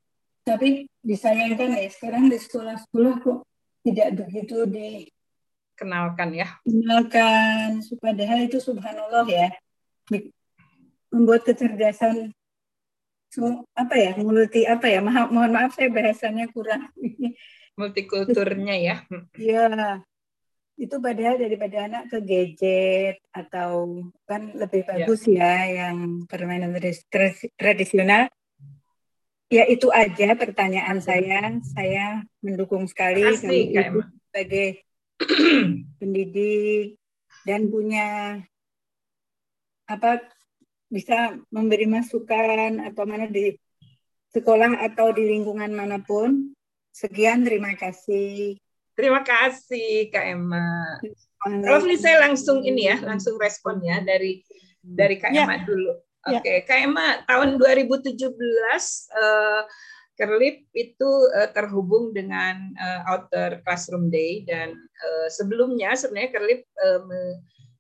Tapi 0.46 0.86
disayangkan 1.02 1.74
ya 1.74 1.90
sekarang 1.90 2.30
di 2.30 2.38
sekolah-sekolah 2.38 3.14
kok 3.18 3.42
tidak 3.82 4.14
begitu 4.14 4.62
dikenalkan 4.70 6.38
ya. 6.38 6.48
Kenalkan, 6.62 7.82
padahal 7.98 8.46
itu 8.46 8.62
subhanallah 8.62 9.26
ya 9.26 9.50
membuat 11.10 11.42
kecerdasan 11.46 12.30
apa 13.76 13.94
ya 13.98 14.16
multi 14.16 14.64
apa 14.64 14.86
ya 14.88 15.02
maaf 15.04 15.28
mohon 15.28 15.52
maaf 15.52 15.76
saya 15.76 15.92
bahasanya 15.92 16.46
kurang 16.54 16.88
multikulturnya 17.78 18.74
ya. 18.78 18.96
Iya 19.34 20.00
itu 20.76 20.96
padahal 21.00 21.40
daripada 21.40 21.88
anak 21.88 22.12
ke 22.12 22.18
gadget 22.20 23.16
atau 23.32 24.04
kan 24.28 24.52
lebih 24.52 24.84
ya. 24.84 24.88
bagus 24.92 25.24
ya, 25.24 25.40
ya 25.40 25.52
yang 25.88 26.28
permainan 26.28 26.76
tradisional 27.56 28.28
ya 29.46 29.64
itu 29.70 29.88
aja 29.94 30.34
pertanyaan 30.34 30.98
saya 30.98 31.54
saya 31.62 32.22
mendukung 32.42 32.86
sekali 32.90 33.22
Asli, 33.22 33.74
sebagai 34.30 34.82
pendidik 36.02 36.98
dan 37.46 37.70
punya 37.70 38.40
apa 39.86 40.18
bisa 40.90 41.38
memberi 41.50 41.86
masukan 41.86 42.82
atau 42.82 43.06
mana 43.06 43.30
di 43.30 43.54
sekolah 44.34 44.82
atau 44.82 45.14
di 45.14 45.30
lingkungan 45.30 45.70
mana 45.70 46.02
pun 46.02 46.54
sekian 46.90 47.46
terima 47.46 47.78
kasih 47.78 48.58
Terima 48.96 49.20
kasih 49.20 50.08
Kak 50.08 50.24
Emma. 50.24 50.96
Kalau 51.36 51.84
saya 52.00 52.24
langsung 52.24 52.64
ini 52.64 52.88
ya, 52.88 52.96
langsung 53.04 53.36
respon 53.36 53.84
ya 53.84 54.00
dari 54.00 54.40
dari 54.80 55.20
Kak 55.20 55.36
ya. 55.36 55.44
Emma 55.44 55.60
dulu. 55.68 56.00
Ya. 56.26 56.42
Oke, 56.42 56.42
okay. 56.42 56.58
Kak 56.66 56.78
Emma 56.82 57.22
tahun 57.30 57.54
2017 57.54 58.18
uh, 58.18 59.62
Kerlip 60.16 60.64
itu 60.72 61.10
uh, 61.36 61.48
terhubung 61.52 62.10
dengan 62.10 62.56
uh, 62.74 63.14
Outer 63.14 63.62
Classroom 63.62 64.10
Day 64.10 64.42
dan 64.48 64.74
uh, 64.74 65.28
sebelumnya 65.30 65.94
sebenarnya 65.94 66.30
Kerlip 66.34 66.60
uh, 66.82 67.00
me 67.06 67.22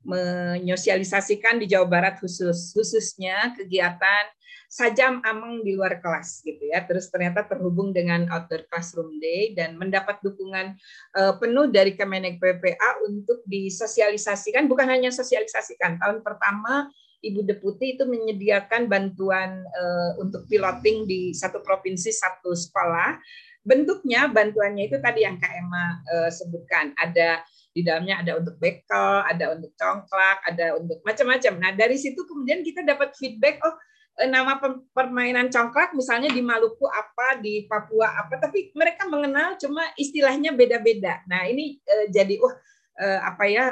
menyosialisasikan 0.06 1.58
di 1.58 1.66
Jawa 1.66 1.90
Barat 1.90 2.22
khusus 2.22 2.70
khususnya 2.70 3.50
kegiatan 3.58 4.30
sajam 4.70 5.22
ameng 5.22 5.62
di 5.62 5.78
luar 5.78 5.98
kelas 6.02 6.42
gitu 6.42 6.62
ya. 6.70 6.82
Terus 6.86 7.10
ternyata 7.10 7.46
terhubung 7.46 7.94
dengan 7.94 8.26
outdoor 8.30 8.66
classroom 8.70 9.18
day 9.22 9.54
dan 9.54 9.78
mendapat 9.78 10.18
dukungan 10.22 10.74
uh, 11.18 11.34
penuh 11.38 11.70
dari 11.70 11.94
Kemenek 11.94 12.42
PPA 12.42 13.02
untuk 13.06 13.42
disosialisasikan 13.46 14.66
bukan 14.66 14.86
hanya 14.90 15.10
sosialisasikan. 15.14 15.98
Tahun 15.98 16.22
pertama 16.22 16.90
Ibu 17.22 17.46
Deputi 17.46 17.96
itu 17.96 18.04
menyediakan 18.04 18.88
bantuan 18.90 19.64
uh, 19.64 20.10
untuk 20.20 20.44
piloting 20.48 21.08
di 21.08 21.32
satu 21.32 21.60
provinsi 21.64 22.12
satu 22.12 22.52
sekolah. 22.52 23.18
Bentuknya 23.66 24.30
bantuannya 24.30 24.86
itu 24.86 24.96
tadi 25.02 25.26
yang 25.26 25.40
Kak 25.40 25.52
Emma 25.52 25.98
uh, 26.06 26.30
sebutkan. 26.30 26.94
Ada 26.94 27.42
di 27.76 27.84
dalamnya 27.84 28.24
ada 28.24 28.40
untuk 28.40 28.56
bekel, 28.56 29.26
ada 29.26 29.52
untuk 29.52 29.72
congklak, 29.76 30.38
ada 30.48 30.80
untuk 30.80 31.02
macam-macam. 31.04 31.52
Nah 31.60 31.72
dari 31.76 32.00
situ 32.00 32.24
kemudian 32.24 32.64
kita 32.64 32.80
dapat 32.86 33.12
feedback, 33.18 33.60
oh 33.64 33.76
Eh, 34.16 34.24
nama 34.24 34.56
permainan 34.96 35.52
congklak 35.52 35.92
misalnya 35.92 36.32
di 36.32 36.40
Maluku 36.40 36.88
apa, 36.88 37.36
di 37.36 37.68
Papua 37.68 38.16
apa, 38.16 38.40
tapi 38.40 38.72
mereka 38.72 39.04
mengenal 39.04 39.60
cuma 39.60 39.84
istilahnya 40.00 40.56
beda-beda. 40.56 41.20
Nah 41.28 41.44
ini 41.44 41.76
eh, 41.84 42.08
jadi 42.08 42.40
wah 42.40 42.56
eh, 42.96 43.20
apa 43.20 43.44
ya 43.44 43.64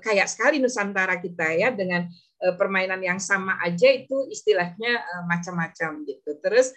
kayak 0.00 0.32
sekali 0.32 0.64
Nusantara 0.64 1.20
kita 1.20 1.52
ya 1.60 1.68
dengan 1.76 2.08
permainan 2.56 3.00
yang 3.00 3.20
sama 3.20 3.56
aja 3.64 3.88
itu 3.92 4.28
istilahnya 4.28 4.92
eh, 5.00 5.24
macam-macam 5.24 6.04
gitu. 6.04 6.30
Terus 6.40 6.72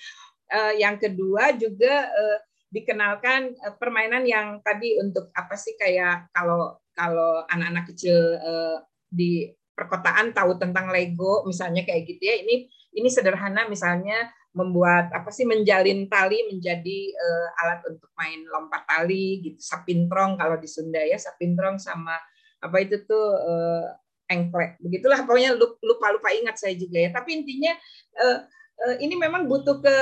eh, 0.51 0.79
yang 0.79 0.95
kedua 0.97 1.55
juga 1.55 2.07
eh, 2.09 2.37
dikenalkan 2.69 3.53
eh, 3.55 3.75
permainan 3.75 4.23
yang 4.23 4.61
tadi 4.61 4.97
untuk 5.01 5.33
apa 5.35 5.55
sih 5.57 5.75
kayak 5.75 6.29
kalau 6.31 6.77
kalau 6.93 7.43
anak-anak 7.47 7.85
kecil 7.91 8.17
eh, 8.37 8.77
di 9.09 9.49
perkotaan 9.73 10.35
tahu 10.35 10.59
tentang 10.59 10.91
Lego 10.91 11.47
misalnya 11.47 11.87
kayak 11.87 12.03
gitu 12.03 12.23
ya 12.27 12.35
ini 12.43 12.67
ini 12.99 13.07
sederhana 13.07 13.63
misalnya 13.71 14.27
membuat 14.51 15.13
apa 15.13 15.29
sih 15.29 15.45
menjalin 15.45 16.09
tali 16.09 16.41
menjadi 16.49 16.99
uh, 17.13 17.61
alat 17.63 17.85
untuk 17.85 18.09
main 18.17 18.43
lompat 18.49 18.81
tali 18.89 19.45
gitu 19.45 19.61
sapintrong 19.61 20.41
kalau 20.41 20.57
di 20.57 20.65
Sunda 20.65 20.99
ya 20.99 21.21
sapintrong 21.21 21.77
sama 21.77 22.17
apa 22.59 22.77
itu 22.81 23.05
tuh 23.05 23.27
uh, 23.39 23.87
engklek. 24.29 24.77
Begitulah 24.79 25.25
pokoknya 25.25 25.57
lupa 25.57 26.07
lupa 26.13 26.29
ingat 26.31 26.61
saya 26.61 26.77
juga 26.77 27.01
ya. 27.01 27.09
Tapi 27.09 27.41
intinya 27.41 27.73
uh, 28.21 28.39
uh, 28.85 28.95
ini 29.01 29.17
memang 29.17 29.49
butuh 29.49 29.81
ke 29.81 29.97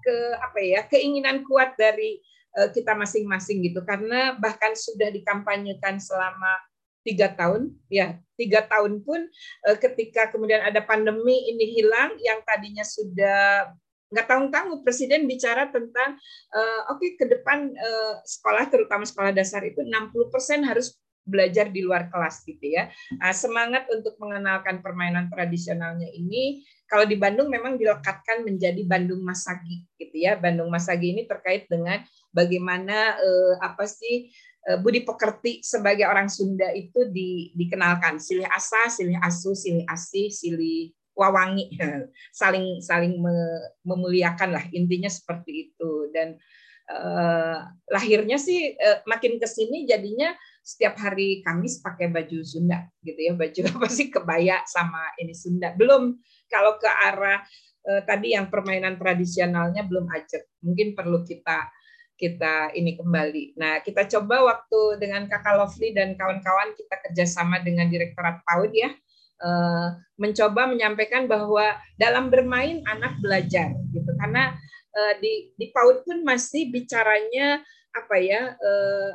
ke 0.00 0.16
apa 0.40 0.58
ya 0.64 0.80
keinginan 0.88 1.44
kuat 1.44 1.76
dari 1.76 2.18
uh, 2.56 2.72
kita 2.72 2.96
masing-masing 2.96 3.60
gitu. 3.62 3.84
Karena 3.84 4.34
bahkan 4.40 4.72
sudah 4.72 5.12
dikampanyekan 5.12 6.00
selama 6.00 6.56
tiga 7.00 7.32
tahun 7.32 7.72
ya 7.88 8.20
tiga 8.36 8.60
tahun 8.68 9.00
pun 9.00 9.24
ketika 9.80 10.28
kemudian 10.28 10.60
ada 10.60 10.84
pandemi 10.84 11.48
ini 11.48 11.80
hilang 11.80 12.12
yang 12.20 12.44
tadinya 12.44 12.84
sudah 12.84 13.72
nggak 14.10 14.26
tanggung-tanggung 14.26 14.82
presiden 14.82 15.30
bicara 15.30 15.70
tentang 15.70 16.18
uh, 16.50 16.80
oke 16.90 16.98
okay, 16.98 17.14
ke 17.14 17.24
depan 17.30 17.70
uh, 17.70 18.14
sekolah 18.26 18.66
terutama 18.66 19.06
sekolah 19.06 19.30
dasar 19.30 19.62
itu 19.62 19.86
60% 19.86 20.66
harus 20.66 20.98
belajar 21.30 21.70
di 21.70 21.86
luar 21.86 22.10
kelas 22.10 22.42
gitu 22.42 22.66
ya. 22.66 22.90
Nah, 23.16 23.30
semangat 23.30 23.86
untuk 23.94 24.18
mengenalkan 24.18 24.82
permainan 24.82 25.30
tradisionalnya 25.30 26.10
ini 26.10 26.66
kalau 26.90 27.06
di 27.06 27.14
Bandung 27.14 27.46
memang 27.46 27.78
dilekatkan 27.78 28.42
menjadi 28.42 28.82
Bandung 28.82 29.22
Masagi 29.22 29.86
gitu 29.94 30.16
ya. 30.18 30.34
Bandung 30.34 30.66
Masagi 30.74 31.14
ini 31.14 31.22
terkait 31.30 31.70
dengan 31.70 32.02
bagaimana 32.34 33.14
eh, 33.14 33.54
apa 33.62 33.86
sih 33.86 34.34
eh, 34.66 34.78
budi 34.82 35.06
pekerti 35.06 35.62
sebagai 35.62 36.10
orang 36.10 36.26
Sunda 36.26 36.66
itu 36.74 37.06
di, 37.06 37.54
dikenalkan 37.54 38.18
silih 38.18 38.50
asa, 38.50 38.90
silih 38.90 39.22
asu, 39.22 39.54
silih 39.54 39.86
asih, 39.86 40.34
silih 40.34 40.90
wawangi 41.20 41.68
saling 42.40 42.80
saling 42.80 43.20
memuliakan 43.84 44.56
lah 44.56 44.64
intinya 44.72 45.12
seperti 45.12 45.70
itu 45.70 46.08
dan 46.16 46.40
eh, 46.88 47.58
lahirnya 47.92 48.40
sih 48.40 48.74
eh, 48.74 48.98
makin 49.04 49.36
ke 49.36 49.46
sini 49.46 49.84
jadinya 49.84 50.32
setiap 50.60 50.96
hari 51.00 51.40
Kamis 51.42 51.80
pakai 51.80 52.12
baju 52.12 52.44
Sunda 52.44 52.86
gitu 53.02 53.20
ya. 53.20 53.32
Baju 53.34 53.60
apa 53.80 53.88
sih? 53.90 54.12
Kebaya 54.12 54.62
sama 54.68 55.12
ini 55.18 55.34
Sunda. 55.34 55.72
Belum. 55.74 56.16
Kalau 56.50 56.76
ke 56.78 56.88
arah 56.88 57.42
eh, 57.88 58.02
tadi 58.04 58.36
yang 58.36 58.52
permainan 58.52 59.00
tradisionalnya 59.00 59.84
belum 59.88 60.06
ajak. 60.08 60.44
Mungkin 60.64 60.94
perlu 60.94 61.22
kita 61.24 61.68
kita 62.20 62.76
ini 62.76 63.00
kembali. 63.00 63.56
Nah, 63.56 63.80
kita 63.80 64.04
coba 64.04 64.44
waktu 64.44 65.00
dengan 65.00 65.24
Kakak 65.24 65.56
Lovely 65.56 65.96
dan 65.96 66.20
kawan-kawan 66.20 66.76
kita 66.76 67.00
kerjasama 67.08 67.64
dengan 67.64 67.88
Direktorat 67.88 68.44
PAUD 68.44 68.76
ya, 68.76 68.92
Eh, 69.40 69.88
mencoba 70.20 70.68
menyampaikan 70.68 71.24
bahwa 71.24 71.72
dalam 71.96 72.28
bermain 72.28 72.84
anak 72.84 73.16
belajar 73.24 73.72
gitu. 73.88 74.12
Karena 74.20 74.52
eh, 74.92 75.14
di 75.16 75.32
di 75.56 75.66
PAUD 75.72 76.04
pun 76.04 76.20
masih 76.28 76.68
bicaranya 76.68 77.64
apa 77.96 78.16
ya 78.20 78.52
eh, 78.52 79.10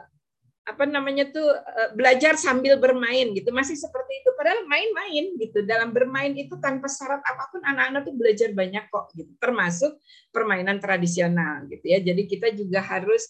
apa 0.65 0.83
namanya 0.89 1.29
tuh 1.29 1.53
belajar 1.93 2.33
sambil 2.41 2.81
bermain 2.81 3.31
gitu. 3.37 3.53
Masih 3.53 3.77
seperti 3.77 4.25
itu. 4.25 4.33
Padahal 4.33 4.65
main-main 4.65 5.37
gitu. 5.37 5.61
Dalam 5.61 5.93
bermain 5.93 6.33
itu 6.33 6.57
tanpa 6.57 6.89
syarat 6.89 7.21
apa 7.21 7.53
pun 7.53 7.61
anak-anak 7.61 8.01
tuh 8.09 8.15
belajar 8.17 8.49
banyak 8.49 8.89
kok 8.89 9.13
gitu. 9.13 9.29
Termasuk 9.37 10.01
permainan 10.33 10.81
tradisional 10.81 11.69
gitu 11.69 11.85
ya. 11.85 12.01
Jadi 12.01 12.25
kita 12.25 12.49
juga 12.57 12.81
harus 12.81 13.29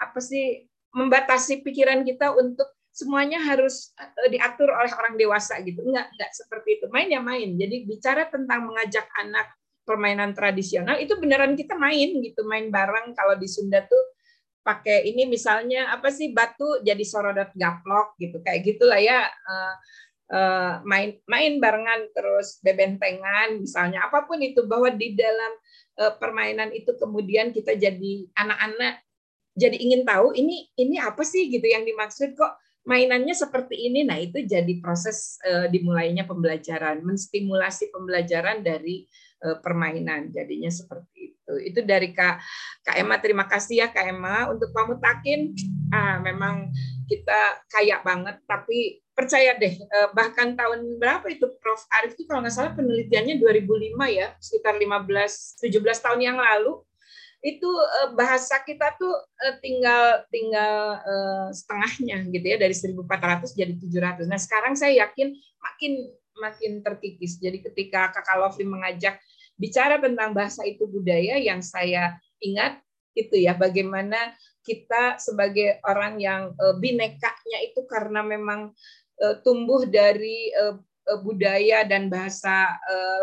apa 0.00 0.20
sih 0.20 0.64
membatasi 0.96 1.62
pikiran 1.62 2.02
kita 2.02 2.34
untuk 2.34 2.66
semuanya 2.90 3.38
harus 3.40 3.94
eh, 3.96 4.28
diatur 4.34 4.68
oleh 4.74 4.90
orang 4.90 5.14
dewasa 5.16 5.62
gitu. 5.62 5.80
Enggak, 5.86 6.10
enggak 6.12 6.30
seperti 6.34 6.68
itu. 6.80 6.86
Main 6.90 7.08
ya 7.08 7.22
main. 7.22 7.48
Jadi 7.56 7.86
bicara 7.86 8.26
tentang 8.28 8.66
mengajak 8.66 9.06
anak 9.22 9.54
permainan 9.86 10.36
tradisional 10.36 10.98
itu 11.00 11.16
beneran 11.18 11.56
kita 11.56 11.74
main 11.78 12.20
gitu, 12.20 12.44
main 12.46 12.68
bareng. 12.68 13.14
Kalau 13.14 13.34
di 13.38 13.48
Sunda 13.48 13.82
tuh 13.86 14.02
pakai 14.60 15.08
ini 15.08 15.24
misalnya 15.24 15.92
apa 15.92 16.12
sih 16.12 16.32
batu 16.36 16.84
jadi 16.84 17.00
sorodot 17.04 17.50
gaplok 17.56 18.16
gitu 18.20 18.40
kayak 18.44 18.62
gitulah 18.64 19.00
ya 19.00 19.24
uh, 19.26 20.84
main 20.84 21.16
main 21.26 21.58
barengan 21.58 22.12
terus 22.12 22.60
bebentengan 22.60 23.58
misalnya 23.58 24.06
apa 24.06 24.28
pun 24.28 24.38
itu 24.40 24.64
bahwa 24.68 24.92
di 24.92 25.16
dalam 25.16 25.52
uh, 26.04 26.12
permainan 26.20 26.70
itu 26.76 26.92
kemudian 27.00 27.50
kita 27.56 27.74
jadi 27.74 28.28
anak-anak 28.36 29.00
jadi 29.56 29.76
ingin 29.76 30.02
tahu 30.06 30.36
ini 30.36 30.70
ini 30.78 30.96
apa 31.02 31.24
sih 31.26 31.50
gitu 31.50 31.66
yang 31.66 31.82
dimaksud 31.82 32.36
kok 32.38 32.54
mainannya 32.88 33.36
seperti 33.36 33.90
ini. 33.90 34.06
Nah, 34.06 34.16
itu 34.20 34.40
jadi 34.44 34.80
proses 34.80 35.36
uh, 35.44 35.68
dimulainya 35.68 36.24
pembelajaran, 36.24 37.04
menstimulasi 37.04 37.92
pembelajaran 37.92 38.64
dari 38.64 39.04
uh, 39.44 39.60
permainan. 39.60 40.32
Jadinya 40.32 40.72
seperti 40.72 41.34
itu. 41.34 41.39
Itu 41.58 41.82
dari 41.82 42.14
Kak 42.14 42.38
Kak 42.86 42.96
Emma. 43.00 43.18
Terima 43.18 43.44
kasih 43.50 43.82
ya 43.82 43.88
Kak 43.90 44.06
Emma 44.06 44.46
untuk 44.52 44.70
pamutakin. 44.70 45.50
Ah, 45.90 46.22
memang 46.22 46.70
kita 47.10 47.66
kaya 47.66 47.98
banget, 48.06 48.38
tapi 48.46 49.02
percaya 49.10 49.52
deh 49.58 49.74
uh, 49.76 50.08
bahkan 50.16 50.56
tahun 50.56 50.96
berapa 50.96 51.26
itu 51.28 51.44
Prof 51.60 51.82
Arif 51.98 52.16
itu 52.16 52.24
kalau 52.24 52.40
nggak 52.40 52.54
salah 52.54 52.72
penelitiannya 52.72 53.36
2005 53.36 54.00
ya, 54.16 54.32
sekitar 54.38 54.78
15 54.78 55.66
17 55.66 56.04
tahun 56.06 56.20
yang 56.22 56.38
lalu 56.38 56.80
itu 57.42 57.68
uh, 57.68 58.14
bahasa 58.14 58.62
kita 58.62 58.96
tuh 58.96 59.12
uh, 59.12 59.54
tinggal 59.60 60.24
tinggal 60.30 61.02
setengahnya 61.50 62.30
gitu 62.30 62.46
ya 62.46 62.56
dari 62.56 62.72
1400 62.72 63.58
jadi 63.58 63.74
700. 63.74 64.30
Nah, 64.30 64.38
sekarang 64.40 64.78
saya 64.78 65.04
yakin 65.04 65.34
makin 65.58 65.92
makin 66.40 66.72
terkikis. 66.80 67.36
Jadi 67.36 67.60
ketika 67.60 68.14
Kakak 68.14 68.38
Lovely 68.40 68.64
mengajak 68.64 69.20
bicara 69.60 70.00
tentang 70.00 70.32
bahasa 70.32 70.64
itu 70.64 70.88
budaya 70.88 71.36
yang 71.36 71.60
saya 71.60 72.16
ingat 72.40 72.80
itu 73.12 73.36
ya 73.36 73.52
bagaimana 73.52 74.32
kita 74.64 75.20
sebagai 75.20 75.76
orang 75.84 76.16
yang 76.16 76.56
uh, 76.56 76.74
binekanya 76.80 77.58
itu 77.68 77.84
karena 77.84 78.24
memang 78.24 78.72
uh, 79.20 79.36
tumbuh 79.44 79.84
dari 79.84 80.48
Eh, 81.10 81.18
budaya 81.26 81.82
dan 81.82 82.06
bahasa 82.06 82.70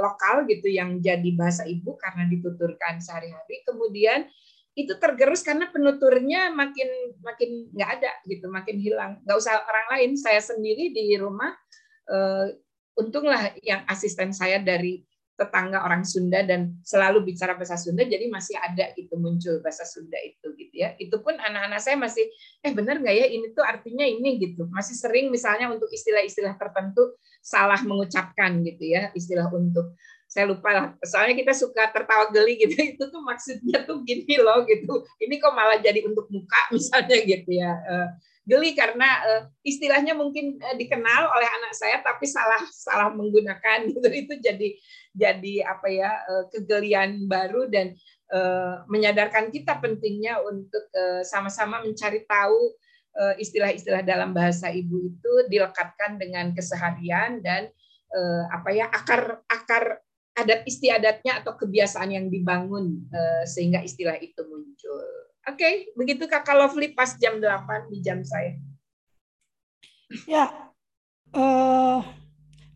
lokal 0.03 0.43
gitu 0.51 0.67
yang 0.67 0.99
jadi 0.99 1.29
bahasa 1.39 1.63
ibu 1.63 1.95
karena 1.95 2.27
dituturkan 2.27 2.99
sehari-hari 2.99 3.63
kemudian 3.63 4.27
itu 4.75 4.91
tergerus 4.99 5.39
karena 5.39 5.71
penuturnya 5.71 6.51
makin 6.51 6.85
makin 7.23 7.71
nggak 7.71 7.89
ada 8.01 8.11
gitu 8.27 8.51
makin 8.51 8.77
hilang. 8.77 9.11
Nggak 9.23 9.37
usah 9.39 9.63
orang 9.63 9.87
lain 9.95 10.11
saya 10.19 10.43
sendiri 10.43 10.91
di 10.91 11.15
rumah 11.15 11.55
untunglah 12.99 13.55
yang 13.63 13.87
asisten 13.87 14.35
saya 14.35 14.59
dari 14.59 15.06
tetangga 15.37 15.85
orang 15.85 16.01
Sunda 16.01 16.41
dan 16.41 16.81
selalu 16.81 17.29
bicara 17.29 17.53
bahasa 17.53 17.77
Sunda 17.77 18.01
jadi 18.01 18.25
masih 18.25 18.57
ada 18.57 18.89
gitu 18.97 19.15
muncul 19.21 19.61
bahasa 19.61 19.85
Sunda 19.85 20.17
itu 20.25 20.49
gitu 20.57 20.73
ya. 20.73 20.97
Itu 20.97 21.21
pun 21.21 21.37
anak-anak 21.37 21.77
saya 21.77 21.95
masih 21.95 22.25
eh 22.65 22.73
benar 22.73 22.97
nggak 22.97 23.15
ya? 23.15 23.27
Ini 23.29 23.53
tuh 23.53 23.61
artinya 23.61 24.03
ini 24.03 24.41
gitu. 24.41 24.65
Masih 24.73 24.97
sering 24.97 25.29
misalnya 25.29 25.69
untuk 25.69 25.93
istilah-istilah 25.93 26.57
tertentu 26.57 27.13
salah 27.39 27.79
mengucapkan 27.85 28.59
gitu 28.65 28.83
ya 28.97 29.13
istilah 29.13 29.45
untuk 29.53 29.93
saya 30.27 30.49
lupa 30.49 30.69
lah. 30.75 30.85
Soalnya 31.05 31.39
kita 31.39 31.55
suka 31.55 31.87
tertawa 31.95 32.27
geli 32.33 32.59
gitu 32.59 32.75
itu 32.97 33.03
tuh 33.07 33.21
maksudnya 33.23 33.87
tuh 33.87 34.03
gini 34.03 34.35
loh 34.41 34.67
gitu. 34.67 35.07
Ini 35.23 35.39
kok 35.39 35.55
malah 35.55 35.79
jadi 35.79 36.03
untuk 36.03 36.27
muka 36.33 36.61
misalnya 36.75 37.17
gitu 37.23 37.49
ya. 37.53 37.71
Eh, 37.71 38.07
geli 38.47 38.71
karena 38.79 39.07
uh, 39.27 39.41
istilahnya 39.59 40.15
mungkin 40.15 40.55
uh, 40.63 40.75
dikenal 40.79 41.35
oleh 41.35 41.49
anak 41.51 41.75
saya 41.75 41.99
tapi 41.99 42.23
salah 42.23 42.63
salah 42.71 43.11
menggunakan 43.11 43.87
gitu. 43.91 44.07
Itu 44.07 44.33
jadi 44.39 44.75
jadi 45.17 45.65
apa 45.65 45.87
ya 45.89 46.11
uh, 46.29 46.45
kegelian 46.53 47.25
baru 47.25 47.65
dan 47.67 47.97
uh, 48.29 48.85
menyadarkan 48.85 49.49
kita 49.49 49.81
pentingnya 49.81 50.37
untuk 50.45 50.85
sama-sama 51.25 51.81
mencari 51.81 52.23
tahu 52.29 52.77
istilah-istilah 53.17 54.05
dalam 54.05 54.29
bahasa 54.29 54.69
ibu 54.69 55.01
itu 55.01 55.31
dilekatkan 55.49 56.21
dengan 56.21 56.53
keseharian 56.53 57.41
dan 57.41 57.65
apa 58.53 58.69
ya 58.69 58.85
akar 58.93 59.41
akar 59.49 60.05
adat 60.37 60.61
istiadatnya 60.69 61.41
atau 61.41 61.57
kebiasaan 61.57 62.13
yang 62.13 62.29
dibangun 62.29 63.09
sehingga 63.49 63.81
istilah 63.81 64.21
itu 64.21 64.37
muncul. 64.45 65.01
Oke, 65.49 65.63
okay, 65.63 65.73
begitu 65.97 66.29
Kakak 66.29 66.59
Lovely 66.59 66.93
pas 66.93 67.17
jam 67.17 67.41
8 67.41 67.89
di 67.89 68.05
jam 68.05 68.21
saya. 68.21 68.53
Ya, 70.27 70.51
uh, 71.31 72.03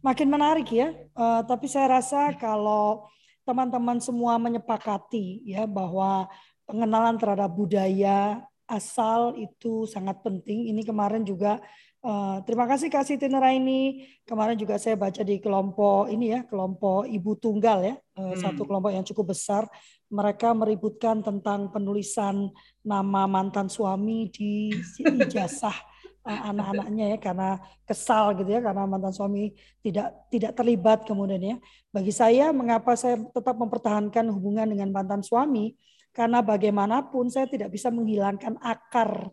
makin 0.02 0.28
menarik 0.28 0.68
ya. 0.70 0.94
Uh, 1.14 1.46
tapi 1.46 1.70
saya 1.70 2.02
rasa 2.02 2.34
kalau 2.36 3.08
teman-teman 3.46 3.98
semua 4.02 4.38
menyepakati 4.38 5.46
ya 5.46 5.66
bahwa 5.66 6.30
pengenalan 6.70 7.18
terhadap 7.18 7.50
budaya 7.54 8.42
asal 8.70 9.38
itu 9.38 9.86
sangat 9.90 10.22
penting. 10.22 10.70
Ini 10.70 10.82
kemarin 10.86 11.26
juga 11.26 11.62
uh, 12.06 12.40
terima 12.46 12.70
kasih 12.70 12.90
kasih 12.90 13.18
Siti 13.18 13.28
ini. 13.30 14.08
Kemarin 14.26 14.58
juga 14.58 14.78
saya 14.82 14.98
baca 14.98 15.22
di 15.22 15.42
kelompok 15.42 16.10
ini 16.10 16.34
ya, 16.34 16.42
kelompok 16.46 17.10
ibu 17.10 17.32
tunggal 17.38 17.84
ya, 17.84 17.96
uh, 18.18 18.32
hmm. 18.32 18.40
satu 18.40 18.64
kelompok 18.64 18.92
yang 18.94 19.06
cukup 19.06 19.34
besar 19.36 19.68
mereka 20.12 20.52
meributkan 20.52 21.24
tentang 21.24 21.72
penulisan 21.72 22.52
nama 22.84 23.28
mantan 23.32 23.72
suami 23.72 24.28
di 24.28 24.76
ijazah 25.00 25.91
anak-anaknya 26.52 27.06
ya 27.16 27.18
karena 27.18 27.50
kesal 27.84 28.38
gitu 28.38 28.50
ya 28.50 28.62
karena 28.62 28.86
mantan 28.86 29.14
suami 29.14 29.52
tidak 29.82 30.30
tidak 30.30 30.52
terlibat 30.54 31.00
kemudian 31.04 31.42
ya. 31.42 31.58
Bagi 31.90 32.14
saya 32.14 32.54
mengapa 32.54 32.94
saya 32.94 33.18
tetap 33.20 33.58
mempertahankan 33.58 34.30
hubungan 34.30 34.70
dengan 34.70 34.94
mantan 34.94 35.26
suami 35.26 35.74
karena 36.12 36.44
bagaimanapun 36.44 37.32
saya 37.32 37.48
tidak 37.48 37.72
bisa 37.72 37.88
menghilangkan 37.88 38.60
akar 38.60 39.32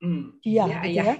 hmm. 0.00 0.38
dia 0.40 0.64
ya, 0.64 0.66
gitu 0.66 0.88
ya. 0.88 1.04
ya. 1.04 1.14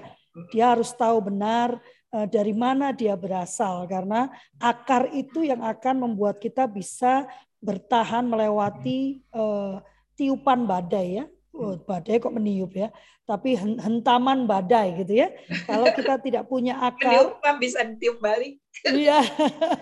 Dia 0.49 0.65
harus 0.73 0.89
tahu 0.97 1.29
benar 1.29 1.77
uh, 2.09 2.25
dari 2.25 2.57
mana 2.57 2.89
dia 2.89 3.13
berasal 3.13 3.85
karena 3.85 4.33
akar 4.57 5.13
itu 5.13 5.45
yang 5.45 5.61
akan 5.61 6.09
membuat 6.09 6.41
kita 6.41 6.65
bisa 6.65 7.29
bertahan 7.61 8.25
melewati 8.25 9.21
uh, 9.31 9.77
tiupan 10.17 10.65
badai 10.65 11.21
ya. 11.21 11.25
Oh, 11.53 11.77
badai 11.77 12.17
kok 12.17 12.33
meniup 12.33 12.73
ya, 12.73 12.89
tapi 13.29 13.53
hentaman 13.53 14.49
badai 14.49 14.97
gitu 14.97 15.21
ya. 15.21 15.29
Kalau 15.69 15.85
kita 15.93 16.17
tidak 16.25 16.49
punya 16.49 16.81
akar, 16.81 17.37
meniup 17.37 17.61
bisa 17.61 17.85
tiup 18.01 18.17
balik. 18.17 18.57
Iya. 18.81 19.21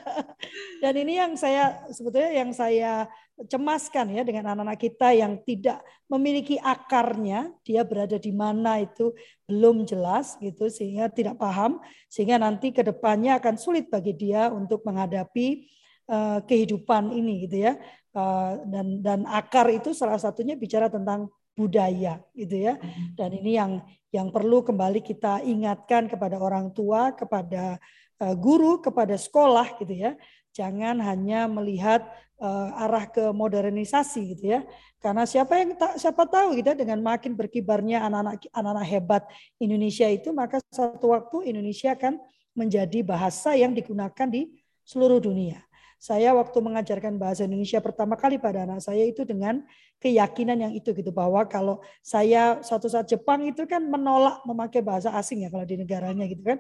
Dan 0.84 0.94
ini 1.00 1.16
yang 1.16 1.40
saya 1.40 1.88
sebetulnya 1.88 2.32
yang 2.36 2.52
saya 2.52 3.08
cemaskan 3.48 4.20
ya 4.20 4.28
dengan 4.28 4.52
anak-anak 4.52 4.84
kita 4.84 5.16
yang 5.16 5.40
tidak 5.48 5.80
memiliki 6.12 6.60
akarnya, 6.60 7.56
dia 7.64 7.88
berada 7.88 8.20
di 8.20 8.36
mana 8.36 8.84
itu 8.84 9.16
belum 9.48 9.88
jelas 9.88 10.36
gitu 10.44 10.68
sehingga 10.68 11.08
tidak 11.08 11.40
paham 11.40 11.80
sehingga 12.12 12.36
nanti 12.36 12.76
ke 12.76 12.84
depannya 12.84 13.40
akan 13.40 13.56
sulit 13.56 13.88
bagi 13.88 14.12
dia 14.12 14.52
untuk 14.52 14.84
menghadapi 14.84 15.72
uh, 16.12 16.44
kehidupan 16.44 17.16
ini 17.16 17.48
gitu 17.48 17.64
ya. 17.64 17.80
Uh, 18.12 18.60
dan 18.68 19.00
dan 19.00 19.20
akar 19.24 19.72
itu 19.72 19.96
salah 19.96 20.20
satunya 20.20 20.60
bicara 20.60 20.92
tentang 20.92 21.32
budaya 21.56 22.24
gitu 22.34 22.56
ya. 22.56 22.80
Mm-hmm. 22.80 23.06
Dan 23.20 23.30
ini 23.38 23.52
yang 23.56 23.72
yang 24.12 24.28
perlu 24.32 24.64
kembali 24.64 25.00
kita 25.00 25.40
ingatkan 25.44 26.12
kepada 26.12 26.36
orang 26.36 26.72
tua, 26.76 27.16
kepada 27.16 27.80
uh, 28.20 28.36
guru, 28.36 28.84
kepada 28.84 29.16
sekolah 29.16 29.80
gitu 29.80 29.96
ya. 29.96 30.16
Jangan 30.52 31.00
hanya 31.00 31.48
melihat 31.48 32.04
uh, 32.44 32.76
arah 32.76 33.08
ke 33.08 33.32
modernisasi 33.32 34.36
gitu 34.36 34.60
ya. 34.60 34.68
Karena 35.00 35.24
siapa 35.24 35.58
yang 35.58 35.80
tak 35.80 35.96
siapa 35.98 36.28
tahu 36.28 36.60
gitu 36.60 36.76
ya, 36.76 36.78
dengan 36.78 37.00
makin 37.00 37.34
berkibarnya 37.40 38.04
anak-anak 38.06 38.52
anak-anak 38.52 38.86
hebat 38.86 39.24
Indonesia 39.58 40.06
itu 40.12 40.30
maka 40.36 40.60
satu 40.70 41.16
waktu 41.16 41.56
Indonesia 41.56 41.96
akan 41.96 42.20
menjadi 42.52 43.00
bahasa 43.00 43.56
yang 43.56 43.72
digunakan 43.72 44.28
di 44.28 44.52
seluruh 44.84 45.24
dunia. 45.24 45.64
Saya 46.02 46.34
waktu 46.34 46.58
mengajarkan 46.66 47.22
bahasa 47.22 47.46
Indonesia 47.46 47.78
pertama 47.78 48.18
kali 48.18 48.42
pada 48.42 48.66
anak 48.66 48.82
saya 48.82 49.06
itu 49.06 49.22
dengan 49.22 49.62
keyakinan 50.02 50.58
yang 50.58 50.74
itu 50.74 50.98
gitu 50.98 51.14
bahwa 51.14 51.46
kalau 51.46 51.78
saya 52.02 52.58
suatu 52.66 52.90
saat 52.90 53.06
Jepang 53.06 53.46
itu 53.46 53.70
kan 53.70 53.86
menolak 53.86 54.42
memakai 54.50 54.82
bahasa 54.82 55.14
asing 55.14 55.46
ya 55.46 55.54
kalau 55.54 55.62
di 55.62 55.78
negaranya 55.78 56.26
gitu 56.26 56.42
kan 56.42 56.58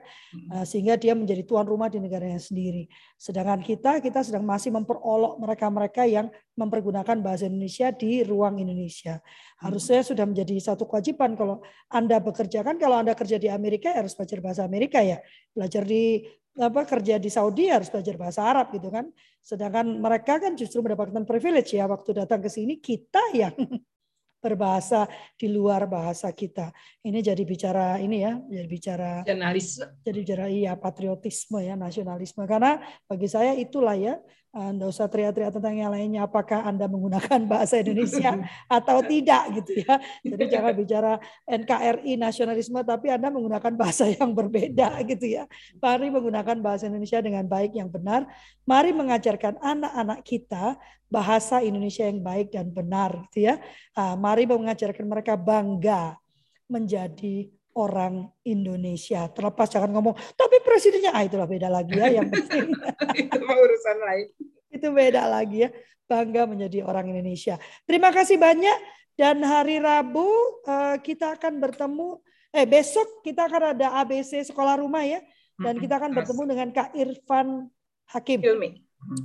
uh, 0.54 0.62
sehingga 0.62 0.94
dia 0.94 1.18
menjadi 1.18 1.42
tuan 1.42 1.66
rumah 1.66 1.90
di 1.90 1.98
negaranya 1.98 2.38
sendiri. 2.38 2.86
Sedangkan 3.18 3.66
kita 3.66 3.98
kita 3.98 4.22
sedang 4.22 4.46
masih 4.46 4.70
memperolok 4.78 5.42
mereka-mereka 5.42 6.06
yang 6.06 6.30
mempergunakan 6.54 7.18
bahasa 7.26 7.50
Indonesia 7.50 7.90
di 7.90 8.22
ruang 8.22 8.62
Indonesia. 8.62 9.26
Harusnya 9.58 10.06
sudah 10.06 10.30
menjadi 10.30 10.62
satu 10.62 10.86
kewajiban 10.86 11.34
kalau 11.34 11.66
Anda 11.90 12.22
bekerja 12.22 12.62
kan 12.62 12.78
kalau 12.78 13.02
Anda 13.02 13.18
kerja 13.18 13.42
di 13.42 13.50
Amerika 13.50 13.90
harus 13.90 14.14
belajar 14.14 14.38
bahasa 14.38 14.62
Amerika 14.62 15.02
ya. 15.02 15.18
Belajar 15.58 15.82
di 15.82 16.30
apa 16.60 16.84
kerja 16.84 17.16
di 17.16 17.32
Saudi 17.32 17.72
harus 17.72 17.88
belajar 17.88 18.16
bahasa 18.20 18.42
Arab 18.44 18.76
gitu 18.76 18.92
kan. 18.92 19.08
Sedangkan 19.40 19.88
mereka 19.88 20.42
kan 20.42 20.54
justru 20.60 20.84
mendapatkan 20.84 21.24
privilege 21.24 21.78
ya 21.78 21.88
waktu 21.88 22.12
datang 22.12 22.44
ke 22.44 22.50
sini 22.52 22.84
kita 22.84 23.22
yang 23.32 23.56
berbahasa 24.44 25.06
di 25.38 25.48
luar 25.54 25.86
bahasa 25.86 26.34
kita. 26.34 26.74
Ini 27.06 27.22
jadi 27.22 27.44
bicara 27.46 28.02
ini 28.02 28.26
ya, 28.26 28.34
jadi 28.42 28.68
bicara 28.68 29.12
nasionalisme. 29.22 29.86
Jadi 30.02 30.18
bicara 30.26 30.46
iya 30.50 30.74
patriotisme 30.76 31.62
ya, 31.62 31.78
nasionalisme 31.78 32.44
karena 32.50 32.82
bagi 33.06 33.30
saya 33.30 33.54
itulah 33.54 33.94
ya 33.94 34.18
anda 34.52 34.92
usah 34.92 35.08
teriak-teriak 35.08 35.56
tentang 35.56 35.80
yang 35.80 35.96
lainnya 35.96 36.28
apakah 36.28 36.68
Anda 36.68 36.84
menggunakan 36.92 37.48
bahasa 37.48 37.80
Indonesia 37.80 38.36
atau 38.68 39.00
tidak 39.12 39.48
gitu 39.64 39.80
ya. 39.80 39.96
Jadi 40.28 40.44
jangan 40.52 40.74
bicara 40.76 41.14
NKRI 41.48 42.20
nasionalisme 42.20 42.84
tapi 42.84 43.16
Anda 43.16 43.32
menggunakan 43.32 43.72
bahasa 43.80 44.12
yang 44.12 44.36
berbeda 44.36 45.00
gitu 45.08 45.40
ya. 45.40 45.48
Mari 45.80 46.12
menggunakan 46.12 46.60
bahasa 46.60 46.92
Indonesia 46.92 47.24
dengan 47.24 47.48
baik 47.48 47.80
yang 47.80 47.88
benar. 47.88 48.28
Mari 48.68 48.92
mengajarkan 48.92 49.56
anak-anak 49.64 50.20
kita 50.28 50.76
bahasa 51.08 51.64
Indonesia 51.64 52.04
yang 52.04 52.20
baik 52.20 52.52
dan 52.52 52.76
benar 52.76 53.24
gitu 53.32 53.48
ya. 53.48 53.56
Ah, 53.96 54.20
mari 54.20 54.44
mengajarkan 54.44 55.08
mereka 55.08 55.40
bangga 55.40 56.20
menjadi 56.68 57.48
orang 57.78 58.28
Indonesia. 58.44 59.28
Terlepas 59.32 59.68
jangan 59.72 59.92
ngomong, 59.94 60.16
tapi 60.36 60.60
presidennya, 60.64 61.12
ah 61.16 61.24
itulah 61.24 61.48
beda 61.48 61.68
lagi 61.72 61.96
ya 61.96 62.08
yang 62.22 62.28
penting. 62.34 62.72
itu 63.16 63.38
urusan 63.40 63.98
lain. 64.04 64.28
itu 64.72 64.88
beda 64.88 65.28
lagi 65.28 65.68
ya. 65.68 65.70
Bangga 66.08 66.44
menjadi 66.44 66.84
orang 66.84 67.08
Indonesia. 67.12 67.56
Terima 67.88 68.12
kasih 68.12 68.36
banyak 68.36 68.76
dan 69.16 69.40
hari 69.44 69.80
Rabu 69.80 70.28
uh, 70.68 70.98
kita 71.00 71.40
akan 71.40 71.60
bertemu 71.60 72.20
eh 72.52 72.68
besok 72.68 73.24
kita 73.24 73.48
akan 73.48 73.80
ada 73.80 73.96
ABC 74.04 74.44
sekolah 74.44 74.84
rumah 74.84 75.08
ya 75.08 75.24
dan 75.62 75.80
kita 75.80 76.02
akan 76.02 76.12
bertemu 76.12 76.42
dengan 76.52 76.68
Kak 76.74 76.90
Irfan 76.98 77.70
Hakim. 78.12 78.44
Hilmi. 78.44 78.82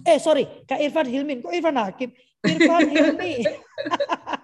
Eh 0.07 0.21
sorry, 0.21 0.47
Kak 0.69 0.79
Irfan 0.79 1.09
Hilmin. 1.09 1.43
Kok 1.43 1.53
Irfan 1.53 1.77
Hakim? 1.81 2.11
Irfan 2.45 2.87
Hilmi. 2.87 3.35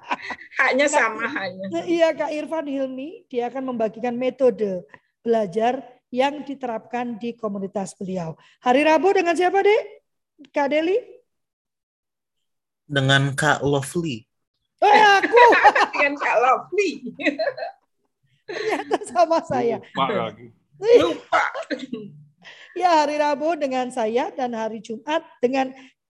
Haknya 0.58 0.86
sama 0.86 1.26
hanya. 1.26 1.66
Iya 1.84 2.14
Kak 2.14 2.30
Irfan 2.30 2.66
Hilmi, 2.68 3.26
dia 3.26 3.50
akan 3.50 3.74
membagikan 3.74 4.14
metode 4.14 4.86
belajar 5.22 5.82
yang 6.12 6.44
diterapkan 6.44 7.16
di 7.16 7.32
komunitas 7.32 7.96
beliau. 7.96 8.36
Hari 8.60 8.84
Rabu 8.84 9.16
dengan 9.16 9.32
siapa, 9.32 9.64
Dek? 9.64 9.82
Kak 10.52 10.68
Deli? 10.68 11.00
Dengan 12.84 13.32
Kak 13.32 13.64
Lovely. 13.64 14.28
Oh, 14.84 14.92
ya, 14.92 15.24
aku. 15.24 15.40
dengan 15.96 16.12
Kak 16.20 16.36
Lovely. 16.36 16.90
Ternyata 18.44 18.98
sama 19.08 19.38
saya. 19.46 19.80
Lupa 19.80 20.12
lagi. 20.12 20.46
Lupa. 21.00 21.42
Ya, 22.76 23.04
hari 23.04 23.16
Rabu 23.16 23.56
dengan 23.56 23.88
saya 23.88 24.28
dan 24.34 24.52
hari 24.52 24.84
Jumat 24.84 25.24
dengan 25.40 25.72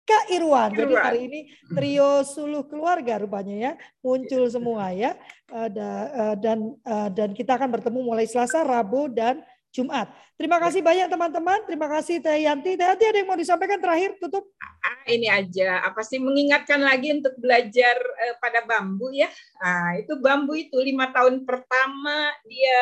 Kak 0.07 0.31
Irwan. 0.31 0.71
Jadi 0.71 0.93
hari 0.95 1.19
ini 1.27 1.39
trio 1.75 2.23
suluh 2.23 2.63
keluarga 2.63 3.19
rupanya 3.19 3.55
ya 3.55 3.71
muncul 3.99 4.47
semua 4.47 4.95
ya. 4.95 5.19
Ada 5.51 5.91
eh, 6.07 6.35
dan 6.39 6.59
eh, 6.79 7.09
dan 7.11 7.29
kita 7.35 7.59
akan 7.59 7.69
bertemu 7.75 7.99
mulai 7.99 8.23
Selasa, 8.23 8.63
Rabu 8.63 9.11
dan 9.11 9.43
Jumat. 9.77 10.09
Terima 10.37 10.57
kasih 10.57 10.81
banyak 10.81 11.05
teman-teman. 11.09 11.65
Terima 11.69 11.85
kasih 11.85 12.17
Teh 12.17 12.45
Yanti. 12.45 12.73
Teh 12.73 12.85
Yanti 12.85 13.05
ada 13.05 13.17
yang 13.21 13.29
mau 13.29 13.37
disampaikan 13.37 13.77
terakhir 13.77 14.17
tutup? 14.17 14.49
Ah, 14.61 15.05
ini 15.09 15.29
aja 15.29 15.85
apa 15.85 16.01
sih 16.01 16.17
mengingatkan 16.17 16.81
lagi 16.81 17.13
untuk 17.13 17.37
belajar 17.37 17.97
uh, 17.97 18.35
pada 18.41 18.65
bambu 18.65 19.13
ya. 19.13 19.29
Nah, 19.61 19.97
itu 20.01 20.17
bambu 20.17 20.57
itu 20.57 20.77
lima 20.81 21.13
tahun 21.13 21.45
pertama 21.45 22.33
dia 22.45 22.81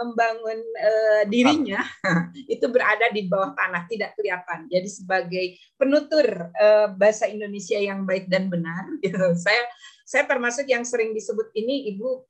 membangun 0.00 0.58
uh, 0.60 1.22
dirinya 1.28 1.80
itu 2.52 2.64
berada 2.68 3.08
di 3.12 3.24
bawah 3.24 3.56
tanah 3.56 3.88
tidak 3.88 4.12
kelihatan. 4.16 4.68
Jadi 4.68 4.88
sebagai 4.88 5.46
penutur 5.80 6.52
uh, 6.56 6.92
bahasa 6.92 7.24
Indonesia 7.28 7.80
yang 7.80 8.04
baik 8.04 8.28
dan 8.28 8.52
benar 8.52 8.84
gitu. 9.04 9.32
Saya 9.36 9.64
saya 10.04 10.28
termasuk 10.28 10.68
yang 10.68 10.84
sering 10.84 11.16
disebut 11.16 11.48
ini 11.56 11.88
ibu 11.96 12.28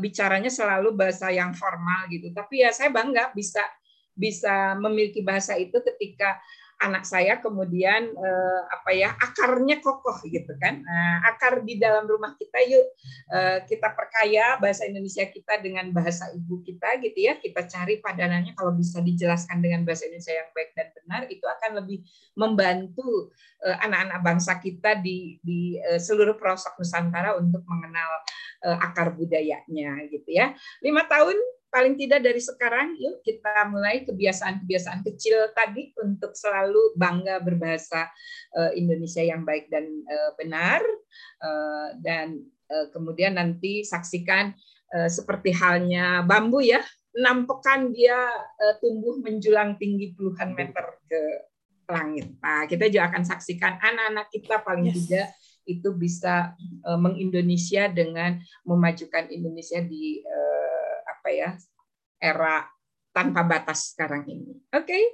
bicaranya 0.00 0.48
selalu 0.48 0.96
bahasa 0.96 1.28
yang 1.28 1.52
formal 1.52 2.08
gitu. 2.08 2.32
Tapi 2.32 2.64
ya 2.64 2.72
saya 2.72 2.88
bangga 2.88 3.32
bisa 3.36 3.60
bisa 4.16 4.72
memiliki 4.80 5.20
bahasa 5.20 5.52
itu 5.60 5.76
ketika 5.84 6.40
anak 6.76 7.08
saya 7.08 7.40
kemudian 7.40 8.12
eh, 8.12 8.60
apa 8.68 8.90
ya 8.92 9.16
akarnya 9.16 9.80
kokoh 9.80 10.20
gitu 10.28 10.52
kan. 10.60 10.84
Nah, 10.84 11.24
akar 11.32 11.64
di 11.64 11.80
dalam 11.80 12.04
rumah 12.04 12.36
kita 12.36 12.60
yuk 12.68 12.86
eh, 13.32 13.58
kita 13.64 13.96
perkaya 13.96 14.60
bahasa 14.60 14.84
Indonesia 14.84 15.24
kita 15.24 15.64
dengan 15.64 15.88
bahasa 15.96 16.28
ibu 16.36 16.60
kita 16.60 17.00
gitu 17.00 17.32
ya. 17.32 17.40
Kita 17.40 17.64
cari 17.64 17.96
padanannya. 18.04 18.52
Kalau 18.52 18.76
bisa 18.76 19.00
dijelaskan 19.00 19.64
dengan 19.64 19.88
bahasa 19.88 20.04
Indonesia 20.04 20.36
yang 20.36 20.48
baik 20.52 20.70
dan 20.76 20.88
benar 20.92 21.22
itu 21.32 21.46
akan 21.48 21.70
lebih 21.80 21.98
membantu 22.36 23.32
eh, 23.64 23.76
anak-anak 23.80 24.20
bangsa 24.20 24.60
kita 24.60 25.00
di 25.00 25.40
di 25.40 25.80
eh, 25.80 26.00
seluruh 26.00 26.36
pelosok 26.36 26.76
Nusantara 26.76 27.40
untuk 27.40 27.64
mengenal 27.64 28.10
eh, 28.68 28.76
akar 28.84 29.16
budayanya 29.16 30.04
gitu 30.12 30.28
ya. 30.28 30.52
Lima 30.84 31.08
tahun 31.08 31.55
paling 31.68 31.98
tidak 31.98 32.24
dari 32.24 32.40
sekarang 32.40 32.96
yuk 32.96 33.20
kita 33.26 33.68
mulai 33.68 34.06
kebiasaan-kebiasaan 34.06 35.04
kecil 35.04 35.50
tadi 35.52 35.92
untuk 36.00 36.32
selalu 36.32 36.94
bangga 36.96 37.42
berbahasa 37.42 38.08
uh, 38.56 38.72
Indonesia 38.72 39.20
yang 39.20 39.42
baik 39.42 39.68
dan 39.68 39.84
uh, 40.06 40.30
benar 40.38 40.80
uh, 41.42 41.88
dan 42.00 42.40
uh, 42.70 42.86
kemudian 42.94 43.36
nanti 43.36 43.82
saksikan 43.82 44.54
uh, 44.96 45.10
seperti 45.10 45.52
halnya 45.52 46.24
bambu 46.24 46.62
ya 46.62 46.80
enam 47.16 47.48
pekan 47.48 47.90
dia 47.96 48.28
uh, 48.36 48.74
tumbuh 48.78 49.16
menjulang 49.24 49.80
tinggi 49.80 50.12
puluhan 50.12 50.52
meter 50.52 51.00
ke 51.08 51.20
langit. 51.86 52.26
Nah, 52.42 52.66
kita 52.66 52.90
juga 52.90 53.08
akan 53.14 53.22
saksikan 53.22 53.78
anak-anak 53.78 54.26
kita 54.34 54.58
paling 54.60 54.90
yes. 54.90 55.06
tidak 55.06 55.28
itu 55.66 55.88
bisa 55.98 56.54
uh, 56.86 56.98
mengindonesia 56.98 57.90
dengan 57.90 58.38
memajukan 58.62 59.26
Indonesia 59.34 59.82
di 59.82 60.22
uh, 60.22 60.45
apa 61.26 61.34
ya 61.34 61.50
era 62.22 62.70
tanpa 63.10 63.42
batas 63.42 63.90
sekarang 63.90 64.22
ini. 64.30 64.62
Oke, 64.70 64.86
okay? 64.86 65.04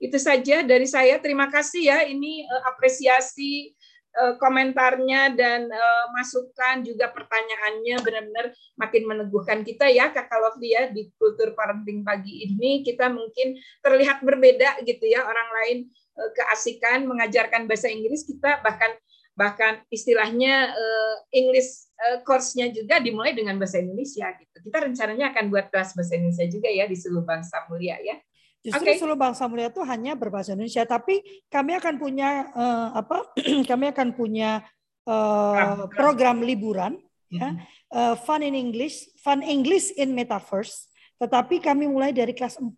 itu 0.00 0.16
saja 0.16 0.64
dari 0.64 0.88
saya. 0.88 1.20
Terima 1.20 1.52
kasih 1.52 1.84
ya. 1.84 2.00
Ini 2.08 2.48
uh, 2.48 2.72
apresiasi 2.72 3.76
uh, 4.16 4.40
komentarnya 4.40 5.36
dan 5.36 5.68
uh, 5.68 6.06
masukan 6.16 6.80
juga 6.80 7.12
pertanyaannya 7.12 7.96
benar-benar 8.00 8.56
makin 8.80 9.04
meneguhkan 9.04 9.60
kita 9.60 9.92
ya 9.92 10.08
Kakak 10.08 10.40
Lovely 10.40 10.72
ya 10.72 10.88
di 10.88 11.12
kultur 11.20 11.52
parenting 11.52 12.08
pagi 12.08 12.48
ini 12.48 12.80
kita 12.80 13.12
mungkin 13.12 13.60
terlihat 13.84 14.24
berbeda 14.24 14.80
gitu 14.88 15.04
ya 15.12 15.28
orang 15.28 15.48
lain 15.60 15.78
uh, 16.16 16.30
keasikan 16.32 17.04
mengajarkan 17.04 17.68
bahasa 17.68 17.92
Inggris 17.92 18.24
kita 18.24 18.64
bahkan 18.64 18.96
bahkan 19.36 19.84
istilahnya 19.92 20.72
uh, 20.72 21.14
English 21.36 21.89
course-nya 22.24 22.72
juga 22.72 22.96
dimulai 22.98 23.36
dengan 23.36 23.60
bahasa 23.60 23.80
Indonesia 23.80 24.32
gitu. 24.36 24.56
Kita 24.64 24.78
rencananya 24.80 25.36
akan 25.36 25.44
buat 25.52 25.68
kelas 25.68 25.92
bahasa 25.92 26.16
Indonesia 26.16 26.46
juga 26.48 26.68
ya 26.72 26.84
di 26.88 26.96
seluruh 26.96 27.24
bangsa 27.24 27.64
mulia 27.68 28.00
ya. 28.00 28.16
Justru 28.60 28.92
okay. 28.92 28.96
seluruh 29.00 29.16
bangsa 29.16 29.48
mulia 29.48 29.72
itu 29.72 29.80
hanya 29.84 30.12
berbahasa 30.12 30.52
Indonesia, 30.52 30.84
tapi 30.84 31.24
kami 31.48 31.80
akan 31.80 31.94
punya 31.96 32.48
uh, 32.52 32.88
apa? 32.92 33.32
kami 33.70 33.92
akan 33.92 34.08
punya 34.12 34.60
uh, 35.08 35.88
program 35.96 36.44
liburan 36.44 37.00
ya, 37.32 37.56
uh, 37.96 38.14
fun 38.20 38.44
in 38.44 38.52
English, 38.52 39.08
fun 39.20 39.40
English 39.40 39.96
in 39.96 40.12
Metaverse. 40.12 40.92
Tetapi 41.16 41.60
kami 41.60 41.88
mulai 41.88 42.12
dari 42.12 42.36
kelas 42.36 42.60
4. 42.60 42.68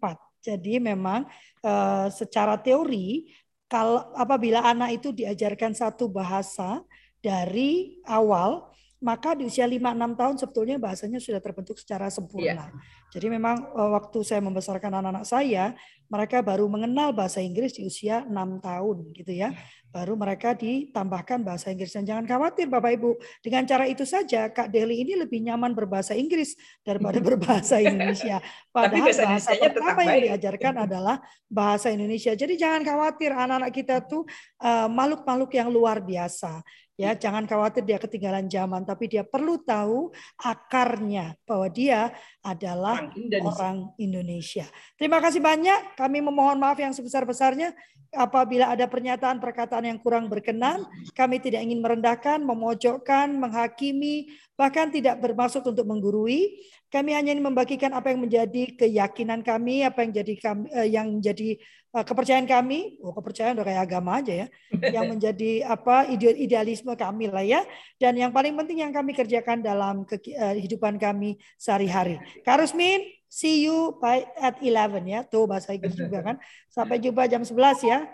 Jadi 0.43 0.83
memang 0.83 1.27
uh, 1.63 2.11
secara 2.11 2.59
teori 2.59 3.31
kalau 3.71 4.11
apabila 4.19 4.67
anak 4.67 5.03
itu 5.03 5.15
diajarkan 5.15 5.73
satu 5.73 6.11
bahasa 6.11 6.83
dari 7.23 8.03
awal 8.05 8.72
maka 9.03 9.35
di 9.35 9.51
usia 9.51 9.67
5-6 9.67 10.15
tahun 10.15 10.35
sebetulnya 10.39 10.77
bahasanya 10.79 11.19
sudah 11.19 11.43
terbentuk 11.43 11.77
secara 11.77 12.07
sempurna. 12.09 12.71
Yeah. 12.71 13.11
Jadi 13.13 13.27
memang 13.29 13.59
eh, 13.75 13.91
waktu 13.93 14.19
saya 14.23 14.41
membesarkan 14.41 14.89
anak-anak 14.89 15.27
saya, 15.27 15.75
mereka 16.07 16.45
baru 16.45 16.69
mengenal 16.71 17.11
bahasa 17.13 17.43
Inggris 17.43 17.75
di 17.77 17.89
usia 17.89 18.23
6 18.25 18.33
tahun 18.63 18.97
gitu 19.13 19.33
ya. 19.35 19.53
Baru 19.93 20.17
mereka 20.17 20.57
ditambahkan 20.57 21.45
bahasa 21.45 21.69
Inggris. 21.69 21.93
Dan 21.93 22.09
jangan 22.09 22.25
khawatir 22.25 22.71
Bapak 22.71 22.97
Ibu, 22.97 23.21
dengan 23.45 23.69
cara 23.69 23.85
itu 23.85 24.09
saja 24.09 24.49
Kak 24.49 24.73
Deli 24.73 25.05
ini 25.05 25.21
lebih 25.21 25.45
nyaman 25.45 25.77
berbahasa 25.77 26.17
Inggris 26.17 26.57
daripada 26.81 27.21
berbahasa 27.29 27.83
Indonesia. 27.83 28.41
Padahal 28.77 29.13
bahasa, 29.13 29.25
bahasa 29.29 29.51
pertama 29.61 30.01
yang 30.09 30.33
diajarkan 30.33 30.75
adalah 30.89 31.17
bahasa 31.51 31.93
Indonesia. 31.93 32.33
Jadi 32.33 32.57
jangan 32.57 32.81
khawatir 32.87 33.37
anak-anak 33.37 33.73
kita 33.75 34.01
tuh 34.05 34.25
uh, 34.65 34.89
makhluk-makhluk 34.89 35.53
yang 35.53 35.69
luar 35.69 36.01
biasa. 36.01 36.65
Ya, 37.01 37.17
jangan 37.17 37.49
khawatir 37.49 37.89
dia 37.89 37.97
ketinggalan 37.97 38.53
zaman, 38.53 38.85
tapi 38.85 39.09
dia 39.09 39.25
perlu 39.25 39.57
tahu 39.65 40.13
akarnya 40.37 41.33
bahwa 41.49 41.67
dia 41.73 42.13
adalah 42.45 43.01
orang 43.01 43.17
Indonesia. 43.17 43.49
Orang 43.49 43.79
Indonesia. 43.97 44.67
Terima 45.01 45.19
kasih 45.25 45.41
banyak. 45.41 45.97
Kami 45.97 46.21
memohon 46.21 46.61
maaf 46.61 46.77
yang 46.77 46.93
sebesar-besarnya 46.93 47.73
apabila 48.13 48.69
ada 48.69 48.85
pernyataan 48.87 49.41
perkataan 49.41 49.89
yang 49.89 49.99
kurang 49.99 50.29
berkenan. 50.29 50.85
Kami 51.17 51.41
tidak 51.41 51.65
ingin 51.65 51.81
merendahkan, 51.81 52.45
memojokkan, 52.45 53.33
menghakimi, 53.35 54.31
bahkan 54.55 54.93
tidak 54.93 55.19
bermaksud 55.19 55.65
untuk 55.65 55.89
menggurui. 55.89 56.61
Kami 56.93 57.17
hanya 57.17 57.33
ingin 57.33 57.49
membagikan 57.49 57.97
apa 57.97 58.13
yang 58.13 58.21
menjadi 58.21 58.77
keyakinan 58.77 59.41
kami, 59.41 59.83
apa 59.83 60.05
yang 60.05 60.13
jadi 60.13 60.35
kami, 60.37 60.65
eh, 60.71 60.89
yang 60.93 61.09
menjadi 61.09 61.57
Eh, 61.93 62.05
kepercayaan 62.09 62.49
kami, 62.49 62.97
oh 63.05 63.13
kepercayaan 63.13 63.53
udah 63.61 63.69
kayak 63.69 63.85
agama 63.85 64.25
aja 64.25 64.33
ya, 64.33 64.47
yang 64.97 65.13
menjadi 65.13 65.69
apa 65.69 66.09
idealisme 66.41 66.97
kami 66.97 67.29
lah 67.29 67.45
ya, 67.45 67.69
dan 68.01 68.17
yang 68.17 68.33
paling 68.33 68.57
penting 68.57 68.81
yang 68.81 68.97
kami 68.97 69.13
kerjakan 69.13 69.61
dalam 69.61 70.09
kehidupan 70.09 70.97
eh, 70.97 71.01
kami 71.05 71.31
sehari-hari. 71.61 72.17
Kak 72.49 72.65
Rusmin, 72.65 73.05
see 73.33 73.65
you 73.65 73.97
by 73.97 74.29
at 74.37 74.61
11 74.61 75.09
ya, 75.09 75.25
tuh 75.25 75.49
bahasa 75.49 75.73
Inggris 75.73 75.97
juga 75.97 76.21
kan. 76.21 76.37
Sampai 76.69 77.01
jumpa 77.01 77.25
jam 77.25 77.41
11 77.41 77.81
ya. 77.81 78.05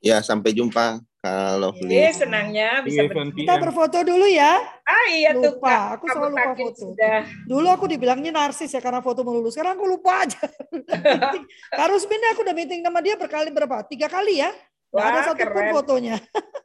Ya, 0.00 0.18
sampai 0.24 0.56
jumpa 0.56 1.04
kalau 1.22 1.70
Iya, 1.78 2.10
senangnya 2.10 2.82
bisa 2.82 3.06
ber 3.06 3.30
Kita 3.30 3.54
berfoto 3.60 4.02
dulu 4.02 4.26
ya. 4.26 4.58
Ah 4.82 5.06
iya 5.14 5.30
lupa. 5.30 5.46
tuh 5.46 5.54
Kak. 5.62 5.84
Aku 5.94 6.04
selalu 6.10 6.34
lupa 6.34 6.52
foto. 6.58 6.80
Sudah. 6.90 7.20
Dulu 7.46 7.68
aku 7.70 7.84
dibilangnya 7.86 8.32
narsis 8.34 8.74
ya 8.74 8.82
karena 8.82 8.98
foto 8.98 9.22
melulu. 9.22 9.46
Sekarang 9.52 9.78
aku 9.78 9.86
lupa 9.86 10.26
aja. 10.26 10.42
Harus 11.78 12.02
Rusmin 12.02 12.18
aku 12.34 12.42
udah 12.42 12.54
meeting 12.56 12.82
sama 12.82 12.98
dia 12.98 13.14
berkali 13.14 13.54
berapa? 13.54 13.86
Tiga 13.86 14.10
kali 14.10 14.42
ya. 14.42 14.50
Gak 14.90 15.06
ada 15.06 15.20
satu 15.30 15.44
pun 15.46 15.64
fotonya. 15.70 16.18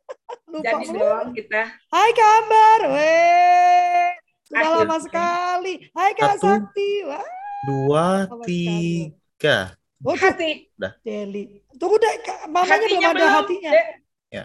lupa 0.57 0.79
Jadi 0.81 0.97
dong 0.97 1.29
kita. 1.37 1.61
Hai 1.93 2.11
kabar. 2.17 2.79
Weh. 2.97 4.09
Sudah 4.49 4.69
lama 4.81 4.97
sekali. 4.97 5.73
Hai 5.93 6.11
Kak 6.17 6.41
Satu, 6.41 6.49
Sakti. 6.49 7.05
Wah. 7.05 7.36
Dua, 7.65 8.29
tiga. 8.45 9.73
Oh, 10.05 10.13
hati. 10.13 10.69
Dah. 10.77 10.93
Deli. 11.01 11.65
Tunggu 11.73 11.97
deh, 11.97 12.13
mamanya 12.53 12.85
belum 12.85 13.01
ada 13.01 13.27
hatinya. 13.41 13.71
De 13.73 13.83
Ya. 14.27 14.43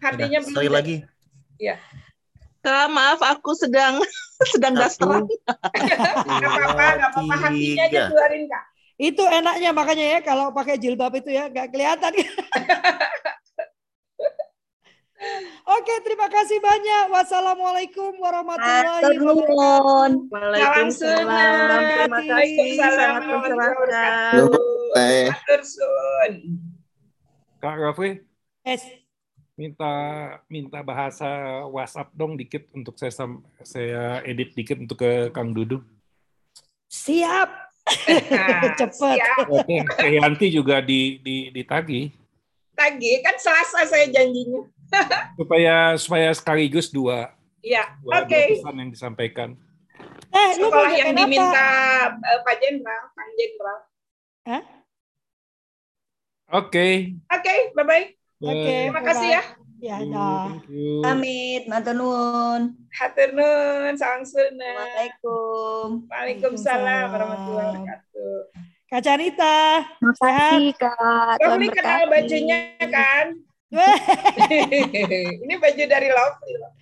Hatinya 0.00 0.38
Udah, 0.40 0.48
sekali 0.48 0.70
lagi. 0.70 0.96
Ya. 1.58 1.76
Kak, 2.62 2.86
maaf 2.90 3.20
aku 3.22 3.52
sedang 3.58 3.98
sedang 4.54 4.74
daster. 4.78 5.06
Enggak 5.06 6.50
apa-apa, 6.56 6.84
enggak 6.96 7.10
apa-apa 7.12 7.34
hatinya 7.46 7.84
aja 7.90 8.00
keluarin, 8.08 8.44
Kak. 8.48 8.64
Itu 8.96 9.22
enaknya 9.28 9.70
makanya 9.76 10.04
ya 10.16 10.18
kalau 10.24 10.54
pakai 10.56 10.80
jilbab 10.80 11.12
itu 11.20 11.28
ya 11.28 11.52
nggak 11.52 11.68
kelihatan. 11.68 12.12
Oke, 15.66 15.94
terima 16.06 16.26
kasih 16.30 16.58
banyak. 16.62 17.04
Wassalamualaikum 17.10 18.14
warahmatullahi 18.18 19.18
wabarakatuh. 19.18 20.30
Waalaikumsalam. 20.30 21.80
Terima 22.06 22.20
kasih. 22.24 22.68
Sangat 22.78 23.22
mencerahkan. 23.26 24.12
Kak 27.60 27.76
Raffi. 27.80 28.22
Yes 28.66 29.06
minta 29.56 29.92
minta 30.52 30.84
bahasa 30.84 31.64
WhatsApp 31.72 32.12
dong 32.12 32.36
dikit 32.36 32.68
untuk 32.76 33.00
saya 33.00 33.12
saya 33.64 34.20
edit 34.28 34.52
dikit 34.52 34.76
untuk 34.76 35.00
ke 35.00 35.32
Kang 35.32 35.56
Dudung. 35.56 35.80
Siap. 36.92 37.50
Cepat. 38.78 39.16
Oke, 39.48 39.80
Yanti 40.12 40.52
juga 40.52 40.84
di 40.84 41.18
di 41.24 41.48
ditagi. 41.54 42.12
Tagi 42.76 43.12
kan 43.24 43.36
Selasa 43.40 43.88
saya 43.88 44.06
janjinya. 44.12 44.60
Supaya 45.38 45.94
supaya 45.98 46.30
sekaligus 46.32 46.88
dua. 46.90 47.34
Iya. 47.62 47.84
Oke. 48.06 48.30
Okay. 48.30 48.46
pesan 48.60 48.76
yang 48.78 48.90
disampaikan. 48.94 49.50
Eh, 50.30 50.50
Sekolah 50.58 50.92
yang 50.92 51.16
diminta 51.16 51.68
uh, 52.12 52.38
Pak 52.44 52.54
Jenderal, 52.60 53.02
Kang 53.16 53.30
Jenderal. 53.34 53.80
Oke. 54.46 54.62
Okay. 56.46 56.92
Oke, 57.32 57.42
okay, 57.42 57.58
bye 57.74 57.86
bye. 57.86 58.06
Oke, 58.44 58.52
okay, 58.52 58.80
terima 58.86 59.02
kasih 59.02 59.28
ya. 59.32 59.42
Ya, 59.76 59.96
dah. 60.08 60.56
Amit, 61.12 61.68
matur 61.68 61.92
nuwun. 61.92 62.72
Hatur 62.96 63.36
nuwun, 63.36 63.92
salam 63.96 64.24
sunah. 64.24 64.56
Assalamualaikum. 64.56 65.86
Waalaikumsalam 66.08 67.04
warahmatullahi 67.12 67.68
wabarakatuh. 67.76 68.38
Kak 68.86 69.02
Carita. 69.04 69.84
Makasih, 70.00 70.72
Kak. 70.80 71.36
Kamu 71.42 71.68
kenal 71.74 72.02
bajunya 72.08 72.60
kan? 72.88 73.36
ini 75.44 75.54
baju 75.60 75.82
dari 75.88 76.08
Lovely 76.08 76.52
loh. 76.56 76.72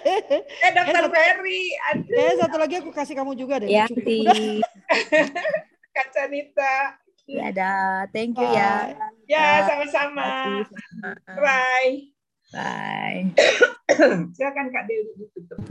eh, 0.64 0.70
Dokter 0.74 1.04
eh, 1.06 1.10
Ferry. 1.10 1.62
Eh, 2.10 2.34
satu 2.38 2.56
lagi 2.58 2.74
aku 2.78 2.90
kasih 2.94 3.14
kamu 3.18 3.34
juga 3.34 3.58
deh. 3.58 3.68
Ya, 3.68 3.86
Kak 5.96 6.08
Canita. 6.14 6.98
Iya, 7.30 7.46
dah. 7.54 8.10
Thank 8.10 8.38
you 8.38 8.48
ya. 8.50 8.94
Ya, 9.30 9.66
sama-sama. 9.66 10.26
Bye. 11.38 12.10
Bye. 12.50 13.30
Silakan 14.34 14.74
Kak 14.74 14.90
Dewi 14.90 15.14
ditutup. 15.14 15.62